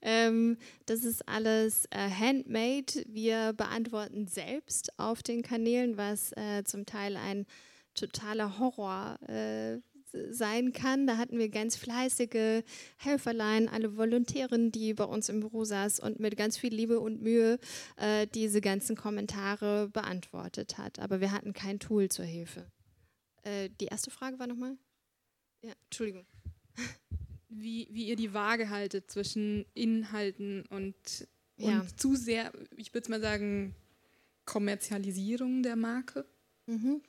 ähm, 0.03 0.57
das 0.87 1.05
ist 1.05 1.29
alles 1.29 1.87
äh, 1.91 2.09
handmade. 2.09 3.05
Wir 3.09 3.53
beantworten 3.53 4.27
selbst 4.29 4.99
auf 4.99 5.23
den 5.23 5.43
Kanälen, 5.43 5.97
was 5.97 6.33
äh, 6.33 6.65
zum 6.65 6.87
Teil 6.87 7.17
ein 7.17 7.47
totaler 7.95 8.59
Horror 8.59 9.19
äh, 9.29 9.79
sein 10.31 10.73
kann. 10.73 11.07
Da 11.07 11.17
hatten 11.17 11.39
wir 11.39 11.49
ganz 11.49 11.77
fleißige 11.77 12.63
Helferlein, 12.99 13.69
alle 13.69 13.97
Volontärinnen, 13.97 14.71
die 14.71 14.95
bei 14.95 15.05
uns 15.05 15.29
im 15.29 15.41
Büro 15.41 15.65
saß 15.65 16.01
und 16.01 16.21
mit 16.21 16.37
ganz 16.37 16.59
viel 16.59 16.75
Liebe 16.75 17.01
und 17.01 17.23
Mühe 17.23 17.59
äh, 17.97 18.27
diese 18.27 18.61
ganzen 18.61 18.97
Kommentare 18.97 19.89
beantwortet 19.89 20.79
hat. 20.79 20.99
Aber 20.99 21.21
wir 21.21 21.33
hatten 21.33 21.53
kein 21.53 21.79
Tool 21.79 22.09
zur 22.09 22.25
Hilfe. 22.25 22.67
Äh, 23.43 23.71
die 23.81 23.87
erste 23.87 24.11
Frage 24.11 24.39
war 24.39 24.47
nochmal? 24.47 24.77
Ja, 25.63 25.73
Entschuldigung. 25.85 26.27
Wie, 27.49 27.89
wie 27.91 28.07
ihr 28.09 28.17
die 28.17 28.33
Waage 28.33 28.71
haltet 28.71 29.11
zwischen 29.11 29.65
Inhalten 29.75 30.65
und, 30.71 30.95
und 31.59 31.65
Ja. 31.69 31.87
zu 31.97 32.17
sehr, 32.17 32.53
ich 32.77 32.95
würde 32.95 33.11
mal 33.11 33.21
sagen, 33.21 33.75
Kommerzialisierung 34.47 35.63
der 35.63 35.77
Marke. 35.77 36.27
Mhm. 36.67 37.03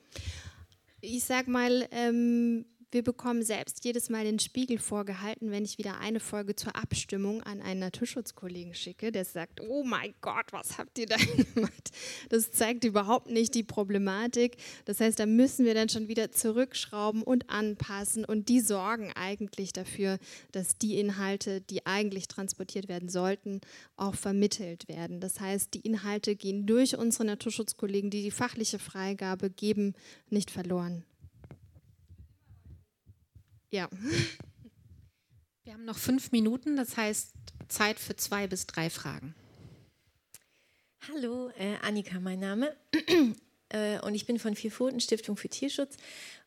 Ich 1.01 1.23
sag 1.23 1.47
mal, 1.47 1.87
ähm, 1.91 2.65
wir 2.93 3.03
bekommen 3.03 3.43
selbst 3.43 3.83
jedes 3.83 4.09
Mal 4.09 4.23
den 4.23 4.39
Spiegel 4.39 4.77
vorgehalten, 4.77 5.51
wenn 5.51 5.65
ich 5.65 5.77
wieder 5.77 5.99
eine 5.99 6.19
Folge 6.19 6.55
zur 6.55 6.75
Abstimmung 6.75 7.41
an 7.43 7.61
einen 7.61 7.79
Naturschutzkollegen 7.79 8.75
schicke, 8.75 9.11
der 9.11 9.25
sagt, 9.25 9.61
oh 9.61 9.83
mein 9.83 10.13
Gott, 10.21 10.51
was 10.51 10.77
habt 10.77 10.97
ihr 10.99 11.07
da 11.07 11.15
gemacht? 11.55 11.91
Das 12.29 12.51
zeigt 12.51 12.83
überhaupt 12.83 13.29
nicht 13.29 13.55
die 13.55 13.63
Problematik. 13.63 14.57
Das 14.85 14.99
heißt, 14.99 15.19
da 15.19 15.25
müssen 15.25 15.65
wir 15.65 15.73
dann 15.73 15.89
schon 15.89 16.07
wieder 16.07 16.31
zurückschrauben 16.31 17.23
und 17.23 17.49
anpassen 17.49 18.25
und 18.25 18.49
die 18.49 18.59
sorgen 18.59 19.11
eigentlich 19.15 19.73
dafür, 19.73 20.19
dass 20.51 20.77
die 20.77 20.99
Inhalte, 20.99 21.61
die 21.61 21.85
eigentlich 21.85 22.27
transportiert 22.27 22.87
werden 22.87 23.09
sollten, 23.09 23.61
auch 23.97 24.15
vermittelt 24.15 24.87
werden. 24.87 25.19
Das 25.19 25.39
heißt, 25.39 25.73
die 25.73 25.81
Inhalte 25.81 26.35
gehen 26.35 26.65
durch 26.65 26.97
unsere 26.97 27.25
Naturschutzkollegen, 27.25 28.09
die 28.09 28.21
die 28.21 28.31
fachliche 28.31 28.79
Freigabe 28.79 29.49
geben, 29.49 29.93
nicht 30.29 30.51
verloren. 30.51 31.03
Ja. 33.73 33.89
Wir 35.63 35.73
haben 35.73 35.83
noch 35.83 35.97
fünf 35.97 36.31
Minuten, 36.31 36.75
das 36.75 36.95
heißt 36.95 37.31
Zeit 37.69 37.97
für 37.97 38.15
zwei 38.15 38.45
bis 38.45 38.67
drei 38.67 38.91
Fragen. 38.91 39.33
Hallo, 41.09 41.49
äh, 41.57 41.77
Annika, 41.81 42.19
mein 42.19 42.39
Name. 42.39 42.75
äh, 43.69 43.99
und 44.01 44.13
ich 44.13 44.27
bin 44.27 44.37
von 44.37 44.55
Vierpfoten 44.55 44.99
Stiftung 44.99 45.37
für 45.37 45.49
Tierschutz. 45.49 45.97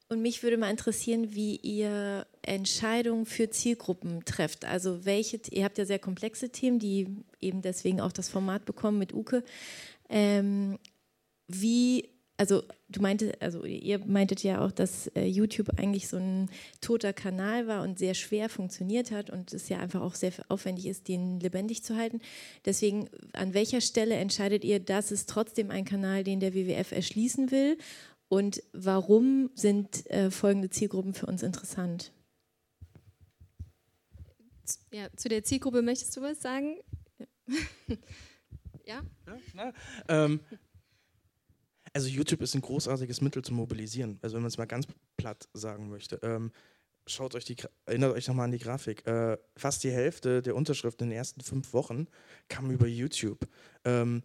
Und 0.08 0.22
mich 0.22 0.44
würde 0.44 0.56
mal 0.56 0.70
interessieren, 0.70 1.34
wie 1.34 1.56
ihr 1.56 2.28
Entscheidungen 2.42 3.26
für 3.26 3.50
Zielgruppen 3.50 4.24
trefft. 4.24 4.64
Also 4.64 5.04
welche, 5.04 5.40
ihr 5.50 5.64
habt 5.64 5.78
ja 5.78 5.84
sehr 5.84 5.98
komplexe 5.98 6.50
Themen, 6.50 6.78
die 6.78 7.08
eben 7.40 7.60
deswegen 7.60 8.00
auch 8.00 8.12
das 8.12 8.28
Format 8.28 8.66
bekommen 8.66 9.00
mit 9.00 9.12
Uke. 9.12 9.42
Ähm, 10.08 10.78
wie, 11.48 12.08
also 12.36 12.62
du 12.88 13.00
meintest, 13.00 13.40
also 13.40 13.64
ihr 13.64 13.98
meintet 14.04 14.42
ja 14.42 14.64
auch, 14.64 14.70
dass 14.70 15.08
äh, 15.08 15.24
YouTube 15.24 15.78
eigentlich 15.78 16.08
so 16.08 16.18
ein 16.18 16.50
toter 16.80 17.12
Kanal 17.12 17.66
war 17.66 17.82
und 17.82 17.98
sehr 17.98 18.14
schwer 18.14 18.48
funktioniert 18.48 19.10
hat 19.10 19.30
und 19.30 19.52
es 19.52 19.68
ja 19.68 19.78
einfach 19.78 20.02
auch 20.02 20.14
sehr 20.14 20.32
aufwendig 20.48 20.86
ist, 20.86 21.08
den 21.08 21.40
lebendig 21.40 21.82
zu 21.82 21.96
halten. 21.96 22.20
Deswegen, 22.64 23.08
an 23.32 23.54
welcher 23.54 23.80
Stelle 23.80 24.16
entscheidet 24.16 24.64
ihr, 24.64 24.80
dass 24.80 25.10
es 25.10 25.26
trotzdem 25.26 25.70
ein 25.70 25.84
Kanal, 25.84 26.24
den 26.24 26.40
der 26.40 26.54
WWF 26.54 26.92
erschließen 26.92 27.50
will? 27.50 27.78
Und 28.28 28.62
warum 28.72 29.50
sind 29.54 30.08
äh, 30.10 30.30
folgende 30.30 30.68
Zielgruppen 30.68 31.14
für 31.14 31.26
uns 31.26 31.42
interessant? 31.42 32.12
ja. 34.90 35.08
Zu 35.16 35.28
der 35.28 35.44
Zielgruppe 35.44 35.82
möchtest 35.82 36.16
du 36.16 36.22
was 36.22 36.40
sagen? 36.40 36.76
ja? 38.84 39.02
Na, 39.54 39.72
ähm, 40.08 40.40
also 41.96 42.08
YouTube 42.08 42.42
ist 42.42 42.54
ein 42.54 42.60
großartiges 42.60 43.22
Mittel 43.22 43.42
zum 43.42 43.56
Mobilisieren. 43.56 44.18
Also 44.20 44.34
wenn 44.34 44.42
man 44.42 44.48
es 44.48 44.58
mal 44.58 44.66
ganz 44.66 44.86
platt 45.16 45.48
sagen 45.54 45.88
möchte. 45.88 46.20
Ähm, 46.22 46.52
schaut 47.06 47.34
euch 47.34 47.46
die, 47.46 47.56
erinnert 47.86 48.14
euch 48.14 48.28
nochmal 48.28 48.44
an 48.44 48.52
die 48.52 48.58
Grafik. 48.58 49.06
Äh, 49.06 49.38
fast 49.56 49.82
die 49.82 49.90
Hälfte 49.90 50.42
der 50.42 50.56
Unterschriften 50.56 51.06
in 51.06 51.10
den 51.10 51.16
ersten 51.16 51.40
fünf 51.40 51.72
Wochen 51.72 52.06
kam 52.50 52.70
über 52.70 52.86
YouTube. 52.86 53.48
Ähm, 53.86 54.24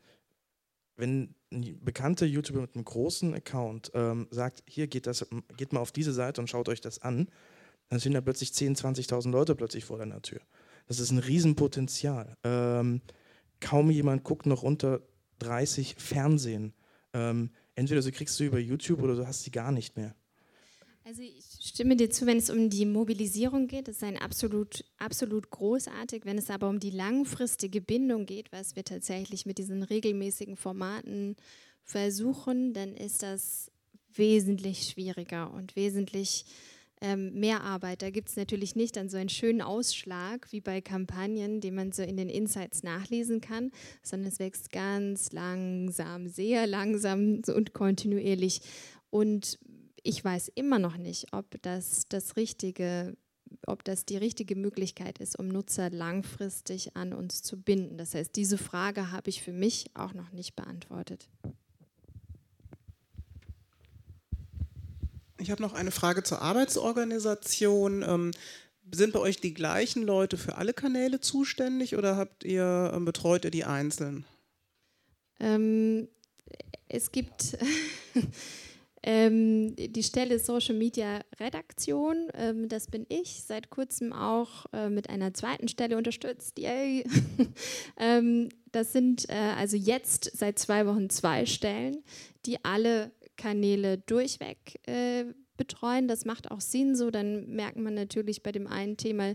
wenn 0.97 1.33
ein 1.53 1.79
bekannter 1.81 2.25
YouTuber 2.25 2.59
mit 2.59 2.75
einem 2.75 2.83
großen 2.83 3.33
Account 3.33 3.89
ähm, 3.93 4.27
sagt, 4.31 4.63
hier 4.67 4.87
geht, 4.87 5.07
das, 5.07 5.25
geht 5.55 5.71
mal 5.71 5.79
auf 5.79 5.93
diese 5.93 6.11
Seite 6.11 6.41
und 6.41 6.49
schaut 6.49 6.67
euch 6.67 6.81
das 6.81 6.99
an, 6.99 7.29
dann 7.87 7.99
sind 7.99 8.13
da 8.13 8.19
plötzlich 8.19 8.49
10.000, 8.49 9.07
20.000 9.07 9.31
Leute 9.31 9.55
plötzlich 9.55 9.85
vor 9.85 9.97
deiner 9.97 10.21
Tür. 10.21 10.41
Das 10.89 10.99
ist 10.99 11.11
ein 11.11 11.19
Riesenpotenzial. 11.19 12.35
Ähm, 12.43 12.99
kaum 13.61 13.91
jemand 13.91 14.25
guckt 14.25 14.45
noch 14.45 14.61
unter 14.61 14.99
30 15.39 15.95
Fernsehen. 15.97 16.73
Ähm, 17.13 17.51
entweder 17.81 18.01
so 18.01 18.11
kriegst 18.11 18.39
du 18.39 18.45
über 18.45 18.59
YouTube 18.59 19.01
oder 19.01 19.15
du 19.15 19.27
hast 19.27 19.43
sie 19.43 19.51
gar 19.51 19.71
nicht 19.71 19.97
mehr. 19.97 20.15
Also 21.03 21.23
ich 21.23 21.43
stimme 21.59 21.95
dir 21.95 22.11
zu, 22.11 22.27
wenn 22.27 22.37
es 22.37 22.51
um 22.51 22.69
die 22.69 22.85
Mobilisierung 22.85 23.67
geht, 23.67 23.87
das 23.87 23.97
ist 23.97 24.03
ein 24.03 24.17
absolut, 24.17 24.85
absolut 24.97 25.49
großartig. 25.49 26.25
Wenn 26.25 26.37
es 26.37 26.51
aber 26.51 26.69
um 26.69 26.79
die 26.79 26.91
langfristige 26.91 27.81
Bindung 27.81 28.27
geht, 28.27 28.51
was 28.51 28.75
wir 28.75 28.85
tatsächlich 28.85 29.47
mit 29.47 29.57
diesen 29.57 29.81
regelmäßigen 29.81 30.55
Formaten 30.55 31.35
versuchen, 31.83 32.73
dann 32.73 32.95
ist 32.95 33.23
das 33.23 33.71
wesentlich 34.13 34.89
schwieriger 34.89 35.51
und 35.51 35.75
wesentlich 35.75 36.45
ähm, 37.01 37.33
mehr 37.33 37.61
Arbeit. 37.61 38.01
Da 38.01 38.11
gibt 38.11 38.29
es 38.29 38.35
natürlich 38.35 38.75
nicht 38.75 38.95
dann 38.95 39.09
so 39.09 39.17
einen 39.17 39.29
schönen 39.29 39.61
Ausschlag 39.61 40.47
wie 40.51 40.61
bei 40.61 40.81
Kampagnen, 40.81 41.59
den 41.59 41.75
man 41.75 41.91
so 41.91 42.03
in 42.03 42.15
den 42.15 42.29
Insights 42.29 42.83
nachlesen 42.83 43.41
kann, 43.41 43.71
sondern 44.03 44.29
es 44.29 44.39
wächst 44.39 44.71
ganz 44.71 45.31
langsam, 45.31 46.27
sehr 46.27 46.67
langsam 46.67 47.41
und 47.47 47.73
kontinuierlich. 47.73 48.61
Und 49.09 49.59
ich 50.03 50.23
weiß 50.23 50.49
immer 50.55 50.79
noch 50.79 50.97
nicht, 50.97 51.33
ob 51.33 51.61
das 51.63 52.05
das 52.07 52.37
richtige, 52.37 53.17
ob 53.67 53.83
das 53.83 54.05
die 54.05 54.17
richtige 54.17 54.55
Möglichkeit 54.55 55.17
ist, 55.17 55.37
um 55.37 55.47
Nutzer 55.47 55.89
langfristig 55.89 56.95
an 56.95 57.13
uns 57.13 57.41
zu 57.41 57.59
binden. 57.59 57.97
Das 57.97 58.13
heißt, 58.13 58.35
diese 58.35 58.57
Frage 58.57 59.11
habe 59.11 59.29
ich 59.29 59.41
für 59.41 59.53
mich 59.53 59.91
auch 59.93 60.13
noch 60.13 60.31
nicht 60.31 60.55
beantwortet. 60.55 61.29
Ich 65.41 65.49
habe 65.49 65.61
noch 65.61 65.73
eine 65.73 65.91
Frage 65.91 66.21
zur 66.21 66.41
Arbeitsorganisation. 66.41 68.03
Ähm, 68.03 68.31
sind 68.91 69.13
bei 69.13 69.19
euch 69.19 69.37
die 69.37 69.53
gleichen 69.53 70.03
Leute 70.03 70.37
für 70.37 70.57
alle 70.57 70.73
Kanäle 70.73 71.19
zuständig 71.19 71.95
oder 71.95 72.15
habt 72.15 72.43
ihr, 72.43 72.91
ähm, 72.93 73.05
betreut 73.05 73.45
ihr 73.45 73.51
die 73.51 73.63
einzeln? 73.63 74.25
Ähm, 75.39 76.07
es 76.87 77.11
gibt 77.11 77.57
ähm, 79.03 79.75
die 79.75 80.03
Stelle 80.03 80.37
Social 80.37 80.75
Media 80.75 81.21
Redaktion. 81.39 82.27
Ähm, 82.35 82.69
das 82.69 82.87
bin 82.87 83.05
ich, 83.09 83.43
seit 83.43 83.69
kurzem 83.69 84.13
auch 84.13 84.65
äh, 84.73 84.89
mit 84.89 85.09
einer 85.09 85.33
zweiten 85.33 85.67
Stelle 85.69 85.97
unterstützt. 85.97 86.59
Yay. 86.59 87.03
ähm, 87.97 88.49
das 88.71 88.93
sind 88.93 89.27
äh, 89.29 89.53
also 89.57 89.75
jetzt 89.75 90.37
seit 90.37 90.59
zwei 90.59 90.85
Wochen 90.85 91.09
zwei 91.09 91.45
Stellen, 91.45 92.03
die 92.45 92.63
alle 92.63 93.11
Kanäle 93.41 93.97
durchweg 93.97 94.79
äh, 94.87 95.25
betreuen. 95.57 96.07
Das 96.07 96.25
macht 96.25 96.49
auch 96.49 96.61
Sinn 96.61 96.95
so. 96.95 97.11
Dann 97.11 97.47
merkt 97.47 97.77
man 97.77 97.93
natürlich 97.93 98.41
bei 98.41 98.51
dem 98.51 98.67
einen 98.67 98.97
Thema, 98.97 99.33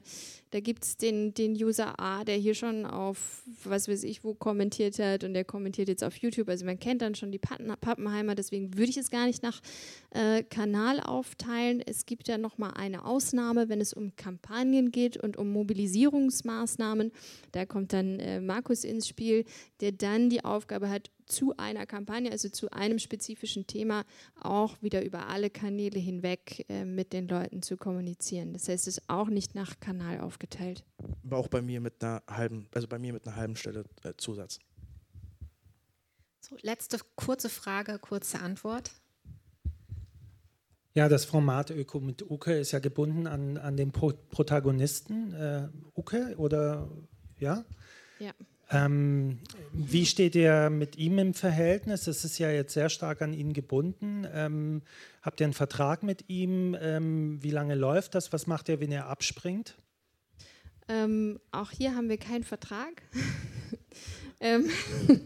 da 0.51 0.61
gibt 0.61 0.85
es 0.85 0.97
den, 0.97 1.35
den 1.35 1.53
User 1.53 2.01
A, 2.01 2.25
der 2.25 2.37
hier 2.37 2.55
schon 2.55 2.87
auf 2.87 3.43
was 3.65 3.89
weiß 3.89 4.05
ich 4.05 4.25
wo 4.25 4.35
kommentiert 4.35 4.99
hat 4.99 5.25
und 5.25 5.35
der 5.35 5.45
kommentiert 5.45 5.89
jetzt 5.89 6.03
auf 6.03 6.17
YouTube. 6.17 6.49
Also 6.49 6.65
man 6.65 6.79
kennt 6.79 7.03
dann 7.03 7.15
schon 7.15 7.31
die 7.31 7.39
Pappen 7.39 7.73
Pappenheimer, 7.81 8.35
deswegen 8.35 8.77
würde 8.77 8.91
ich 8.91 8.97
es 8.97 9.11
gar 9.11 9.27
nicht 9.27 9.43
nach 9.43 9.61
äh, 10.11 10.43
Kanal 10.43 11.01
aufteilen. 11.01 11.81
Es 11.85 12.07
gibt 12.07 12.29
ja 12.29 12.39
nochmal 12.39 12.73
eine 12.75 13.05
Ausnahme, 13.05 13.69
wenn 13.69 13.81
es 13.81 13.93
um 13.93 14.15
Kampagnen 14.17 14.91
geht 14.91 15.17
und 15.17 15.37
um 15.37 15.51
Mobilisierungsmaßnahmen. 15.51 17.13
Da 17.53 17.67
kommt 17.67 17.93
dann 17.93 18.19
äh, 18.19 18.41
Markus 18.41 18.85
ins 18.85 19.09
Spiel, 19.09 19.45
der 19.81 19.93
dann 19.93 20.31
die 20.31 20.45
Aufgabe 20.45 20.91
hat, 20.91 21.11
zu 21.27 21.55
einer 21.57 21.87
Kampagne, 21.87 22.31
also 22.31 22.49
zu 22.49 22.71
einem 22.71 22.99
spezifischen 22.99 23.67
Thema, 23.67 24.05
auch 24.41 24.81
wieder 24.83 25.05
über 25.05 25.29
alle 25.29 25.51
Kanäle 25.51 25.99
hinweg 25.99 26.65
äh, 26.69 26.85
mit 26.85 27.13
den 27.13 27.29
Leuten 27.29 27.63
zu 27.63 27.77
kommunizieren. 27.77 28.53
Das 28.53 28.69
heißt, 28.69 28.87
es 28.87 28.99
ist 28.99 29.09
auch 29.09 29.29
nicht 29.29 29.55
nach 29.55 29.79
Kanal 29.81 30.21
aufgeteilt. 30.21 30.85
Aber 31.25 31.37
auch 31.37 31.49
bei 31.49 31.63
mir 31.63 31.81
mit 31.81 32.03
einer 32.03 32.23
halben, 32.29 32.69
also 32.75 32.89
bei 32.89 32.99
mir 32.99 33.13
mit 33.13 33.27
einer 33.27 33.37
halben 33.37 33.57
Stelle 33.57 33.85
äh, 34.05 34.13
Zusatz. 34.17 34.59
So, 36.41 36.57
letzte 36.63 36.99
kurze 37.17 37.49
Frage, 37.49 37.99
kurze 37.99 38.39
Antwort. 38.39 38.93
Ja, 40.95 41.11
das 41.11 41.25
Format 41.27 41.71
Öko 41.71 42.01
mit 42.01 42.23
Uke 42.23 42.55
ist 42.55 42.73
ja 42.73 42.79
gebunden 42.79 43.27
an, 43.27 43.59
an 43.59 43.77
den 43.77 43.93
Pro 43.93 44.13
Protagonisten. 44.31 45.35
Äh, 45.35 45.69
Uke 45.95 46.35
oder 46.39 46.89
ja? 47.39 47.65
Ja. 48.19 48.33
Ähm, 48.71 49.39
wie 49.73 50.07
steht 50.07 50.35
ihr 50.35 50.71
mit 50.71 50.97
ihm 50.97 51.19
im 51.19 51.35
Verhältnis? 51.35 52.07
Es 52.07 52.25
ist 52.25 52.39
ja 52.39 52.51
jetzt 52.51 52.75
sehr 52.75 52.89
stark 52.89 53.23
an 53.23 53.33
ihn 53.33 53.53
gebunden. 53.53 54.27
Ähm, 54.33 54.83
habt 55.23 55.41
ihr 55.41 55.47
einen 55.47 55.55
Vertrag 55.55 56.03
mit 56.03 56.29
ihm? 56.29 56.77
Ähm, 56.81 57.43
wie 57.43 57.51
lange 57.51 57.75
läuft 57.75 58.15
das? 58.15 58.33
Was 58.33 58.47
macht 58.47 58.69
er, 58.69 58.81
wenn 58.81 58.91
er 58.91 59.07
abspringt? 59.07 59.77
Ähm, 60.89 61.39
auch 61.53 61.71
hier 61.71 61.95
haben 61.95 62.09
wir 62.09 62.19
keinen 62.19 62.45
Vertrag. 62.45 63.03
ähm, 64.41 64.69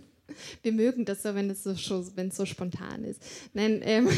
wir 0.63 0.73
mögen 0.73 1.05
das 1.05 1.23
so, 1.23 1.35
wenn 1.35 1.51
es 1.51 1.63
so, 1.63 1.75
so 1.75 2.47
spontan 2.47 3.05
ist. 3.05 3.23
Nein, 3.55 3.81
ähm, 3.83 4.09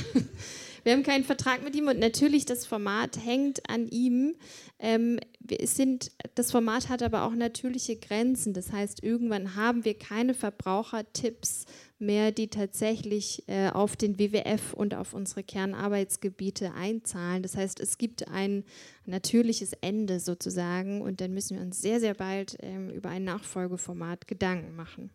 wir 0.85 0.93
haben 0.93 1.03
keinen 1.03 1.25
Vertrag 1.25 1.63
mit 1.63 1.75
ihm 1.77 1.89
und 1.89 1.99
natürlich 1.99 2.45
das 2.45 2.67
Format 2.67 3.19
hängt 3.25 3.69
an 3.69 3.89
ihm. 3.89 4.35
Ähm, 4.79 5.21
sind, 5.63 6.11
das 6.35 6.51
Format 6.51 6.89
hat 6.89 7.03
aber 7.03 7.25
auch 7.25 7.35
natürliche 7.35 7.97
Grenzen. 7.97 8.53
Das 8.53 8.73
heißt, 8.73 9.03
irgendwann 9.03 9.55
haben 9.55 9.85
wir 9.85 9.99
keine 9.99 10.35
Verbrauchertipps 10.35 11.67
mehr, 11.99 12.33
die 12.33 12.49
tatsächlich 12.49 13.45
äh, 13.49 13.69
auf 13.71 13.97
den 13.97 14.19
WWF 14.19 14.75
und 14.75 14.95
auf 14.95 15.15
unsere 15.15 15.43
Kernarbeitsgebiete 15.43 16.75
einzahlen. 16.75 17.43
Das 17.43 17.57
heißt, 17.57 17.81
es 17.81 17.97
gibt 17.97 18.29
ein 18.29 18.65
natürliches 19.07 19.73
Ende 19.75 20.21
sozusagen 20.21 21.01
und 21.01 21.21
dann 21.21 21.33
müssen 21.33 21.57
wir 21.57 21.65
uns 21.65 21.81
sehr, 21.81 22.01
sehr 22.01 22.15
bald 22.15 22.57
ähm, 22.61 22.91
über 22.91 23.11
ein 23.11 23.25
Nachfolgeformat 23.25 24.27
Gedanken 24.27 24.75
machen. 24.75 25.11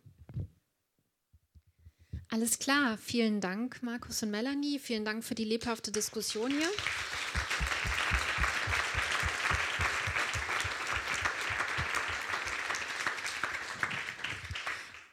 Alles 2.30 2.58
klar, 2.58 2.98
vielen 2.98 3.40
Dank, 3.40 3.82
Markus 3.82 4.22
und 4.22 4.30
Melanie. 4.30 4.78
Vielen 4.78 5.04
Dank 5.04 5.24
für 5.24 5.34
die 5.34 5.44
lebhafte 5.44 5.90
Diskussion 5.90 6.50
hier. 6.50 6.68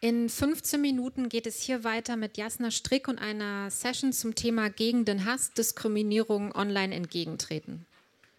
In 0.01 0.30
15 0.30 0.80
Minuten 0.80 1.30
geht 1.30 1.47
es 1.47 1.61
hier 1.61 1.84
weiter 1.84 2.18
mit 2.18 2.38
Jasna 2.38 2.70
Strick 2.70 3.07
und 3.07 3.18
einer 3.18 3.72
Session 3.72 4.11
zum 4.11 4.36
Thema 4.36 4.70
gegen 4.70 5.05
den 5.05 5.26
Hass, 5.26 5.51
Diskriminierung 5.53 6.53
online 6.53 6.93
entgegentreten. 6.93 7.88